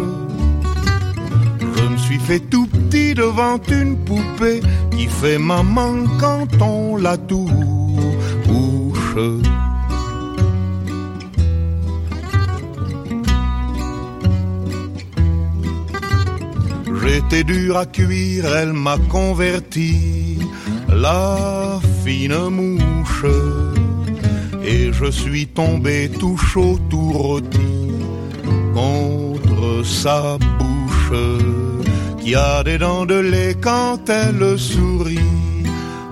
Je 1.77 1.83
me 1.89 1.97
suis 1.97 2.18
fait 2.20 2.41
tout 2.41 2.66
petit 2.66 3.14
devant 3.14 3.59
une 3.68 3.97
poupée 4.05 4.61
qui 4.91 5.07
fait 5.07 5.39
maman 5.39 6.05
quand 6.20 6.62
on 6.62 6.97
la 6.97 7.16
touche. 7.16 7.53
J'étais 17.03 17.45
dur 17.45 17.77
à 17.77 17.87
cuire, 17.87 18.47
elle 18.57 18.73
m'a 18.73 18.97
converti, 19.11 20.39
la 20.89 21.81
fine 22.05 22.49
mouche. 22.49 23.25
Et 24.64 24.92
je 24.92 25.10
suis 25.10 25.46
tombé 25.46 26.10
tout 26.18 26.36
chaud, 26.36 26.78
tout 26.88 27.12
rôti 27.12 27.58
contre 28.74 29.84
sa 29.84 30.38
bouche 30.58 31.18
qui 32.22 32.34
a 32.34 32.62
des 32.62 32.78
dents 32.78 33.04
de 33.04 33.16
lait 33.16 33.56
quand 33.60 34.08
elle 34.08 34.58
sourit, 34.58 35.18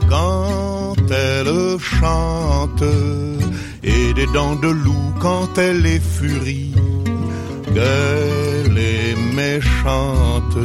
quand 0.09 0.95
elle 1.11 1.79
chante, 1.79 2.83
et 3.83 4.13
des 4.15 4.27
dents 4.35 4.57
de 4.57 4.69
loup 4.69 5.15
quand 5.21 5.57
elle 5.57 5.87
est 5.87 6.03
furie, 6.03 6.75
qu'elle 7.73 8.77
est 8.77 9.15
méchante. 9.35 10.59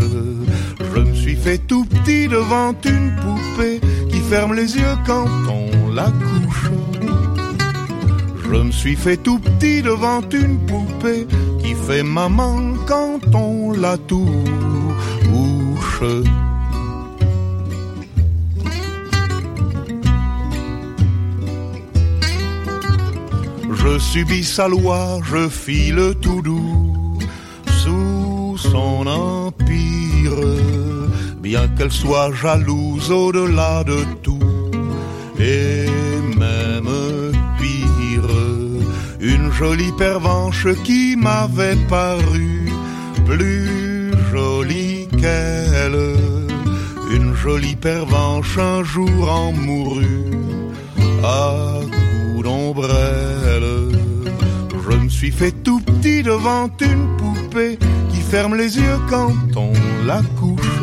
Je 0.94 1.00
me 1.00 1.14
suis 1.14 1.36
fait 1.36 1.60
tout 1.60 1.86
petit 1.86 2.28
devant 2.28 2.74
une 2.84 3.16
poupée 3.16 3.80
qui 4.10 4.20
ferme 4.22 4.54
les 4.56 4.76
yeux 4.76 4.98
quand 5.06 5.28
on 5.50 5.94
la 5.94 6.06
couche. 6.06 6.72
Je 8.48 8.62
me 8.62 8.72
suis 8.72 8.96
fait 8.96 9.18
tout 9.18 9.40
petit 9.40 9.82
devant 9.82 10.22
une 10.32 10.60
poupée 10.66 11.28
qui 11.62 11.74
fait 11.74 12.04
maman 12.04 12.74
quand 12.86 13.20
on 13.34 13.72
la 13.72 13.98
touche. 13.98 16.04
Je 23.72 24.00
subis 24.00 24.44
sa 24.44 24.68
loi, 24.68 25.20
je 25.24 25.48
file 25.48 26.16
tout 26.22 26.42
doux 26.42 27.20
sous 27.70 28.58
son 28.58 29.06
empire, 29.06 30.40
bien 31.40 31.68
qu'elle 31.78 31.92
soit 31.92 32.34
jalouse 32.34 33.12
au-delà 33.12 33.84
de 33.84 34.00
tout, 34.24 34.40
jolie 39.58 39.94
pervenche 39.94 40.68
qui 40.84 41.16
m'avait 41.16 41.78
paru 41.88 42.70
plus 43.26 44.12
jolie 44.32 45.08
qu'elle, 45.20 46.16
une 47.14 47.34
jolie 47.34 47.78
pervenche 47.78 48.58
un 48.58 48.84
jour 48.84 49.32
en 49.32 49.54
mourut 49.54 50.32
à 51.24 51.54
coups 51.96 52.44
d'ombrelle. 52.44 53.98
Je 54.90 54.98
me 54.98 55.10
suis 55.10 55.32
fait 55.32 55.54
tout 55.64 55.80
petit 55.80 56.22
devant 56.22 56.70
une 56.82 57.08
poupée 57.18 57.80
qui 58.12 58.22
ferme 58.22 58.56
les 58.56 58.78
yeux 58.78 59.00
quand 59.10 59.34
on 59.56 59.72
la 60.06 60.22
couche. 60.38 60.82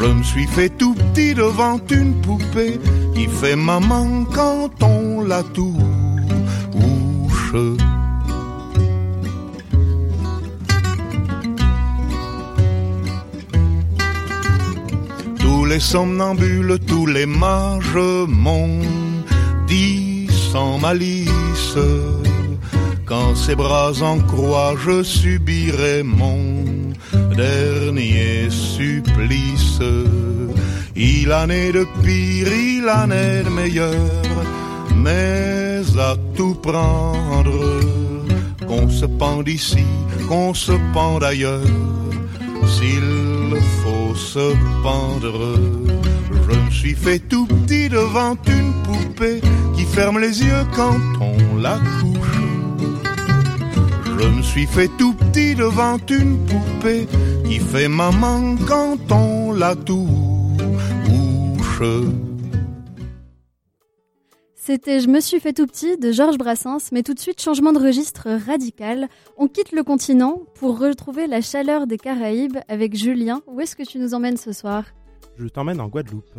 Je 0.00 0.06
me 0.06 0.22
suis 0.22 0.46
fait 0.46 0.70
tout 0.70 0.94
petit 0.94 1.34
devant 1.34 1.78
une 1.90 2.14
poupée 2.20 2.78
qui 3.14 3.26
fait 3.26 3.56
maman 3.56 4.24
quand 4.34 4.70
on 4.82 5.22
la 5.22 5.42
touche. 5.42 5.87
Tous 15.38 15.64
les 15.64 15.80
somnambules, 15.80 16.78
tous 16.86 17.06
les 17.06 17.24
mages 17.24 17.96
m'ont 18.28 18.80
dit 19.66 20.28
sans 20.52 20.78
malice 20.78 21.78
quand 23.06 23.34
ses 23.34 23.54
bras 23.54 23.92
en 24.02 24.18
croix 24.18 24.74
je 24.84 25.02
subirai 25.02 26.02
mon 26.02 26.64
dernier 27.34 28.50
supplice. 28.50 29.80
Il 30.94 31.32
en 31.32 31.48
est 31.48 31.72
de 31.72 31.86
pire, 32.02 32.52
il 32.52 32.86
en 32.88 33.10
est 33.10 33.44
de 33.44 33.48
meilleur, 33.48 34.22
mais 34.94 35.80
à 35.98 36.16
tout 36.36 36.47
prendre, 36.62 37.80
qu'on 38.66 38.88
se 38.90 39.06
pende 39.06 39.48
ici, 39.48 39.84
qu'on 40.28 40.54
se 40.54 40.72
pende 40.92 41.24
ailleurs, 41.24 41.60
s'il 42.66 43.56
faut 43.82 44.14
se 44.14 44.54
pendre. 44.82 45.56
Je 46.30 46.56
me 46.58 46.70
suis 46.70 46.94
fait 46.94 47.18
tout 47.18 47.46
petit 47.46 47.88
devant 47.88 48.36
une 48.46 48.72
poupée 48.82 49.40
qui 49.74 49.84
ferme 49.84 50.18
les 50.18 50.42
yeux 50.42 50.64
quand 50.74 50.98
on 51.20 51.56
la 51.56 51.78
couche. 52.00 52.18
Je 54.20 54.26
me 54.26 54.42
suis 54.42 54.66
fait 54.66 54.90
tout 54.98 55.14
petit 55.14 55.54
devant 55.54 55.98
une 56.10 56.38
poupée 56.46 57.06
qui 57.44 57.58
fait 57.58 57.88
maman 57.88 58.56
quand 58.66 59.12
on 59.12 59.52
la 59.52 59.74
touche. 59.76 59.98
C'était 64.68 65.00
Je 65.00 65.08
me 65.08 65.20
suis 65.20 65.40
fait 65.40 65.54
tout 65.54 65.66
petit 65.66 65.96
de 65.96 66.12
Georges 66.12 66.36
Brassens, 66.36 66.92
mais 66.92 67.02
tout 67.02 67.14
de 67.14 67.18
suite 67.18 67.40
changement 67.40 67.72
de 67.72 67.78
registre 67.78 68.28
radical. 68.46 69.08
On 69.38 69.48
quitte 69.48 69.72
le 69.72 69.82
continent 69.82 70.42
pour 70.56 70.78
retrouver 70.78 71.26
la 71.26 71.40
chaleur 71.40 71.86
des 71.86 71.96
Caraïbes 71.96 72.58
avec 72.68 72.94
Julien. 72.94 73.40
Où 73.46 73.62
est-ce 73.62 73.74
que 73.74 73.82
tu 73.82 73.98
nous 73.98 74.12
emmènes 74.12 74.36
ce 74.36 74.52
soir? 74.52 74.84
Je 75.38 75.46
t'emmène 75.48 75.80
en 75.80 75.88
Guadeloupe. 75.88 76.38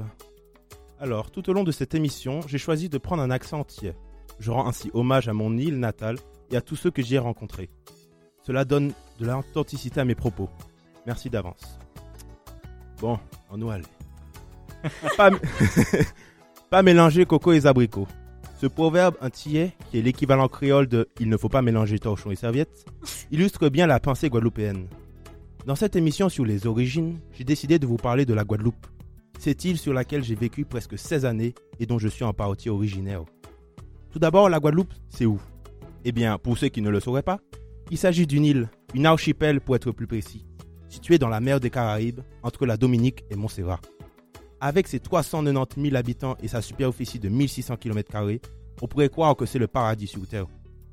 Alors, 0.99 1.31
tout 1.31 1.49
au 1.49 1.53
long 1.53 1.63
de 1.63 1.71
cette 1.71 1.95
émission, 1.95 2.41
j'ai 2.45 2.59
choisi 2.59 2.87
de 2.87 2.99
prendre 2.99 3.23
un 3.23 3.31
accent 3.31 3.61
entier. 3.61 3.93
Je 4.37 4.51
rends 4.51 4.67
ainsi 4.67 4.91
hommage 4.93 5.27
à 5.27 5.33
mon 5.33 5.57
île 5.57 5.79
natale 5.79 6.17
et 6.51 6.55
à 6.55 6.61
tous 6.61 6.75
ceux 6.75 6.91
que 6.91 7.01
j'y 7.01 7.15
ai 7.15 7.17
rencontrés. 7.17 7.71
Cela 8.45 8.63
donne 8.63 8.93
de 9.19 9.25
l'authenticité 9.25 10.01
à 10.01 10.05
mes 10.05 10.13
propos. 10.13 10.49
Merci 11.07 11.31
d'avance. 11.31 11.79
Bon, 13.01 13.17
on 13.49 13.57
nous 13.57 13.71
pas 16.69 16.83
mélanger 16.83 17.25
coco 17.25 17.53
et 17.53 17.65
abricots. 17.65 18.07
Ce 18.59 18.67
proverbe 18.67 19.15
antillais, 19.21 19.71
qui 19.89 19.99
est 19.99 20.01
l'équivalent 20.01 20.49
créole 20.49 20.87
de 20.87 21.07
Il 21.21 21.29
ne 21.29 21.37
faut 21.37 21.47
pas 21.47 21.61
mélanger 21.61 21.97
torchon 21.97 22.29
et 22.29 22.35
serviette, 22.35 22.85
illustre 23.31 23.69
bien 23.69 23.87
la 23.87 24.01
pensée 24.01 24.29
guadeloupéenne. 24.29 24.89
Dans 25.65 25.75
cette 25.75 25.95
émission 25.95 26.27
sur 26.27 26.43
les 26.43 26.67
origines, 26.67 27.19
j'ai 27.31 27.45
décidé 27.45 27.79
de 27.79 27.87
vous 27.87 27.95
parler 27.95 28.25
de 28.25 28.33
la 28.33 28.43
Guadeloupe, 28.43 28.85
cette 29.37 29.63
île 29.63 29.77
sur 29.77 29.93
laquelle 29.93 30.25
j'ai 30.25 30.35
vécu 30.35 30.65
presque 30.65 30.97
16 30.97 31.23
années 31.23 31.55
et 31.79 31.85
dont 31.85 31.99
je 31.99 32.09
suis 32.09 32.25
en 32.25 32.33
partie 32.33 32.69
originaire. 32.69 33.23
Tout 34.11 34.19
d'abord, 34.19 34.49
la 34.49 34.59
Guadeloupe, 34.59 34.93
c'est 35.07 35.25
où? 35.25 35.39
Eh 36.03 36.11
bien, 36.11 36.37
pour 36.37 36.57
ceux 36.57 36.67
qui 36.67 36.81
ne 36.81 36.89
le 36.89 36.99
sauraient 36.99 37.23
pas, 37.23 37.39
il 37.91 37.97
s'agit 37.97 38.27
d'une 38.27 38.43
île, 38.43 38.69
une 38.93 39.05
archipel 39.05 39.61
pour 39.61 39.77
être 39.77 39.91
plus 39.91 40.07
précis, 40.07 40.45
située 40.89 41.17
dans 41.17 41.29
la 41.29 41.39
mer 41.39 41.61
des 41.61 41.69
Caraïbes, 41.69 42.19
entre 42.43 42.65
la 42.65 42.75
Dominique 42.75 43.23
et 43.29 43.37
Montserrat. 43.37 43.79
Avec 44.61 44.89
ses 44.89 44.99
390 44.99 45.81
000 45.81 45.95
habitants 45.95 46.35
et 46.43 46.49
sa 46.49 46.61
superficie 46.61 47.17
de 47.17 47.29
1600 47.29 47.77
km, 47.77 48.39
on 48.81 48.87
pourrait 48.87 49.09
croire 49.09 49.35
que 49.37 49.45
c'est 49.45 49.59
le 49.59 49.67
paradis 49.67 50.07
sur 50.07 50.27
Terre. 50.27 50.47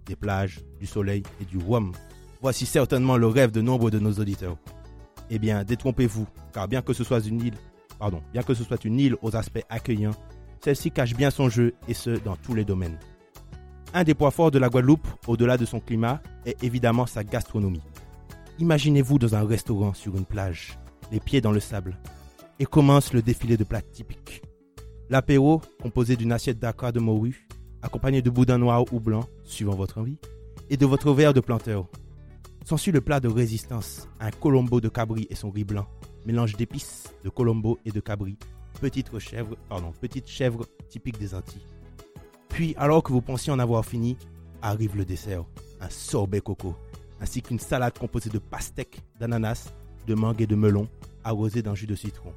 Des 0.07 0.15
plages, 0.15 0.61
du 0.79 0.87
soleil 0.87 1.25
et 1.41 1.45
du 1.45 1.59
rhum. 1.59 1.93
Voici 2.41 2.65
certainement 2.65 3.17
le 3.17 3.27
rêve 3.27 3.51
de 3.51 3.61
nombre 3.61 3.91
de 3.91 3.99
nos 3.99 4.13
auditeurs. 4.13 4.57
Eh 5.31 5.41
bien, 5.41 5.65
détrompez-vous, 5.65 6.29
car 6.53 6.69
bien 6.69 6.81
que 6.81 6.93
ce 6.93 7.03
soit 7.03 7.27
une 7.27 7.41
île, 7.41 7.57
pardon, 7.99 8.23
bien 8.33 8.45
que 8.45 8.55
ce 8.55 8.63
soit 8.63 8.85
une 8.85 9.01
île 9.01 9.17
aux 9.21 9.35
aspects 9.35 9.65
accueillants, 9.69 10.15
celle-ci 10.63 10.93
cache 10.93 11.17
bien 11.17 11.31
son 11.31 11.49
jeu 11.49 11.75
et 11.89 11.95
ce 11.95 12.11
dans 12.11 12.37
tous 12.37 12.55
les 12.55 12.65
domaines. 12.65 12.99
Un 13.95 14.05
des 14.05 14.15
points 14.15 14.31
forts 14.31 14.53
de 14.53 14.61
la 14.61 14.69
Guadeloupe, 14.69 15.09
au-delà 15.27 15.57
de 15.57 15.65
son 15.65 15.81
climat, 15.81 16.21
est 16.45 16.63
évidemment 16.63 17.07
sa 17.07 17.25
gastronomie. 17.25 17.83
Imaginez-vous 18.61 19.19
dans 19.19 19.35
un 19.35 19.45
restaurant 19.45 19.93
sur 19.93 20.17
une 20.17 20.25
plage, 20.25 20.79
les 21.11 21.19
pieds 21.19 21.41
dans 21.41 21.53
le 21.53 21.61
sable, 21.61 21.99
et 22.59 22.67
commence 22.67 23.13
le 23.13 23.23
défilé 23.23 23.57
de 23.57 23.65
plats 23.65 23.83
typiques. 23.83 24.43
L'apéro, 25.09 25.61
composé 25.81 26.17
d'une 26.17 26.33
assiette 26.33 26.59
d'acra 26.59 26.93
de 26.93 27.01
morue, 27.01 27.47
accompagné 27.83 28.23
de 28.23 28.31
boudin 28.31 28.59
noir 28.59 28.85
ou 28.93 29.01
blanc, 29.01 29.27
suivant 29.45 29.75
votre 29.75 29.99
envie, 29.99 30.19
et 30.69 30.77
de 30.77 30.87
votre 30.87 31.13
verre 31.13 31.35
de 31.35 31.41
planteur. 31.41 31.87
S'ensuit 32.65 32.93
le 32.93 33.01
plat 33.01 33.21
de 33.21 33.29
résistance, 33.29 34.09
un 34.19 34.31
colombo 34.31 34.81
de 34.81 34.89
cabri 34.89 35.29
et 35.31 35.37
son 35.37 35.51
riz 35.51 35.65
blanc, 35.65 35.87
mélange 36.25 36.57
d'épices, 36.57 37.15
de 37.23 37.31
colombo 37.31 37.79
et 37.85 37.93
de 37.93 38.01
cabri, 38.01 38.37
petite 38.81 39.17
chèvre, 39.19 39.57
petite 40.01 40.27
chèvre 40.27 40.67
typique 40.89 41.19
des 41.19 41.35
Antilles. 41.35 41.67
Puis, 42.49 42.75
alors 42.77 43.03
que 43.03 43.13
vous 43.13 43.23
pensiez 43.23 43.53
en 43.53 43.59
avoir 43.59 43.85
fini, 43.85 44.17
arrive 44.63 44.97
le 44.97 45.05
dessert, 45.05 45.45
un 45.81 45.91
sorbet 45.91 46.41
coco, 46.41 46.75
ainsi 47.21 47.43
qu'une 47.43 47.61
salade 47.61 47.97
composée 47.97 48.31
de 48.31 48.39
pastèques, 48.39 49.03
d'ananas, 49.21 49.73
de 50.07 50.15
mangue 50.15 50.43
et 50.43 50.47
de 50.47 50.57
melon, 50.57 50.89
arrosée 51.27 51.63
d'un 51.63 51.75
jus 51.75 51.87
de 51.87 51.95
citron. 51.95 52.33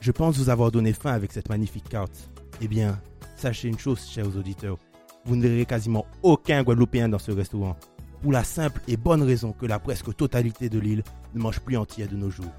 Je 0.00 0.10
pense 0.10 0.38
vous 0.38 0.48
avoir 0.48 0.70
donné 0.70 0.92
faim 0.92 1.12
avec 1.12 1.32
cette 1.32 1.50
magnifique 1.50 1.88
carte. 1.88 2.30
Eh 2.62 2.68
bien, 2.68 2.98
sachez 3.36 3.68
une 3.68 3.78
chose, 3.78 4.00
chers 4.08 4.36
auditeurs, 4.36 4.78
vous 5.26 5.36
ne 5.36 5.42
verrez 5.42 5.66
quasiment 5.66 6.06
aucun 6.22 6.62
Guadeloupéen 6.62 7.08
dans 7.08 7.18
ce 7.18 7.30
restaurant, 7.30 7.76
pour 8.22 8.32
la 8.32 8.44
simple 8.44 8.80
et 8.88 8.96
bonne 8.96 9.22
raison 9.22 9.52
que 9.52 9.66
la 9.66 9.78
presque 9.78 10.14
totalité 10.16 10.68
de 10.68 10.78
l'île 10.78 11.04
ne 11.34 11.40
mange 11.40 11.60
plus 11.60 11.76
entière 11.76 12.08
de 12.08 12.16
nos 12.16 12.30
jours. 12.30 12.52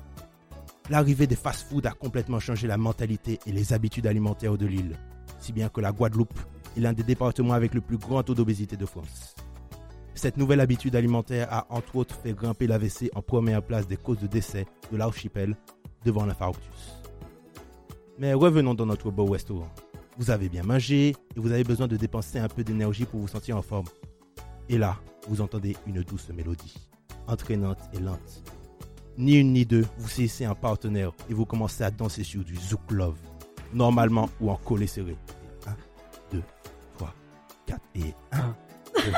L'arrivée 0.90 1.28
des 1.28 1.36
fast-foods 1.36 1.88
a 1.88 1.92
complètement 1.92 2.40
changé 2.40 2.68
la 2.68 2.78
mentalité 2.78 3.40
et 3.48 3.52
les 3.52 3.74
habitudes 3.74 4.08
alimentaires 4.08 4.58
de 4.58 4.66
l'île, 4.68 4.98
si 5.40 5.54
bien 5.54 5.70
que 5.70 5.82
la 5.82 5.92
Guadeloupe 5.92 6.40
est 6.78 6.82
l'un 6.82 6.94
des 6.94 7.04
départements 7.04 7.54
avec 7.54 7.74
le 7.74 7.82
plus 7.82 7.98
grand 7.98 8.22
taux 8.24 8.36
d'obésité 8.36 8.78
de 8.78 8.86
France. 8.86 9.36
Cette 10.22 10.38
nouvelle 10.38 10.60
habitude 10.60 10.96
alimentaire 10.96 11.52
a 11.52 11.66
entre 11.72 11.96
autres 11.96 12.14
fait 12.14 12.34
grimper 12.34 12.68
l'AVC 12.68 13.10
en 13.16 13.24
première 13.24 13.64
place 13.64 13.88
des 13.88 13.98
causes 13.98 14.20
de 14.20 14.28
décès 14.28 14.68
de 14.92 14.98
l'archipel 14.98 15.58
devant 16.06 16.28
l'infarctus. 16.28 17.02
Mais 18.20 18.36
revenons 18.36 18.76
dans 18.76 18.86
notre 18.86 19.10
beau 19.10 19.26
restaurant. 19.26 19.72
Vous 20.20 20.30
avez 20.30 20.48
bien 20.48 20.62
mangé 20.62 21.08
et 21.08 21.16
vous 21.38 21.52
avez 21.52 21.64
besoin 21.64 21.88
de 21.88 21.98
dépenser 21.98 22.38
un 22.38 22.50
peu 22.50 22.64
d'énergie 22.64 23.06
pour 23.06 23.20
vous 23.20 23.28
sentir 23.28 23.58
en 23.58 23.64
forme. 23.64 23.88
Et 24.70 24.78
là, 24.78 25.00
vous 25.28 25.42
entendez 25.42 25.76
une 25.88 26.04
douce 26.04 26.30
mélodie, 26.30 26.88
entraînante 27.26 27.80
et 27.92 28.00
lente. 28.00 28.44
Ni 29.18 29.40
une 29.40 29.54
ni 29.54 29.66
deux, 29.66 29.88
vous 29.98 30.08
saisissez 30.08 30.46
un 30.46 30.54
partenaire 30.54 31.14
et 31.32 31.34
vous 31.34 31.48
commencez 31.48 31.84
à 31.84 31.90
danser 31.90 32.24
sur 32.24 32.44
du 32.44 32.56
Zouk 32.58 32.92
Love, 32.92 33.18
normalement 33.74 34.30
ou 34.40 34.52
en 34.52 34.56
collet 34.58 34.86
serré. 34.86 35.18
1, 35.66 35.76
2, 36.32 36.44
3, 36.94 37.14
4 37.66 37.82
et 37.96 38.14
1, 38.34 38.56
2, 39.04 39.12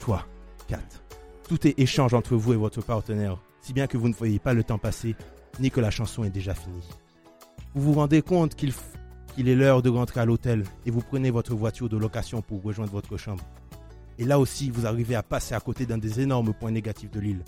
3, 0.00 0.26
4. 0.68 0.80
Tout 1.48 1.66
est 1.66 1.78
échange 1.78 2.14
entre 2.14 2.36
vous 2.36 2.52
et 2.52 2.56
votre 2.56 2.82
partenaire, 2.82 3.38
si 3.62 3.72
bien 3.72 3.86
que 3.86 3.96
vous 3.96 4.08
ne 4.08 4.14
voyez 4.14 4.38
pas 4.38 4.54
le 4.54 4.62
temps 4.62 4.78
passer, 4.78 5.16
ni 5.60 5.70
que 5.70 5.80
la 5.80 5.90
chanson 5.90 6.24
est 6.24 6.30
déjà 6.30 6.54
finie. 6.54 6.88
Vous 7.74 7.92
vous 7.92 7.98
rendez 7.98 8.22
compte 8.22 8.54
qu'il 8.54 9.48
est 9.48 9.54
l'heure 9.54 9.82
de 9.82 9.88
rentrer 9.88 10.20
à 10.20 10.24
l'hôtel 10.24 10.64
et 10.86 10.90
vous 10.90 11.00
prenez 11.00 11.30
votre 11.30 11.54
voiture 11.54 11.88
de 11.88 11.96
location 11.96 12.42
pour 12.42 12.62
rejoindre 12.62 12.92
votre 12.92 13.16
chambre. 13.16 13.44
Et 14.18 14.24
là 14.24 14.38
aussi, 14.38 14.70
vous 14.70 14.86
arrivez 14.86 15.14
à 15.14 15.22
passer 15.22 15.54
à 15.54 15.60
côté 15.60 15.86
d'un 15.86 15.98
des 15.98 16.20
énormes 16.20 16.52
points 16.52 16.70
négatifs 16.70 17.10
de 17.10 17.20
l'île. 17.20 17.44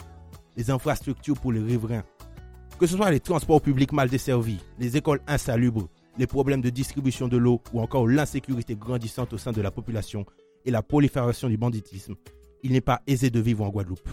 Les 0.57 0.71
infrastructures 0.71 1.39
pour 1.39 1.53
les 1.53 1.61
riverains. 1.61 2.05
Que 2.79 2.87
ce 2.87 2.97
soit 2.97 3.11
les 3.11 3.21
transports 3.21 3.61
publics 3.61 3.93
mal 3.93 4.09
desservis, 4.09 4.61
les 4.79 4.97
écoles 4.97 5.21
insalubres, 5.27 5.89
les 6.16 6.27
problèmes 6.27 6.62
de 6.62 6.71
distribution 6.71 7.29
de 7.29 7.37
l'eau 7.37 7.61
ou 7.73 7.81
encore 7.81 8.07
l'insécurité 8.09 8.77
grandissante 8.77 9.33
au 9.33 9.39
sein 9.39 9.53
de 9.53 9.61
la 9.61 9.71
population 9.71 10.25
et 10.64 10.71
la 10.71 10.83
prolifération 10.83 11.49
du 11.49 11.57
banditisme, 11.57 12.14
il 12.63 12.73
n'est 12.73 12.81
pas 12.81 13.03
aisé 13.07 13.31
de 13.31 13.41
vivre 13.41 13.65
en 13.65 13.69
Guadeloupe. 13.69 14.09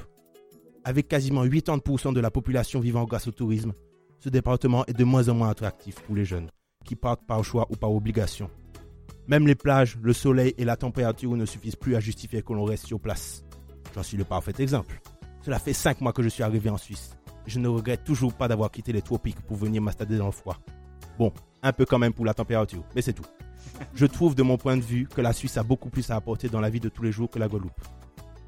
Avec 0.83 1.07
quasiment 1.07 1.45
80% 1.45 2.13
de 2.13 2.19
la 2.19 2.31
population 2.31 2.79
vivant 2.79 3.05
grâce 3.05 3.27
au 3.27 3.31
tourisme, 3.31 3.73
ce 4.19 4.29
département 4.29 4.85
est 4.85 4.97
de 4.97 5.03
moins 5.03 5.29
en 5.29 5.35
moins 5.35 5.49
attractif 5.49 5.95
pour 6.01 6.15
les 6.15 6.25
jeunes, 6.25 6.49
qui 6.85 6.95
partent 6.95 7.25
par 7.25 7.43
choix 7.43 7.67
ou 7.69 7.75
par 7.75 7.91
obligation. 7.91 8.49
Même 9.27 9.45
les 9.45 9.55
plages, 9.55 9.97
le 10.01 10.13
soleil 10.13 10.53
et 10.57 10.63
la 10.63 10.77
température 10.77 11.35
ne 11.35 11.45
suffisent 11.45 11.75
plus 11.75 11.95
à 11.95 11.99
justifier 11.99 12.41
que 12.41 12.53
l'on 12.53 12.63
reste 12.63 12.85
sur 12.85 12.99
place. 12.99 13.43
J'en 13.93 14.03
suis 14.03 14.17
le 14.17 14.23
parfait 14.23 14.53
exemple. 14.59 15.01
Cela 15.41 15.59
fait 15.59 15.73
5 15.73 16.01
mois 16.01 16.13
que 16.13 16.23
je 16.23 16.29
suis 16.29 16.43
arrivé 16.43 16.69
en 16.69 16.77
Suisse. 16.77 17.17
Je 17.45 17.59
ne 17.59 17.67
regrette 17.67 18.03
toujours 18.03 18.33
pas 18.33 18.47
d'avoir 18.47 18.71
quitté 18.71 18.93
les 18.93 19.01
tropiques 19.01 19.41
pour 19.41 19.57
venir 19.57 19.81
m'installer 19.81 20.17
dans 20.17 20.25
le 20.25 20.31
froid. 20.31 20.57
Bon, 21.17 21.33
un 21.63 21.73
peu 21.73 21.85
quand 21.85 21.99
même 21.99 22.13
pour 22.13 22.25
la 22.25 22.33
température, 22.33 22.83
mais 22.95 23.01
c'est 23.01 23.13
tout. 23.13 23.25
Je 23.93 24.05
trouve 24.05 24.35
de 24.35 24.43
mon 24.43 24.57
point 24.57 24.77
de 24.77 24.81
vue 24.81 25.07
que 25.07 25.21
la 25.21 25.33
Suisse 25.33 25.57
a 25.57 25.63
beaucoup 25.63 25.89
plus 25.89 26.09
à 26.09 26.15
apporter 26.15 26.49
dans 26.49 26.61
la 26.61 26.69
vie 26.69 26.79
de 26.79 26.89
tous 26.89 27.03
les 27.03 27.11
jours 27.11 27.29
que 27.29 27.39
la 27.39 27.47
Guadeloupe. 27.47 27.81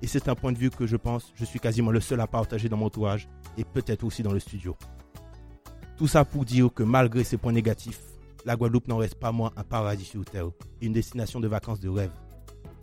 Et 0.01 0.07
c'est 0.07 0.29
un 0.29 0.35
point 0.35 0.51
de 0.51 0.57
vue 0.57 0.69
que 0.69 0.87
je 0.87 0.95
pense 0.95 1.31
je 1.35 1.45
suis 1.45 1.59
quasiment 1.59 1.91
le 1.91 1.99
seul 1.99 2.19
à 2.21 2.27
partager 2.27 2.69
dans 2.69 2.77
mon 2.77 2.85
entourage 2.85 3.27
et 3.57 3.63
peut-être 3.63 4.03
aussi 4.03 4.23
dans 4.23 4.31
le 4.31 4.39
studio. 4.39 4.77
Tout 5.97 6.07
ça 6.07 6.23
pour 6.23 6.45
dire 6.45 6.73
que 6.73 6.83
malgré 6.83 7.23
ces 7.23 7.37
points 7.37 7.51
négatifs, 7.51 8.01
la 8.45 8.55
Guadeloupe 8.55 8.87
n'en 8.87 8.97
reste 8.97 9.15
pas 9.15 9.31
moins 9.31 9.51
un 9.57 9.63
paradis 9.63 10.05
sur 10.05 10.23
terre, 10.23 10.49
une 10.81 10.93
destination 10.93 11.39
de 11.39 11.47
vacances 11.47 11.81
de 11.81 11.89
rêve. 11.89 12.11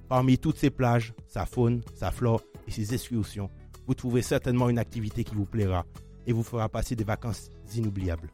Parmi 0.09 0.39
toutes 0.39 0.59
ces 0.59 0.71
plages, 0.71 1.15
sa 1.27 1.47
faune, 1.47 1.81
sa 1.95 2.11
flore 2.11 2.43
et 2.69 2.71
ses 2.71 2.93
excursions, 2.93 3.51
vous 3.87 3.95
trouverez 3.95 4.23
certainement 4.23 4.69
une 4.69 4.79
activité 4.79 5.25
qui 5.25 5.35
vous 5.35 5.47
plaira 5.47 5.87
et 6.27 6.33
vous 6.33 6.43
fera 6.43 6.69
passer 6.69 6.95
des 6.95 7.05
vacances 7.05 7.49
inoubliables. 7.75 8.31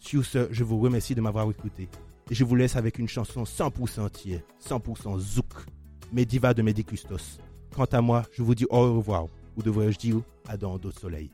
Sur 0.00 0.24
ce, 0.24 0.48
je 0.50 0.64
vous 0.64 0.80
remercie 0.80 1.14
de 1.14 1.20
m'avoir 1.20 1.48
écouté 1.48 1.88
et 2.30 2.34
je 2.34 2.44
vous 2.44 2.56
laisse 2.56 2.76
avec 2.76 2.98
une 2.98 3.08
chanson 3.08 3.44
100% 3.44 4.10
tiers, 4.10 4.42
100% 4.66 5.18
zouk, 5.18 5.52
Mediva 6.12 6.52
de 6.54 6.62
Medicustos. 6.62 7.38
Quant 7.74 7.86
à 7.86 8.02
moi, 8.02 8.22
je 8.32 8.42
vous 8.42 8.54
dis 8.54 8.66
au 8.68 8.96
revoir, 8.96 9.26
ou 9.56 9.62
devrais-je 9.62 9.98
dire 9.98 10.20
à 10.46 10.58
dans 10.58 10.76
d'autres 10.76 11.00
soleils. 11.00 11.30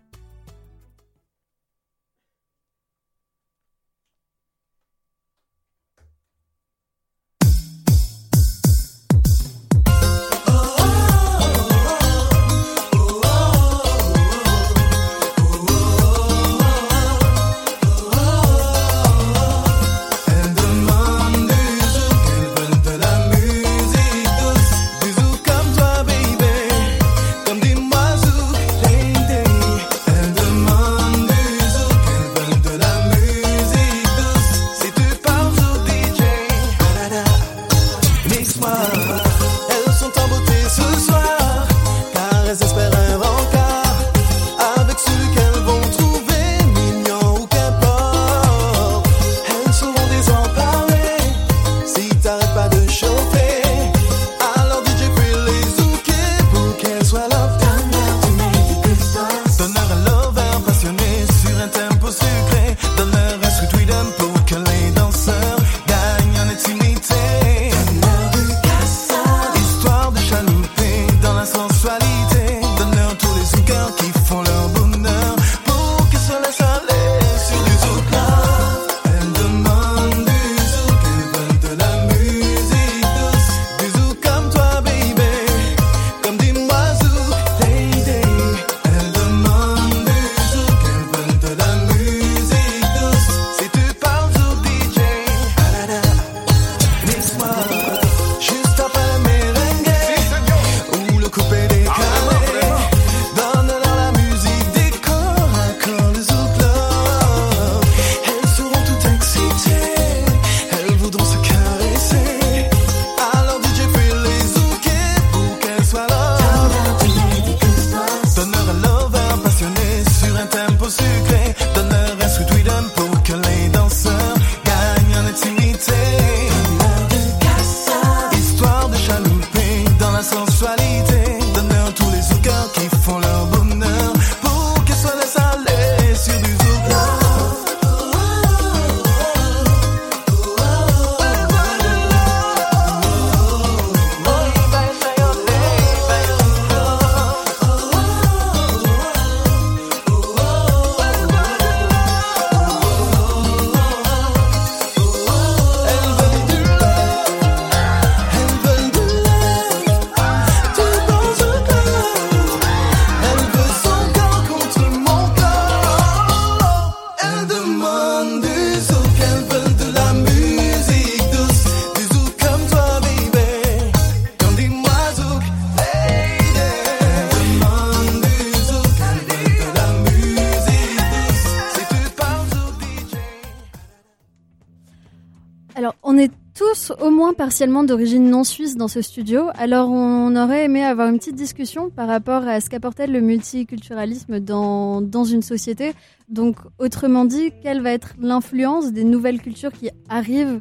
Tous 186.75 186.93
au 187.01 187.11
moins 187.11 187.33
partiellement 187.33 187.83
d'origine 187.85 188.29
non 188.29 188.45
suisse 188.45 188.77
dans 188.77 188.89
ce 188.89 189.01
studio, 189.01 189.45
alors 189.55 189.89
on 189.91 190.35
aurait 190.37 190.64
aimé 190.64 190.85
avoir 190.85 191.09
une 191.09 191.19
petite 191.19 191.35
discussion 191.37 191.89
par 191.91 192.09
rapport 192.09 192.47
à 192.47 192.61
ce 192.61 192.69
qu'apportait 192.69 193.07
le 193.07 193.21
multiculturalisme 193.21 194.41
dans, 194.41 195.01
dans 195.01 195.25
une 195.25 195.43
société. 195.43 195.93
Donc, 196.29 196.57
autrement 196.79 197.25
dit, 197.25 197.53
quelle 197.62 197.81
va 197.81 197.93
être 197.93 198.14
l'influence 198.21 198.93
des 198.93 199.05
nouvelles 199.05 199.41
cultures 199.41 199.73
qui 199.73 199.89
arrivent 200.09 200.61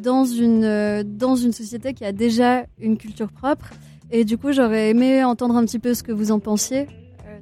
dans 0.00 0.24
une, 0.24 0.64
euh, 0.64 1.02
dans 1.04 1.34
une 1.34 1.52
société 1.52 1.92
qui 1.94 2.04
a 2.04 2.12
déjà 2.12 2.64
une 2.78 2.96
culture 2.96 3.32
propre? 3.32 3.70
Et 4.10 4.24
du 4.24 4.38
coup, 4.38 4.52
j'aurais 4.52 4.90
aimé 4.90 5.24
entendre 5.24 5.56
un 5.56 5.64
petit 5.64 5.78
peu 5.80 5.92
ce 5.94 6.02
que 6.02 6.12
vous 6.12 6.30
en 6.30 6.38
pensiez. 6.38 6.86
Euh, 7.26 7.40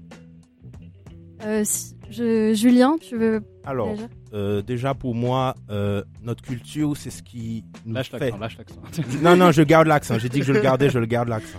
euh, 1.44 1.64
je- 2.10 2.54
Julien, 2.54 2.96
tu 3.00 3.16
veux 3.16 3.40
Alors, 3.66 3.94
euh, 4.32 4.62
déjà 4.62 4.94
pour 4.94 5.14
moi, 5.14 5.54
euh, 5.70 6.02
notre 6.22 6.42
culture, 6.42 6.96
c'est 6.96 7.10
ce 7.10 7.22
qui 7.22 7.64
nous 7.84 7.94
Lâche 7.94 8.10
fait. 8.10 8.18
l'accent, 8.30 8.38
lâche 8.38 8.58
l'accent. 8.58 8.80
non, 9.22 9.36
non, 9.36 9.50
je 9.50 9.62
garde 9.62 9.88
l'accent. 9.88 10.18
J'ai 10.18 10.28
dit 10.28 10.38
que 10.40 10.44
je 10.46 10.52
le 10.52 10.60
gardais, 10.60 10.88
je 10.88 10.98
le 10.98 11.06
garde 11.06 11.28
l'accent. 11.28 11.58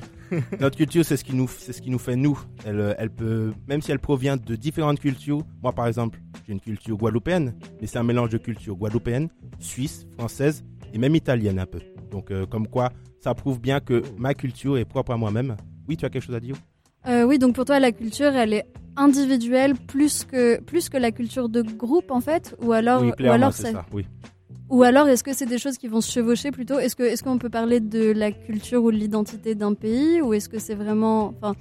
Notre 0.60 0.78
culture, 0.78 1.06
c'est 1.06 1.18
ce 1.18 1.24
qui 1.24 1.36
nous, 1.36 1.48
c'est 1.48 1.74
ce 1.74 1.82
qui 1.82 1.90
nous 1.90 2.00
fait 2.00 2.16
nous. 2.16 2.40
Elle, 2.66 2.80
euh, 2.80 2.94
elle 2.98 3.10
peut, 3.10 3.54
même 3.68 3.82
si 3.82 3.92
elle 3.92 4.00
provient 4.00 4.38
de 4.38 4.56
différentes 4.56 5.00
cultures. 5.00 5.42
Moi, 5.62 5.74
par 5.74 5.88
exemple, 5.88 6.20
j'ai 6.46 6.54
une 6.54 6.60
culture 6.60 6.98
guadeloupéenne, 6.98 7.56
mais 7.82 7.88
c'est 7.88 7.98
un 8.00 8.04
mélange 8.04 8.30
de 8.30 8.38
cultures 8.38 8.76
guadeloupéenne, 8.76 9.30
suisse, 9.60 10.08
française 10.18 10.64
et 10.94 10.98
même 10.98 11.16
italienne 11.16 11.60
un 11.60 11.66
peu. 11.66 11.80
Donc, 12.12 12.32
euh, 12.32 12.46
comme 12.46 12.68
quoi, 12.68 12.92
ça 13.22 13.34
prouve 13.36 13.60
bien 13.60 13.80
que 13.80 14.04
ma 14.18 14.34
culture 14.34 14.78
est 14.78 14.86
propre 14.86 15.12
à 15.12 15.18
moi-même. 15.18 15.56
Oui, 15.88 15.98
tu 15.98 16.06
as 16.06 16.10
quelque 16.10 16.24
chose 16.24 16.36
à 16.36 16.40
dire? 16.40 16.56
Euh, 17.08 17.24
oui, 17.24 17.38
donc 17.40 17.56
pour 17.56 17.66
toi, 17.66 17.80
la 17.80 17.92
culture, 17.92 18.36
elle 18.36 18.54
est 18.54 18.66
individuelle 18.96 19.76
plus 19.76 20.24
que, 20.26 20.60
plus 20.62 20.90
que 20.90 20.98
la 20.98 21.12
culture 21.12 21.50
de 21.50 21.62
groupe, 21.62 22.12
en 22.12 22.20
fait 22.22 22.56
Ou 22.62 22.72
alors, 22.74 23.02
Oui, 23.02 23.12
ou 23.20 23.30
alors, 23.32 23.54
c'est 23.54 23.72
ça. 23.72 23.86
Oui. 23.94 24.06
ou 24.70 24.84
alors 24.84 25.08
est-ce 25.08 25.24
que 25.24 25.34
c'est 25.34 25.46
des 25.46 25.60
choses 25.60 25.78
qui 25.78 25.88
vont 25.88 26.02
se 26.02 26.12
chevaucher 26.12 26.52
plutôt? 26.52 26.80
Est-ce 26.80 27.24
qu'on 27.24 27.38
peut 27.38 27.50
parler 27.50 27.80
de 27.80 28.12
la 28.12 28.32
culture 28.32 28.84
ou 28.84 28.92
de 28.92 28.98
l'identité 28.98 29.56
d'un 29.56 29.74
pays 29.76 30.22
Ou 30.22 30.34
est-ce 30.34 30.50
que 30.50 30.60
c'est 30.60 30.76
vraiment. 30.76 31.28
Enfin, 31.38 31.56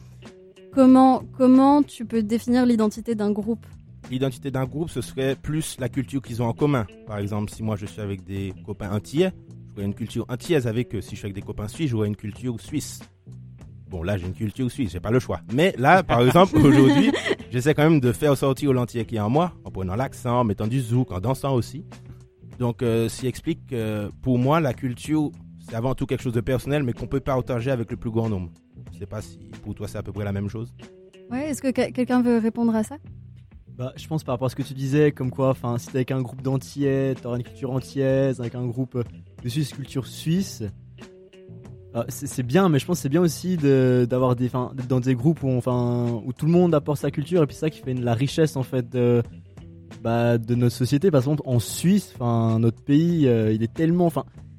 comment, 0.73 1.23
comment 1.37 1.83
tu 1.83 2.05
peux 2.07 2.23
définir 2.23 2.65
l'identité 2.67 3.15
d'un 3.15 3.31
groupe? 3.31 3.65
L'identité 4.11 4.51
d'un 4.51 4.65
groupe, 4.65 4.89
ce 4.91 5.01
serait 5.01 5.35
plus 5.37 5.77
la 5.81 5.89
culture 5.89 6.23
qu'ils 6.23 6.41
ont 6.43 6.47
en 6.47 6.53
commun. 6.53 6.87
Par 7.07 7.19
exemple, 7.19 7.51
si 7.53 7.63
moi 7.63 7.77
je 7.77 7.87
suis 7.87 8.01
avec 8.01 8.25
des 8.25 8.55
copains 8.65 8.91
antillais, 8.93 9.33
j'aurais 9.75 9.85
une 9.87 9.95
culture 9.95 10.25
antillaise 10.29 10.67
avec 10.67 10.95
eux. 10.95 11.01
Si 11.01 11.11
je 11.11 11.17
suis 11.17 11.27
avec 11.27 11.35
des 11.35 11.43
copains 11.43 11.69
suisses, 11.69 11.91
j'aurais 11.91 12.09
une 12.09 12.17
culture 12.17 12.59
suisse. 12.61 13.01
Bon, 13.89 14.03
là, 14.03 14.17
j'ai 14.19 14.27
une 14.27 14.35
culture 14.35 14.71
suisse, 14.71 14.91
j'ai 14.93 15.01
pas 15.01 15.11
le 15.13 15.21
choix. 15.21 15.41
Mais 15.53 15.75
là, 15.79 16.03
par 16.03 16.21
exemple, 16.23 16.57
aujourd'hui, 16.65 17.13
j'essaie 17.51 17.73
quand 17.75 17.89
même 17.89 18.01
de 18.01 18.13
faire 18.13 18.37
sortir 18.37 18.73
l'antillais 18.73 19.05
qui 19.05 19.17
est 19.17 19.21
en 19.21 19.31
moi, 19.31 19.53
en 19.65 19.71
prenant 19.71 19.95
l'accent, 19.95 20.41
en 20.41 20.45
mettant 20.45 20.67
du 20.67 20.81
zouk, 20.81 21.13
en 21.13 21.21
dansant 21.21 21.55
aussi. 21.55 21.85
Donc, 22.59 22.83
euh, 22.83 23.09
qui 23.09 23.27
explique 23.29 23.67
que 23.69 24.11
pour 24.23 24.39
moi, 24.39 24.61
la 24.61 24.75
culture, 24.75 25.31
c'est 25.69 25.75
avant 25.77 25.95
tout 25.95 26.07
quelque 26.07 26.23
chose 26.23 26.33
de 26.33 26.41
personnel, 26.41 26.83
mais 26.83 26.93
qu'on 26.93 27.07
peut 27.07 27.21
partager 27.21 27.71
avec 27.71 27.91
le 27.91 27.97
plus 27.97 28.11
grand 28.11 28.29
nombre. 28.29 28.51
Je 28.93 28.99
sais 28.99 29.07
pas 29.07 29.21
si 29.21 29.39
pour 29.63 29.75
toi 29.75 29.87
c'est 29.89 29.99
à 29.99 30.03
peu 30.03 30.13
près 30.13 30.25
la 30.25 30.33
même 30.33 30.49
chose. 30.49 30.73
Ouais, 31.31 31.51
est-ce 31.51 31.61
que 31.61 31.71
que- 31.71 31.91
quelqu'un 31.93 32.23
veut 32.23 32.39
répondre 32.39 32.75
à 32.75 32.83
ça? 32.83 32.97
Bah, 33.77 33.93
je 33.97 34.07
pense 34.09 34.25
par 34.25 34.35
rapport 34.35 34.47
à 34.47 34.49
ce 34.49 34.57
que 34.57 34.63
tu 34.63 34.73
disais, 34.75 35.13
comme 35.13 35.31
quoi, 35.31 35.51
enfin, 35.51 35.77
si 35.77 35.89
t'es 35.89 35.97
avec 35.99 36.11
un 36.13 36.23
groupe 36.23 36.41
d'antillais, 36.41 37.15
t'auras 37.15 37.37
une 37.37 37.43
culture 37.43 37.71
antillaise, 37.73 38.41
avec 38.41 38.55
un 38.55 38.65
groupe 38.67 38.97
de 39.43 39.49
Suisse, 39.49 39.73
culture 39.75 40.07
suisse. 40.07 40.63
Euh, 41.97 42.05
c'est 42.09 42.43
bien, 42.43 42.69
mais 42.69 42.79
je 42.79 42.87
pense 42.87 43.01
c'est 43.01 43.09
bien 43.09 43.23
aussi 43.23 43.57
d'avoir 43.57 44.37
des, 44.37 44.51
dans 44.89 45.01
des 45.01 45.15
groupes 45.15 45.43
où, 45.43 45.51
enfin, 45.51 46.23
tout 46.37 46.47
le 46.47 46.53
monde 46.53 46.75
apporte 46.75 47.01
sa 47.01 47.11
culture 47.11 47.43
et 47.43 47.47
puis 47.47 47.57
ça 47.57 47.71
qui 47.71 47.81
fait 47.81 47.95
la 47.95 48.15
richesse 48.15 48.57
en 48.57 48.63
fait 48.63 48.89
de, 48.91 49.23
bah, 50.03 50.39
de 50.39 50.55
notre 50.55 50.75
société. 50.75 51.11
Par 51.11 51.21
exemple, 51.21 51.43
en 51.47 51.59
Suisse, 51.59 52.13
enfin, 52.15 52.59
notre 52.59 52.83
pays, 52.83 53.27
euh, 53.27 53.53
il 53.53 53.63
est 53.63 53.73
tellement, 53.73 54.13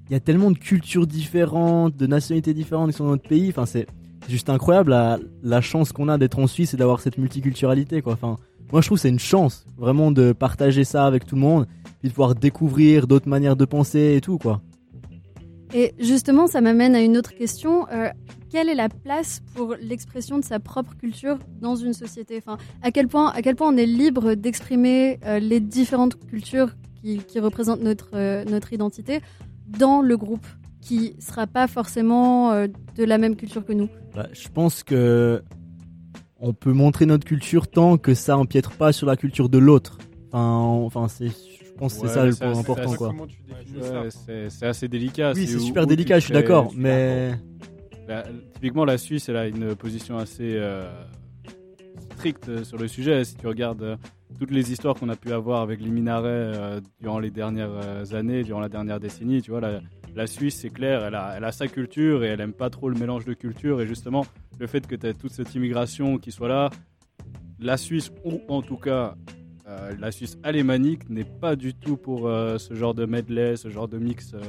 il 0.10 0.14
y 0.14 0.16
a 0.16 0.20
tellement 0.20 0.52
de 0.52 0.58
cultures 0.58 1.06
différentes, 1.06 1.96
de 1.96 2.08
nationalités 2.08 2.54
différentes 2.54 2.92
qui 2.92 2.98
sont 2.98 3.06
dans 3.06 3.12
notre 3.12 3.28
pays. 3.30 3.50
Enfin, 3.50 3.66
c'est 3.66 3.88
juste 4.28 4.50
incroyable 4.50 4.92
la, 4.92 5.20
la 5.44 5.62
chance 5.62 5.92
qu'on 5.92 6.10
a 6.10 6.18
d'être 6.18 6.40
en 6.40 6.48
Suisse 6.48 6.74
et 6.74 6.78
d'avoir 6.78 7.02
cette 7.02 7.18
multiculturalité, 7.18 8.02
quoi. 8.02 8.14
Enfin, 8.14 8.38
moi, 8.72 8.82
je 8.82 8.88
trouve 8.88 8.98
c'est 8.98 9.10
une 9.10 9.20
chance 9.20 9.66
vraiment 9.78 10.12
de 10.12 10.34
partager 10.34 10.84
ça 10.84 11.06
avec 11.06 11.26
tout 11.26 11.36
le 11.36 11.42
monde, 11.42 11.68
puis 12.00 12.10
de 12.10 12.14
pouvoir 12.14 12.36
découvrir 12.36 13.08
d'autres 13.08 13.30
manières 13.30 13.56
de 13.56 13.66
penser 13.66 14.16
et 14.16 14.22
tout, 14.22 14.38
quoi. 14.38 14.62
Et 15.74 15.94
justement, 16.00 16.48
ça 16.48 16.62
m'amène 16.62 16.96
à 16.96 17.02
une 17.02 17.18
autre 17.18 17.34
question. 17.36 17.88
Euh, 17.92 18.10
quelle 18.50 18.70
est 18.70 18.76
la 18.76 18.90
place 18.90 19.42
pour 19.54 19.76
l'expression 19.82 20.38
de 20.38 20.44
sa 20.44 20.60
propre 20.60 20.96
culture 20.96 21.38
dans 21.62 21.76
une 21.76 21.94
société? 21.94 22.38
Enfin, 22.38 22.58
à, 22.82 22.92
quel 22.92 23.08
point, 23.08 23.30
à 23.32 23.42
quel 23.42 23.56
point 23.56 23.74
on 23.74 23.78
est 23.78 23.86
libre 23.86 24.34
d'exprimer 24.36 25.20
euh, 25.26 25.40
les 25.40 25.60
différentes 25.60 26.18
cultures 26.28 26.72
qui, 27.02 27.22
représentent 27.40 27.82
notre, 27.82 28.10
euh, 28.16 28.44
notre 28.46 28.74
identité 28.74 29.22
dans 29.68 30.02
le 30.02 30.18
groupe 30.18 30.46
qui 30.82 31.16
sera 31.20 31.48
pas 31.48 31.68
forcément 31.68 32.54
de 32.54 33.04
la 33.04 33.18
même 33.18 33.36
culture 33.36 33.66
que 33.66 33.74
nous? 33.74 33.90
Bah, 34.16 34.28
je 34.32 34.48
pense 34.48 34.84
que 34.84 35.44
on 36.40 36.54
peut 36.54 36.72
montrer 36.72 37.06
notre 37.06 37.26
culture 37.26 37.68
tant 37.68 37.98
que 37.98 38.14
ça 38.14 38.38
empiète 38.38 38.70
pas 38.70 38.94
sur 38.94 39.08
la 39.08 39.18
culture 39.18 39.50
de 39.50 39.58
l'autre. 39.58 39.98
Enfin, 40.32 41.08
c'est, 41.08 41.32
je 41.78 41.80
pense 41.80 41.94
que 41.94 42.00
c'est 42.00 42.06
Ouais, 42.08 42.14
ça 42.14 42.26
le 42.26 42.34
point 42.36 42.50
assez- 42.50 42.60
important, 42.60 42.90
c'est 42.90 42.98
quoi. 42.98 43.10
assez- 43.10 43.82
Ouais, 43.92 44.10
c'est 44.10 44.50
c'est 44.50 44.66
assez 44.66 44.88
délicat. 44.88 45.34
Oui, 45.36 45.46
c'est 45.46 45.60
super 45.60 45.84
où 45.84 45.86
délicat, 45.86 46.18
je 46.20 46.26
suis 46.26 46.34
d'accord, 46.34 46.72
mais- 46.76 47.34
La- 48.08 48.24
typiquement, 48.56 48.86
la 48.86 48.98
Suisse, 48.98 49.28
elle 49.30 49.36
a 49.38 49.48
une 49.48 49.76
position 49.76 50.18
assez 50.18 50.56
euh, 50.56 50.90
stricte 52.16 52.64
sur 52.64 52.78
le 52.78 52.88
sujet. 52.88 53.24
Si 53.26 53.36
tu 53.36 53.46
regardes 53.48 53.84
euh, 53.84 53.96
toutes 54.40 54.52
les 54.52 54.72
histoires 54.72 54.96
qu'on 54.96 55.10
a 55.10 55.16
pu 55.18 55.32
avoir 55.34 55.62
avec 55.62 55.82
les 55.82 55.90
minarets 55.90 56.26
euh, 56.30 56.80
durant 57.02 57.20
les 57.20 57.30
dernières 57.32 58.14
années, 58.14 58.44
durant 58.44 58.62
la 58.62 58.70
dernière 58.70 59.00
décennie, 59.02 59.42
tu 59.42 59.52
vois, 59.52 59.60
la, 59.62 59.82
la 60.16 60.26
Suisse, 60.26 60.56
c'est 60.62 60.70
clair, 60.70 61.04
elle 61.06 61.16
a, 61.16 61.34
elle 61.38 61.44
a 61.44 61.52
sa 61.52 61.68
culture 61.68 62.24
et 62.24 62.28
elle 62.28 62.40
aime 62.42 62.54
pas 62.54 62.70
trop 62.70 62.90
le 62.90 62.98
mélange 62.98 63.26
de 63.26 63.34
cultures. 63.34 63.82
Et 63.82 63.88
justement, 63.88 64.26
le 64.58 64.68
fait 64.68 64.88
que 64.88 64.96
tu 64.96 65.06
aies 65.06 65.14
toute 65.14 65.34
cette 65.34 65.54
immigration 65.54 66.18
qui 66.18 66.32
soit 66.32 66.48
là, 66.48 66.70
la 67.60 67.76
Suisse, 67.78 68.10
ou 68.24 68.40
en 68.48 68.62
tout 68.62 68.78
cas 68.78 69.16
euh, 69.68 69.94
la 70.00 70.12
Suisse 70.12 70.38
alémanique, 70.44 71.10
n'est 71.10 71.26
pas 71.26 71.58
du 71.58 71.74
tout 71.74 71.98
pour 71.98 72.28
euh, 72.28 72.58
ce 72.58 72.74
genre 72.74 72.94
de 72.94 73.06
medley, 73.06 73.58
ce 73.58 73.70
genre 73.70 73.90
de 73.90 73.98
mix 73.98 74.34
euh, 74.34 74.40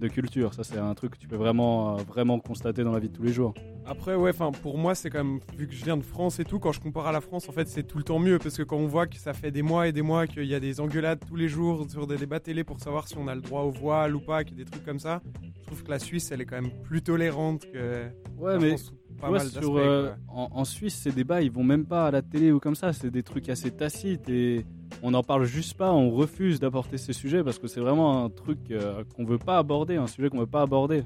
de 0.00 0.08
culture. 0.08 0.52
Ça, 0.52 0.64
c'est 0.64 0.78
un 0.78 0.94
truc 0.94 1.12
que 1.12 1.18
tu 1.18 1.28
peux 1.28 1.36
vraiment, 1.36 1.96
vraiment 1.96 2.40
constater 2.40 2.82
dans 2.82 2.90
la 2.90 2.98
vie 2.98 3.08
de 3.08 3.14
tous 3.14 3.22
les 3.22 3.32
jours. 3.32 3.54
Après, 3.86 4.16
ouais, 4.16 4.30
enfin, 4.30 4.50
pour 4.50 4.76
moi, 4.76 4.96
c'est 4.96 5.10
quand 5.10 5.22
même, 5.22 5.40
vu 5.56 5.68
que 5.68 5.74
je 5.74 5.84
viens 5.84 5.96
de 5.96 6.02
France 6.02 6.40
et 6.40 6.44
tout, 6.44 6.58
quand 6.58 6.72
je 6.72 6.80
compare 6.80 7.06
à 7.06 7.12
la 7.12 7.20
France, 7.20 7.48
en 7.48 7.52
fait, 7.52 7.68
c'est 7.68 7.84
tout 7.84 7.98
le 7.98 8.04
temps 8.04 8.18
mieux, 8.18 8.38
parce 8.38 8.56
que 8.56 8.64
quand 8.64 8.78
on 8.78 8.88
voit 8.88 9.06
que 9.06 9.16
ça 9.16 9.32
fait 9.32 9.52
des 9.52 9.62
mois 9.62 9.86
et 9.86 9.92
des 9.92 10.02
mois 10.02 10.26
qu'il 10.26 10.46
y 10.46 10.54
a 10.54 10.60
des 10.60 10.80
engueulades 10.80 11.20
tous 11.24 11.36
les 11.36 11.48
jours 11.48 11.86
sur 11.88 12.08
des 12.08 12.16
débats 12.16 12.40
télé 12.40 12.64
pour 12.64 12.80
savoir 12.80 13.06
si 13.06 13.16
on 13.16 13.28
a 13.28 13.34
le 13.34 13.42
droit 13.42 13.62
au 13.62 13.70
voile 13.70 14.16
ou 14.16 14.20
pas, 14.20 14.38
a 14.38 14.44
des 14.44 14.64
trucs 14.64 14.84
comme 14.84 14.98
ça, 14.98 15.22
je 15.60 15.66
trouve 15.66 15.84
que 15.84 15.90
la 15.90 16.00
Suisse, 16.00 16.32
elle 16.32 16.40
est 16.40 16.46
quand 16.46 16.60
même 16.60 16.72
plus 16.82 17.02
tolérante 17.02 17.70
que 17.70 18.06
Ouais, 18.38 18.54
la 18.54 18.58
mais 18.58 18.68
France 18.70 18.92
pas 19.20 19.28
vois, 19.28 19.38
mal 19.38 19.48
sur, 19.48 19.76
euh, 19.76 20.10
en 20.28 20.64
Suisse, 20.64 20.94
ces 20.94 21.10
débats, 21.10 21.42
ils 21.42 21.50
vont 21.50 21.64
même 21.64 21.86
pas 21.86 22.06
à 22.06 22.10
la 22.10 22.22
télé 22.22 22.52
ou 22.52 22.60
comme 22.60 22.74
ça. 22.74 22.92
C'est 22.92 23.10
des 23.10 23.22
trucs 23.22 23.48
assez 23.48 23.70
tacites 23.70 24.28
et 24.28 24.64
on 25.02 25.10
n'en 25.10 25.22
parle 25.22 25.44
juste 25.44 25.74
pas. 25.74 25.92
On 25.92 26.10
refuse 26.10 26.60
d'apporter 26.60 26.98
ces 26.98 27.12
sujets 27.12 27.42
parce 27.42 27.58
que 27.58 27.66
c'est 27.66 27.80
vraiment 27.80 28.24
un 28.24 28.30
truc 28.30 28.58
euh, 28.70 29.04
qu'on 29.14 29.24
veut 29.24 29.38
pas 29.38 29.58
aborder, 29.58 29.96
un 29.96 30.06
sujet 30.06 30.28
qu'on 30.28 30.40
veut 30.40 30.46
pas 30.46 30.62
aborder. 30.62 31.04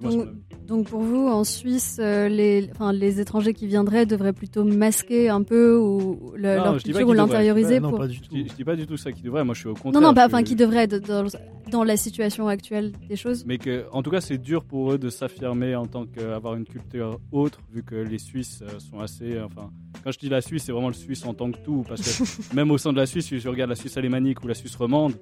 Donc, 0.00 0.28
donc 0.66 0.88
pour 0.88 1.00
vous, 1.00 1.26
en 1.28 1.42
Suisse, 1.44 1.96
euh, 2.00 2.28
les, 2.28 2.68
enfin, 2.72 2.92
les 2.92 3.18
étrangers 3.20 3.54
qui 3.54 3.66
viendraient 3.66 4.04
devraient 4.04 4.32
plutôt 4.34 4.62
masquer 4.64 5.28
un 5.30 5.42
peu 5.42 5.76
ou 5.78 6.32
le- 6.36 6.56
Non, 6.58 6.64
leur 6.64 6.82
culture 6.82 7.08
ou 7.08 7.12
l'intérioriser 7.14 7.80
Non, 7.80 7.90
pour... 7.90 7.98
pas 8.00 8.08
du 8.08 8.20
tout. 8.20 8.28
Je, 8.36 8.42
dis- 8.42 8.48
je 8.50 8.54
dis 8.56 8.64
pas 8.64 8.76
du 8.76 8.86
tout 8.86 8.96
ça 8.98 9.10
qui 9.12 9.22
devrait. 9.22 9.42
Moi, 9.44 9.54
je 9.54 9.60
suis 9.60 9.68
au 9.68 9.74
contraire. 9.74 9.92
Non, 10.02 10.08
non, 10.08 10.14
pas, 10.14 10.22
je- 10.22 10.26
enfin, 10.26 10.42
qui 10.42 10.54
devraient 10.54 10.84
être 10.84 10.98
dans, 11.06 11.24
dans 11.70 11.82
la 11.84 11.96
situation 11.96 12.46
actuelle 12.48 12.92
des 13.08 13.16
choses. 13.16 13.44
Mais 13.46 13.56
que, 13.58 13.84
en 13.92 14.02
tout 14.02 14.10
cas, 14.10 14.20
c'est 14.20 14.38
dur 14.38 14.64
pour 14.64 14.92
eux 14.92 14.98
de 14.98 15.08
s'affirmer 15.08 15.74
en 15.76 15.86
tant 15.86 16.04
qu'avoir 16.04 16.56
une 16.56 16.64
culture 16.66 17.18
autre, 17.32 17.60
vu 17.72 17.82
que 17.82 17.94
les 17.94 18.18
Suisses 18.18 18.60
euh, 18.62 18.78
sont 18.78 19.00
assez. 19.00 19.40
Enfin, 19.40 19.70
quand 20.04 20.10
je 20.12 20.18
dis 20.18 20.28
la 20.28 20.42
Suisse, 20.42 20.64
c'est 20.64 20.72
vraiment 20.72 20.88
le 20.88 20.94
Suisse 20.94 21.24
en 21.24 21.32
tant 21.32 21.50
que 21.50 21.58
tout, 21.64 21.84
parce 21.88 22.02
que 22.02 22.54
même 22.54 22.70
au 22.70 22.76
sein 22.78 22.92
de 22.92 22.98
la 22.98 23.06
Suisse, 23.06 23.26
si 23.26 23.38
je 23.40 23.48
regarde 23.48 23.70
la 23.70 23.76
Suisse 23.76 23.96
alémanique 23.96 24.42
ou 24.44 24.46
la 24.48 24.54
Suisse 24.54 24.76
romande, 24.76 25.14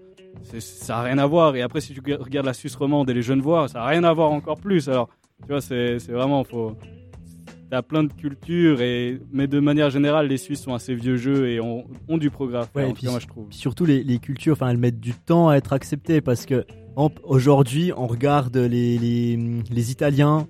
ça 0.58 0.94
n'a 0.96 1.02
rien 1.02 1.18
à 1.18 1.26
voir. 1.26 1.56
Et 1.56 1.62
après, 1.62 1.80
si 1.80 1.92
tu 1.94 2.00
regardes 2.00 2.46
la 2.46 2.54
Suisse 2.54 2.74
romande 2.76 3.08
et 3.10 3.14
les 3.14 3.22
Genevois, 3.22 3.68
ça 3.68 3.78
n'a 3.80 3.86
rien 3.86 4.04
à 4.04 4.12
voir 4.12 4.30
encore 4.32 4.58
plus. 4.58 4.88
Alors, 4.88 5.08
tu 5.42 5.48
vois, 5.48 5.60
c'est 5.60 5.98
vraiment 6.08 6.44
faut. 6.44 6.76
T'as 7.70 7.82
plein 7.82 8.04
de 8.04 8.12
cultures, 8.12 8.80
et... 8.82 9.18
mais 9.32 9.46
de 9.48 9.58
manière 9.58 9.90
générale, 9.90 10.28
les 10.28 10.36
Suisses 10.36 10.60
sont 10.62 10.74
assez 10.74 10.94
vieux 10.94 11.16
jeux 11.16 11.48
et 11.48 11.60
ont, 11.60 11.84
ont 12.08 12.18
du 12.18 12.30
progrès. 12.30 12.58
à 12.58 12.62
faire, 12.66 12.70
Ouais, 12.76 12.82
en 12.84 12.86
et 12.86 12.88
tout 12.90 12.94
puis, 12.96 13.04
cas, 13.06 13.10
moi, 13.10 13.20
je 13.20 13.26
trouve. 13.26 13.48
puis 13.48 13.56
surtout 13.58 13.84
les, 13.86 14.04
les 14.04 14.18
cultures, 14.18 14.52
enfin 14.52 14.68
elles 14.68 14.76
mettent 14.78 15.00
du 15.00 15.12
temps 15.14 15.48
à 15.48 15.56
être 15.56 15.72
acceptées 15.72 16.20
parce 16.20 16.46
que 16.46 16.64
aujourd'hui 17.24 17.90
on 17.96 18.06
regarde 18.06 18.56
les, 18.56 18.98
les, 18.98 19.36
les 19.70 19.90
Italiens, 19.90 20.46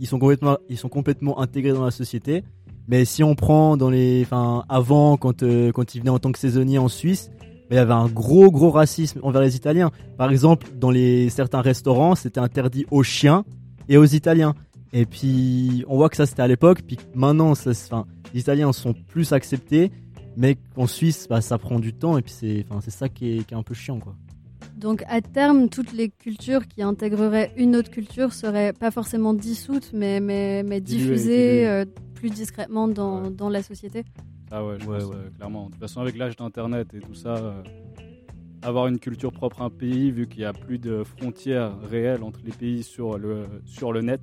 ils 0.00 0.06
sont 0.06 0.18
complètement 0.18 0.58
ils 0.68 0.76
sont 0.76 0.88
complètement 0.90 1.40
intégrés 1.40 1.72
dans 1.72 1.84
la 1.84 1.90
société. 1.92 2.42
Mais 2.88 3.04
si 3.04 3.22
on 3.22 3.34
prend 3.36 3.76
dans 3.76 3.88
les, 3.88 4.22
enfin 4.26 4.64
avant 4.68 5.16
quand 5.16 5.44
euh, 5.44 5.70
quand 5.72 5.94
ils 5.94 6.00
venaient 6.00 6.10
en 6.10 6.18
tant 6.18 6.32
que 6.32 6.38
saisonniers 6.38 6.78
en 6.78 6.88
Suisse, 6.88 7.30
il 7.70 7.76
y 7.76 7.78
avait 7.78 7.92
un 7.92 8.08
gros 8.08 8.50
gros 8.50 8.70
racisme 8.70 9.20
envers 9.22 9.40
les 9.42 9.56
Italiens. 9.56 9.90
Par 10.18 10.30
exemple 10.30 10.66
dans 10.78 10.90
les 10.90 11.30
certains 11.30 11.60
restaurants 11.62 12.14
c'était 12.14 12.40
interdit 12.40 12.84
aux 12.90 13.02
chiens 13.02 13.44
et 13.88 13.96
aux 13.96 14.04
Italiens. 14.04 14.54
Et 14.92 15.06
puis 15.06 15.84
on 15.88 15.96
voit 15.96 16.08
que 16.10 16.16
ça 16.16 16.26
c'était 16.26 16.42
à 16.42 16.48
l'époque, 16.48 16.82
puis 16.86 16.98
maintenant 17.14 17.54
ça, 17.54 17.72
se- 17.72 17.86
enfin, 17.86 18.06
les 18.34 18.40
Italiens 18.40 18.72
sont 18.72 18.92
plus 18.92 19.32
acceptés, 19.32 19.90
mais 20.36 20.56
en 20.76 20.86
Suisse 20.86 21.26
bah, 21.30 21.40
ça 21.40 21.56
prend 21.56 21.78
du 21.78 21.94
temps 21.94 22.18
et 22.18 22.22
puis 22.22 22.32
c'est, 22.36 22.66
enfin, 22.68 22.80
c'est 22.82 22.90
ça 22.90 23.08
qui 23.08 23.38
est, 23.38 23.44
qui 23.46 23.54
est 23.54 23.56
un 23.56 23.62
peu 23.62 23.74
chiant 23.74 23.98
quoi. 23.98 24.14
Donc 24.76 25.04
à 25.08 25.20
terme, 25.20 25.68
toutes 25.68 25.92
les 25.92 26.08
cultures 26.08 26.66
qui 26.66 26.82
intégreraient 26.82 27.52
une 27.56 27.76
autre 27.76 27.90
culture 27.90 28.32
seraient 28.32 28.72
pas 28.72 28.90
forcément 28.90 29.32
dissoutes, 29.32 29.92
mais, 29.94 30.18
mais, 30.20 30.62
mais 30.64 30.80
diffusées 30.80 31.68
euh, 31.68 31.84
plus 32.14 32.30
discrètement 32.30 32.88
dans, 32.88 33.30
dans 33.30 33.48
la 33.48 33.62
société. 33.62 34.04
Ah 34.54 34.64
ouais, 34.64 34.76
je 34.78 34.84
pense, 34.84 35.04
euh, 35.14 35.30
clairement. 35.30 35.66
De 35.66 35.70
toute 35.72 35.80
façon, 35.80 36.00
avec 36.02 36.16
l'âge 36.16 36.36
d'Internet 36.36 36.92
et 36.92 37.00
tout 37.00 37.14
ça, 37.14 37.36
euh, 37.36 37.62
avoir 38.60 38.86
une 38.86 38.98
culture 38.98 39.32
propre 39.32 39.62
à 39.62 39.64
un 39.64 39.70
pays, 39.70 40.10
vu 40.10 40.26
qu'il 40.28 40.40
n'y 40.40 40.44
a 40.44 40.52
plus 40.52 40.78
de 40.78 41.02
frontières 41.04 41.72
réelles 41.80 42.22
entre 42.22 42.40
les 42.44 42.52
pays 42.52 42.82
sur 42.82 43.18
le, 43.18 43.46
sur 43.64 43.92
le 43.94 44.02
net, 44.02 44.20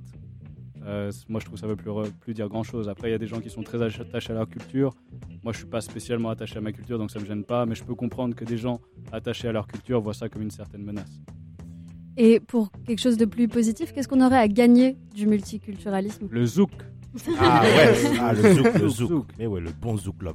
euh, 0.86 1.10
moi 1.28 1.40
je 1.40 1.46
trouve 1.46 1.56
que 1.56 1.60
ça 1.60 1.66
veut 1.66 1.74
plus, 1.76 1.90
plus 2.20 2.32
dire 2.32 2.48
grand 2.48 2.62
chose. 2.62 2.88
Après, 2.88 3.08
il 3.08 3.10
y 3.10 3.14
a 3.14 3.18
des 3.18 3.26
gens 3.26 3.40
qui 3.40 3.50
sont 3.50 3.62
très 3.64 3.82
ach- 3.82 4.00
attachés 4.00 4.30
à 4.30 4.36
leur 4.36 4.48
culture. 4.48 4.94
Moi, 5.42 5.52
je 5.52 5.58
suis 5.58 5.66
pas 5.66 5.80
spécialement 5.80 6.30
attaché 6.30 6.58
à 6.58 6.60
ma 6.60 6.70
culture, 6.70 6.96
donc 6.98 7.10
ça 7.10 7.18
me 7.18 7.24
gêne 7.26 7.44
pas, 7.44 7.66
mais 7.66 7.74
je 7.74 7.82
peux 7.82 7.94
comprendre 7.96 8.34
que 8.36 8.44
des 8.44 8.56
gens 8.56 8.80
attachés 9.10 9.48
à 9.48 9.52
leur 9.52 9.66
culture 9.66 10.00
voient 10.00 10.14
ça 10.14 10.28
comme 10.28 10.42
une 10.42 10.50
certaine 10.50 10.84
menace. 10.84 11.10
Et 12.16 12.38
pour 12.40 12.70
quelque 12.86 12.98
chose 13.00 13.16
de 13.16 13.24
plus 13.24 13.48
positif, 13.48 13.92
qu'est-ce 13.92 14.06
qu'on 14.06 14.24
aurait 14.24 14.36
à 14.38 14.48
gagner 14.48 14.96
du 15.14 15.26
multiculturalisme? 15.26 16.28
Le 16.30 16.44
zouk. 16.44 16.70
Ah 17.40 17.62
ouais, 17.62 17.94
ah, 18.20 18.32
le 18.32 18.54
zouk, 18.54 18.74
le 18.74 18.88
Zouk, 18.88 19.08
zouk. 19.08 19.26
Mais 19.38 19.46
ouais, 19.46 19.60
le 19.60 19.70
bon 19.72 19.96
zouk 19.96 20.22
là. 20.22 20.32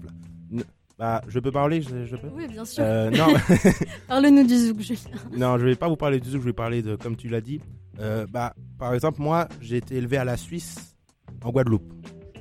Bah, 0.97 1.21
je 1.27 1.39
peux 1.39 1.51
parler, 1.51 1.81
je, 1.81 2.05
je 2.05 2.15
peux? 2.15 2.29
Oui, 2.33 2.47
bien 2.47 2.63
sûr. 2.63 2.83
Euh, 2.85 3.09
non. 3.11 3.27
Parle-nous 4.07 4.47
du 4.47 4.55
zouk, 4.57 4.79
Julien. 4.79 4.99
non, 5.35 5.57
je 5.57 5.65
vais 5.65 5.75
pas 5.75 5.89
vous 5.89 5.97
parler 5.97 6.19
du 6.21 6.29
zouk, 6.29 6.41
je 6.41 6.45
vais 6.45 6.53
parler 6.53 6.81
de, 6.81 6.95
comme 6.95 7.17
tu 7.17 7.27
l'as 7.27 7.41
dit. 7.41 7.59
Euh, 7.99 8.25
bah, 8.29 8.53
par 8.79 8.93
exemple, 8.93 9.21
moi, 9.21 9.47
j'ai 9.61 9.77
été 9.77 9.95
élevé 9.95 10.15
à 10.17 10.23
la 10.23 10.37
Suisse, 10.37 10.95
en 11.43 11.51
Guadeloupe. 11.51 11.91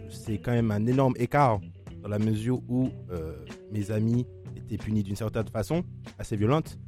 C'est 0.08 0.38
quand 0.38 0.52
même 0.52 0.70
un 0.70 0.86
énorme 0.86 1.14
écart 1.18 1.58
dans 2.02 2.08
la 2.08 2.18
mesure 2.20 2.60
où 2.68 2.90
euh, 3.10 3.32
mes 3.72 3.90
amis 3.90 4.24
étaient 4.56 4.76
punis 4.78 5.02
d'une 5.02 5.16
certaine 5.16 5.48
façon, 5.48 5.82
assez 6.18 6.36
violente, 6.36 6.78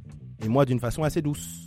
et 0.43 0.47
moi 0.47 0.63
d'une 0.65 0.79
façon 0.79 1.03
assez 1.03 1.21
douce. 1.21 1.65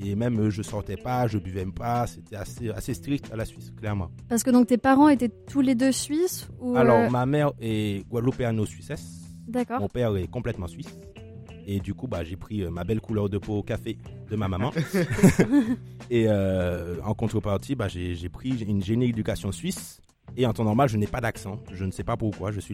Et 0.00 0.14
même, 0.14 0.38
euh, 0.38 0.50
je 0.50 0.62
sortais 0.62 0.96
pas, 0.96 1.26
je 1.26 1.38
buvais 1.38 1.66
pas, 1.66 2.06
c'était 2.06 2.36
assez, 2.36 2.70
assez 2.70 2.94
strict 2.94 3.32
à 3.32 3.36
la 3.36 3.44
Suisse, 3.44 3.72
clairement. 3.76 4.10
Parce 4.28 4.42
que 4.42 4.50
donc 4.50 4.68
tes 4.68 4.78
parents 4.78 5.08
étaient 5.08 5.32
tous 5.48 5.60
les 5.60 5.74
deux 5.74 5.92
suisses 5.92 6.48
ou 6.60 6.76
euh, 6.76 6.80
Alors, 6.80 7.10
ma 7.10 7.26
mère 7.26 7.52
est 7.60 8.06
guadeloupéano-suissesse. 8.08 9.24
D'accord. 9.48 9.80
Mon 9.80 9.88
père 9.88 10.14
est 10.16 10.28
complètement 10.28 10.68
suisse. 10.68 10.94
Et 11.70 11.80
du 11.80 11.92
coup, 11.92 12.06
bah, 12.06 12.24
j'ai 12.24 12.36
pris 12.36 12.62
euh, 12.62 12.70
ma 12.70 12.82
belle 12.82 13.00
couleur 13.00 13.28
de 13.28 13.36
peau 13.36 13.58
au 13.58 13.62
café 13.62 13.98
de 14.30 14.36
ma 14.36 14.48
maman. 14.48 14.72
et 16.10 16.24
euh, 16.26 16.96
en 17.04 17.12
contrepartie, 17.12 17.74
bah, 17.74 17.88
j'ai 17.88 18.14
j'ai 18.14 18.30
pris 18.30 18.58
une 18.62 18.82
génie 18.82 19.10
éducation 19.10 19.52
suisse. 19.52 20.00
Et 20.40 20.46
en 20.46 20.52
temps 20.52 20.62
normal, 20.62 20.88
je 20.88 20.96
n'ai 20.96 21.08
pas 21.08 21.20
d'accent. 21.20 21.58
Je 21.72 21.84
ne 21.84 21.90
sais 21.90 22.04
pas 22.04 22.16
pourquoi. 22.16 22.52
Je 22.52 22.60
suis 22.60 22.72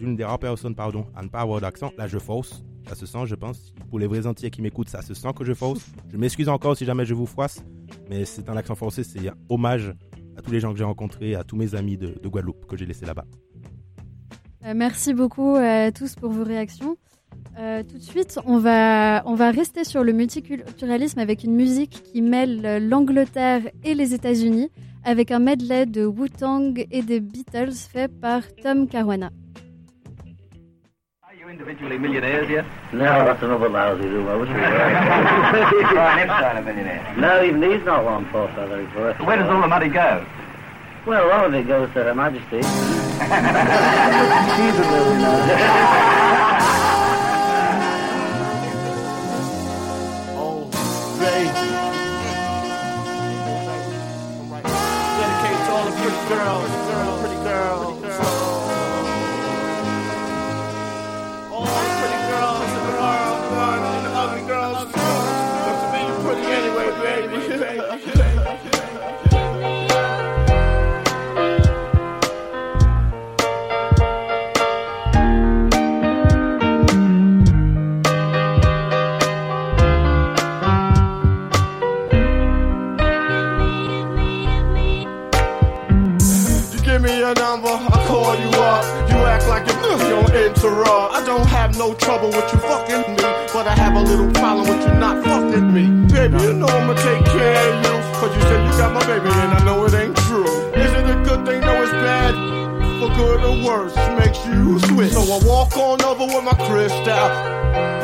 l'une 0.00 0.16
des 0.16 0.24
rares 0.24 0.38
personnes 0.38 0.74
pardon, 0.74 1.06
à 1.14 1.22
ne 1.22 1.28
pas 1.28 1.40
avoir 1.40 1.60
d'accent. 1.60 1.92
Là, 1.98 2.08
je 2.08 2.18
force. 2.18 2.64
Ça 2.88 2.94
se 2.94 3.04
sent, 3.04 3.26
je 3.26 3.34
pense. 3.34 3.74
Pour 3.90 3.98
les 3.98 4.06
vrais 4.06 4.26
entiers 4.26 4.50
qui 4.50 4.62
m'écoutent, 4.62 4.88
ça 4.88 5.02
se 5.02 5.12
sent 5.12 5.28
que 5.36 5.44
je 5.44 5.52
force. 5.52 5.86
Je 6.10 6.16
m'excuse 6.16 6.48
encore 6.48 6.78
si 6.78 6.86
jamais 6.86 7.04
je 7.04 7.12
vous 7.12 7.26
froisse. 7.26 7.62
Mais 8.08 8.24
c'est 8.24 8.48
un 8.48 8.56
accent 8.56 8.74
forcé. 8.74 9.04
C'est 9.04 9.28
un 9.28 9.34
hommage 9.50 9.92
à 10.38 10.40
tous 10.40 10.50
les 10.50 10.60
gens 10.60 10.72
que 10.72 10.78
j'ai 10.78 10.84
rencontrés, 10.84 11.34
à 11.34 11.44
tous 11.44 11.56
mes 11.56 11.74
amis 11.74 11.98
de, 11.98 12.18
de 12.22 12.28
Guadeloupe 12.28 12.64
que 12.64 12.74
j'ai 12.78 12.86
laissés 12.86 13.04
là-bas. 13.04 13.26
Euh, 14.64 14.72
merci 14.74 15.12
beaucoup 15.12 15.56
à 15.56 15.92
tous 15.92 16.14
pour 16.14 16.30
vos 16.30 16.42
réactions. 16.42 16.96
Euh, 17.58 17.82
tout 17.82 17.98
de 17.98 18.02
suite, 18.02 18.38
on 18.46 18.56
va, 18.56 19.22
on 19.26 19.34
va 19.34 19.50
rester 19.50 19.84
sur 19.84 20.02
le 20.02 20.12
multiculturalisme 20.12 21.18
avec 21.18 21.44
une 21.44 21.54
musique 21.54 22.02
qui 22.02 22.22
mêle 22.22 22.64
euh, 22.64 22.78
l'Angleterre 22.80 23.60
et 23.84 23.94
les 23.94 24.14
États-Unis, 24.14 24.70
avec 25.04 25.30
un 25.30 25.38
medley 25.38 25.86
de 25.86 26.06
Wu-Tang 26.06 26.86
et 26.90 27.02
des 27.02 27.20
Beatles 27.20 27.74
fait 27.92 28.08
par 28.20 28.42
Tom 28.62 28.88
Caruana. 28.88 29.30
individually 31.54 31.98
millionaires 31.98 32.48
yet? 32.50 32.64
No, 32.92 33.04
that's 33.04 33.42
another 33.42 33.68
lousy 33.68 34.02
do. 34.02 34.28
I 34.28 34.36
wish 34.36 34.48
we 34.48 34.54
were. 34.54 34.60
Brian 35.92 36.18
Epstein 36.28 36.56
a 36.56 36.62
millionaire. 36.62 37.14
no, 37.16 37.44
even 37.44 37.62
he's 37.62 37.84
not 37.84 38.04
one 38.04 38.26
poor 38.30 38.48
fellow. 38.54 38.84
He's 38.84 38.94
worth 38.94 39.20
Where 39.20 39.36
does 39.36 39.48
all 39.48 39.60
the 39.60 39.68
money 39.68 39.88
go? 39.88 40.26
Well, 41.06 41.26
a 41.26 41.28
lot 41.28 41.44
of 41.46 41.54
it 41.54 41.68
goes 41.68 41.88
to 41.92 42.02
Her 42.04 42.14
Majesty. 42.14 42.56
She's 42.62 42.64
a 44.78 44.84
millionaire. 44.90 45.94
Oh, 50.36 50.70
baby. 51.20 51.63
Girls, 56.34 56.73
no 91.78 91.94
trouble 91.94 92.28
with 92.28 92.52
you 92.52 92.58
fucking 92.60 93.14
me, 93.14 93.22
but 93.52 93.66
I 93.66 93.74
have 93.74 93.96
a 93.96 94.00
little 94.00 94.30
problem 94.32 94.68
with 94.68 94.86
you 94.86 94.94
not 94.94 95.24
fucking 95.24 95.72
me. 95.72 96.06
Baby, 96.12 96.42
you 96.42 96.52
know 96.54 96.66
I'ma 96.66 96.94
take 96.94 97.24
care 97.24 97.72
of 97.72 97.84
you, 97.84 97.94
cause 98.18 98.34
you 98.36 98.42
said 98.42 98.64
you 98.64 98.72
got 98.78 98.92
my 98.92 99.04
baby 99.06 99.28
and 99.28 99.52
I 99.52 99.64
know 99.64 99.84
it 99.84 99.94
ain't 99.94 100.16
true. 100.28 100.46
Is 100.74 100.92
it 100.92 101.10
a 101.10 101.22
good 101.24 101.44
thing? 101.46 101.60
No, 101.60 101.82
it's 101.82 101.92
bad. 101.92 102.34
For 103.00 103.08
good 103.16 103.40
or 103.42 103.56
worse, 103.66 103.96
makes 104.18 104.44
you 104.46 104.78
switch. 104.80 105.12
So 105.12 105.22
I 105.22 105.40
walk 105.44 105.76
on 105.76 106.02
over 106.02 106.26
with 106.26 106.44
my 106.44 106.54
crystal. 106.66 107.28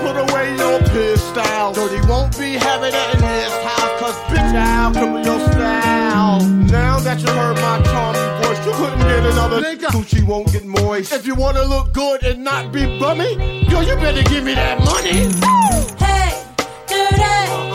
Put 0.03 0.17
away 0.17 0.57
your 0.57 0.81
pistol. 0.91 1.73
Dirty 1.73 2.01
won't 2.09 2.37
be 2.39 2.55
having 2.55 2.93
it 2.95 3.15
in 3.15 3.23
his 3.23 3.53
house, 3.63 4.01
cause 4.01 4.17
bitch, 4.31 4.55
I'll 4.55 4.93
cripple 4.93 5.25
your 5.25 5.41
style. 5.53 6.00
Now 6.39 7.01
that 7.01 7.21
you 7.21 7.29
heard 7.29 7.57
my 7.57 7.83
charming 7.83 8.43
voice, 8.43 8.65
you 8.65 8.73
couldn't 8.73 9.01
get 9.01 9.27
another 9.33 9.61
nigga. 9.61 9.89
Gucci 9.89 10.23
won't 10.25 10.53
get 10.53 10.65
moist. 10.65 11.13
If 11.13 11.27
you 11.27 11.35
wanna 11.35 11.65
look 11.65 11.93
good 11.93 12.23
and 12.23 12.45
not 12.45 12.73
be 12.73 12.99
bummy, 13.01 13.65
yo, 13.69 13.81
you 13.81 13.97
better 13.97 14.23
give 14.23 14.45
me 14.45 14.55
that 14.55 14.79
money. 14.79 15.29
Hey, 15.99 16.45
dirty. 16.87 17.70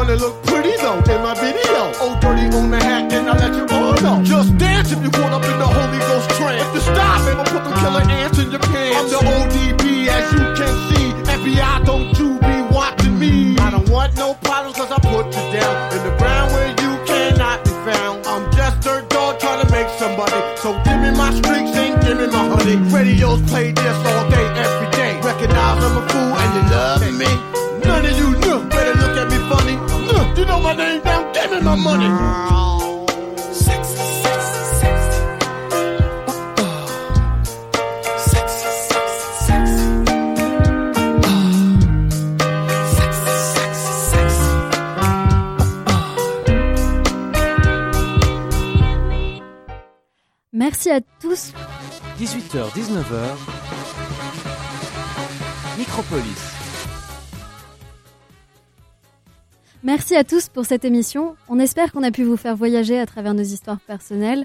Wanna 0.00 0.16
look 0.16 0.42
pretty 0.44 0.74
though 0.78 0.96
in 1.12 1.20
my 1.20 1.34
video. 1.34 1.92
Oh, 2.00 2.16
dirty 2.22 2.48
on 2.56 2.70
the 2.70 2.80
hat, 2.80 3.12
and 3.12 3.28
I 3.28 3.36
let 3.36 3.52
you 3.52 3.66
all 3.76 3.92
know. 4.00 4.24
Just 4.24 4.56
dance 4.56 4.92
if 4.92 5.02
you 5.04 5.10
caught 5.10 5.32
up 5.32 5.44
in 5.44 5.58
the 5.58 5.66
Holy 5.66 5.98
Ghost 6.08 6.30
trance. 6.38 6.62
If 6.64 6.74
you 6.74 6.80
stop, 6.80 7.20
I'ma 7.28 7.44
put 7.44 7.62
them 7.64 7.74
killer 7.80 8.04
ants 8.08 8.38
in 8.38 8.50
your 8.50 8.64
pants. 8.72 8.96
I'm 8.96 9.08
the 9.12 9.20
ODB, 9.36 10.08
as 10.08 10.26
you 10.32 10.44
can 10.58 10.74
see. 10.88 11.06
FBI, 11.36 11.84
don't 11.84 12.18
you 12.18 12.28
be 12.48 12.56
watching 12.74 13.18
me. 13.18 13.58
I 13.58 13.70
don't 13.70 13.90
want 13.90 14.16
no 14.16 14.32
problems, 14.40 14.76
cause 14.78 14.90
I 14.90 15.00
put 15.04 15.26
you 15.36 15.44
down 15.60 15.74
in 15.92 16.00
the 16.08 16.14
ground 16.16 16.48
where 16.54 16.70
you 16.82 16.92
cannot 17.04 17.62
be 17.64 17.70
found. 17.84 18.26
I'm 18.26 18.50
just 18.52 18.80
dirt 18.80 19.10
dog 19.10 19.38
trying 19.38 19.60
to 19.66 19.70
make 19.70 19.90
somebody. 19.98 20.40
So 20.62 20.80
give 20.84 20.98
me 21.04 21.10
my 21.12 21.30
streaks 21.34 21.76
and 21.76 22.00
give 22.00 22.16
me 22.16 22.26
my 22.26 22.48
honey. 22.48 22.76
Radios 22.88 23.42
play 23.50 23.72
this 23.72 23.98
all 24.06 24.30
day. 24.30 24.49
Give 30.70 31.50
me 31.50 31.60
my 31.62 31.74
money. 31.74 32.08
Sexy, 33.52 33.96
sexy, 34.22 34.62
sexy. 34.80 35.20
Sexy, 38.30 38.70
sexy, 38.90 39.22
sexy. 39.46 39.86
Sexy, 42.96 43.34
sexy, 43.54 43.92
sexy. 44.12 44.48
Merci 50.52 50.90
à 50.90 51.00
tous. 51.20 51.52
18h, 52.20 52.70
19h. 52.76 53.36
Micropolis. 55.78 56.69
Merci 59.82 60.14
à 60.14 60.24
tous 60.24 60.48
pour 60.48 60.66
cette 60.66 60.84
émission. 60.84 61.36
On 61.48 61.58
espère 61.58 61.90
qu'on 61.92 62.02
a 62.02 62.10
pu 62.10 62.22
vous 62.24 62.36
faire 62.36 62.54
voyager 62.56 62.98
à 62.98 63.06
travers 63.06 63.32
nos 63.34 63.42
histoires 63.42 63.80
personnelles. 63.80 64.44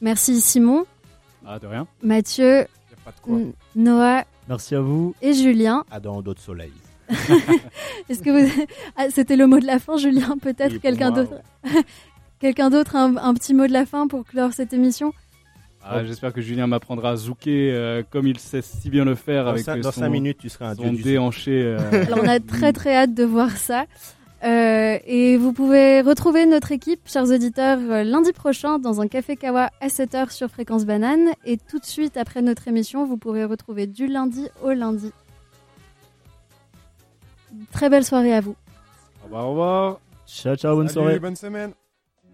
Merci 0.00 0.40
Simon. 0.40 0.86
Ah, 1.46 1.58
de 1.58 1.66
rien. 1.66 1.86
Mathieu, 2.02 2.66
pas 3.04 3.10
de 3.12 3.20
quoi. 3.20 3.38
Noah 3.76 4.24
Merci 4.48 4.74
à 4.74 4.80
vous. 4.80 5.14
et 5.20 5.34
Julien. 5.34 5.84
Dans 6.02 6.22
d'autres 6.22 6.40
soleils. 6.40 6.72
Est-ce 8.08 8.22
que 8.22 8.30
vous... 8.30 8.64
Ah, 8.96 9.06
c'était 9.10 9.36
le 9.36 9.46
mot 9.46 9.58
de 9.60 9.66
la 9.66 9.78
fin, 9.78 9.96
Julien 9.96 10.36
Peut-être 10.40 10.72
Oui, 10.74 10.80
quelqu'un 10.82 11.10
d'autre 11.10 11.34
Quelqu'un 12.38 12.70
d'autre 12.70 12.96
a 12.96 13.04
un, 13.04 13.16
un 13.16 13.34
petit 13.34 13.52
mot 13.52 13.66
de 13.66 13.72
la 13.72 13.84
fin 13.84 14.06
pour 14.08 14.24
clore 14.24 14.52
cette 14.54 14.72
émission? 14.72 15.12
Ah, 15.84 16.04
J'espère 16.04 16.32
que 16.32 16.40
Julien 16.40 16.66
m'apprendra 16.66 17.10
à 17.10 17.16
zouker 17.16 17.70
euh, 17.72 18.02
comme 18.10 18.26
il 18.26 18.38
sait 18.38 18.62
si 18.62 18.88
bien 18.90 19.04
le 19.04 19.14
faire 19.14 19.44
Dans 19.44 19.50
avec 19.50 19.66
cin- 19.66 19.78
euh, 19.78 19.82
dans 19.82 19.92
son, 19.92 20.00
cinq 20.02 20.08
minutes, 20.08 20.38
tu 20.38 20.48
seras 20.48 20.70
un 20.70 20.74
son 20.74 20.82
dieu 20.84 20.90
du 20.92 21.02
déhanché. 21.02 21.50
euh, 21.52 22.04
Alors 22.06 22.20
on 22.22 22.28
a 22.28 22.38
très 22.40 22.72
très 22.72 22.94
hâte 22.96 23.14
de 23.14 23.24
voir 23.24 23.50
ça. 23.56 23.84
Euh, 24.42 24.98
et 25.04 25.36
vous 25.36 25.52
pouvez 25.52 26.00
retrouver 26.00 26.46
notre 26.46 26.72
équipe, 26.72 27.00
chers 27.06 27.24
auditeurs, 27.30 27.78
euh, 27.78 28.04
lundi 28.04 28.32
prochain 28.32 28.78
dans 28.78 29.00
un 29.00 29.08
café 29.08 29.36
Kawa 29.36 29.70
à 29.80 29.88
7h 29.88 30.30
sur 30.30 30.48
Fréquence 30.48 30.86
Banane. 30.86 31.28
Et 31.44 31.58
tout 31.58 31.78
de 31.78 31.84
suite 31.84 32.16
après 32.16 32.40
notre 32.40 32.66
émission, 32.68 33.04
vous 33.04 33.18
pourrez 33.18 33.44
retrouver 33.44 33.86
du 33.86 34.06
lundi 34.06 34.48
au 34.62 34.70
lundi. 34.70 35.12
Très 37.72 37.90
belle 37.90 38.04
soirée 38.04 38.32
à 38.34 38.40
vous. 38.40 38.56
Au 39.22 39.24
revoir, 39.24 39.46
au 39.46 39.50
revoir. 39.50 40.00
Ciao, 40.26 40.56
ciao, 40.56 40.76
bonne 40.76 40.88
Salut, 40.88 41.00
soirée. 41.06 41.18
bonne 41.18 41.36
semaine. 41.36 41.72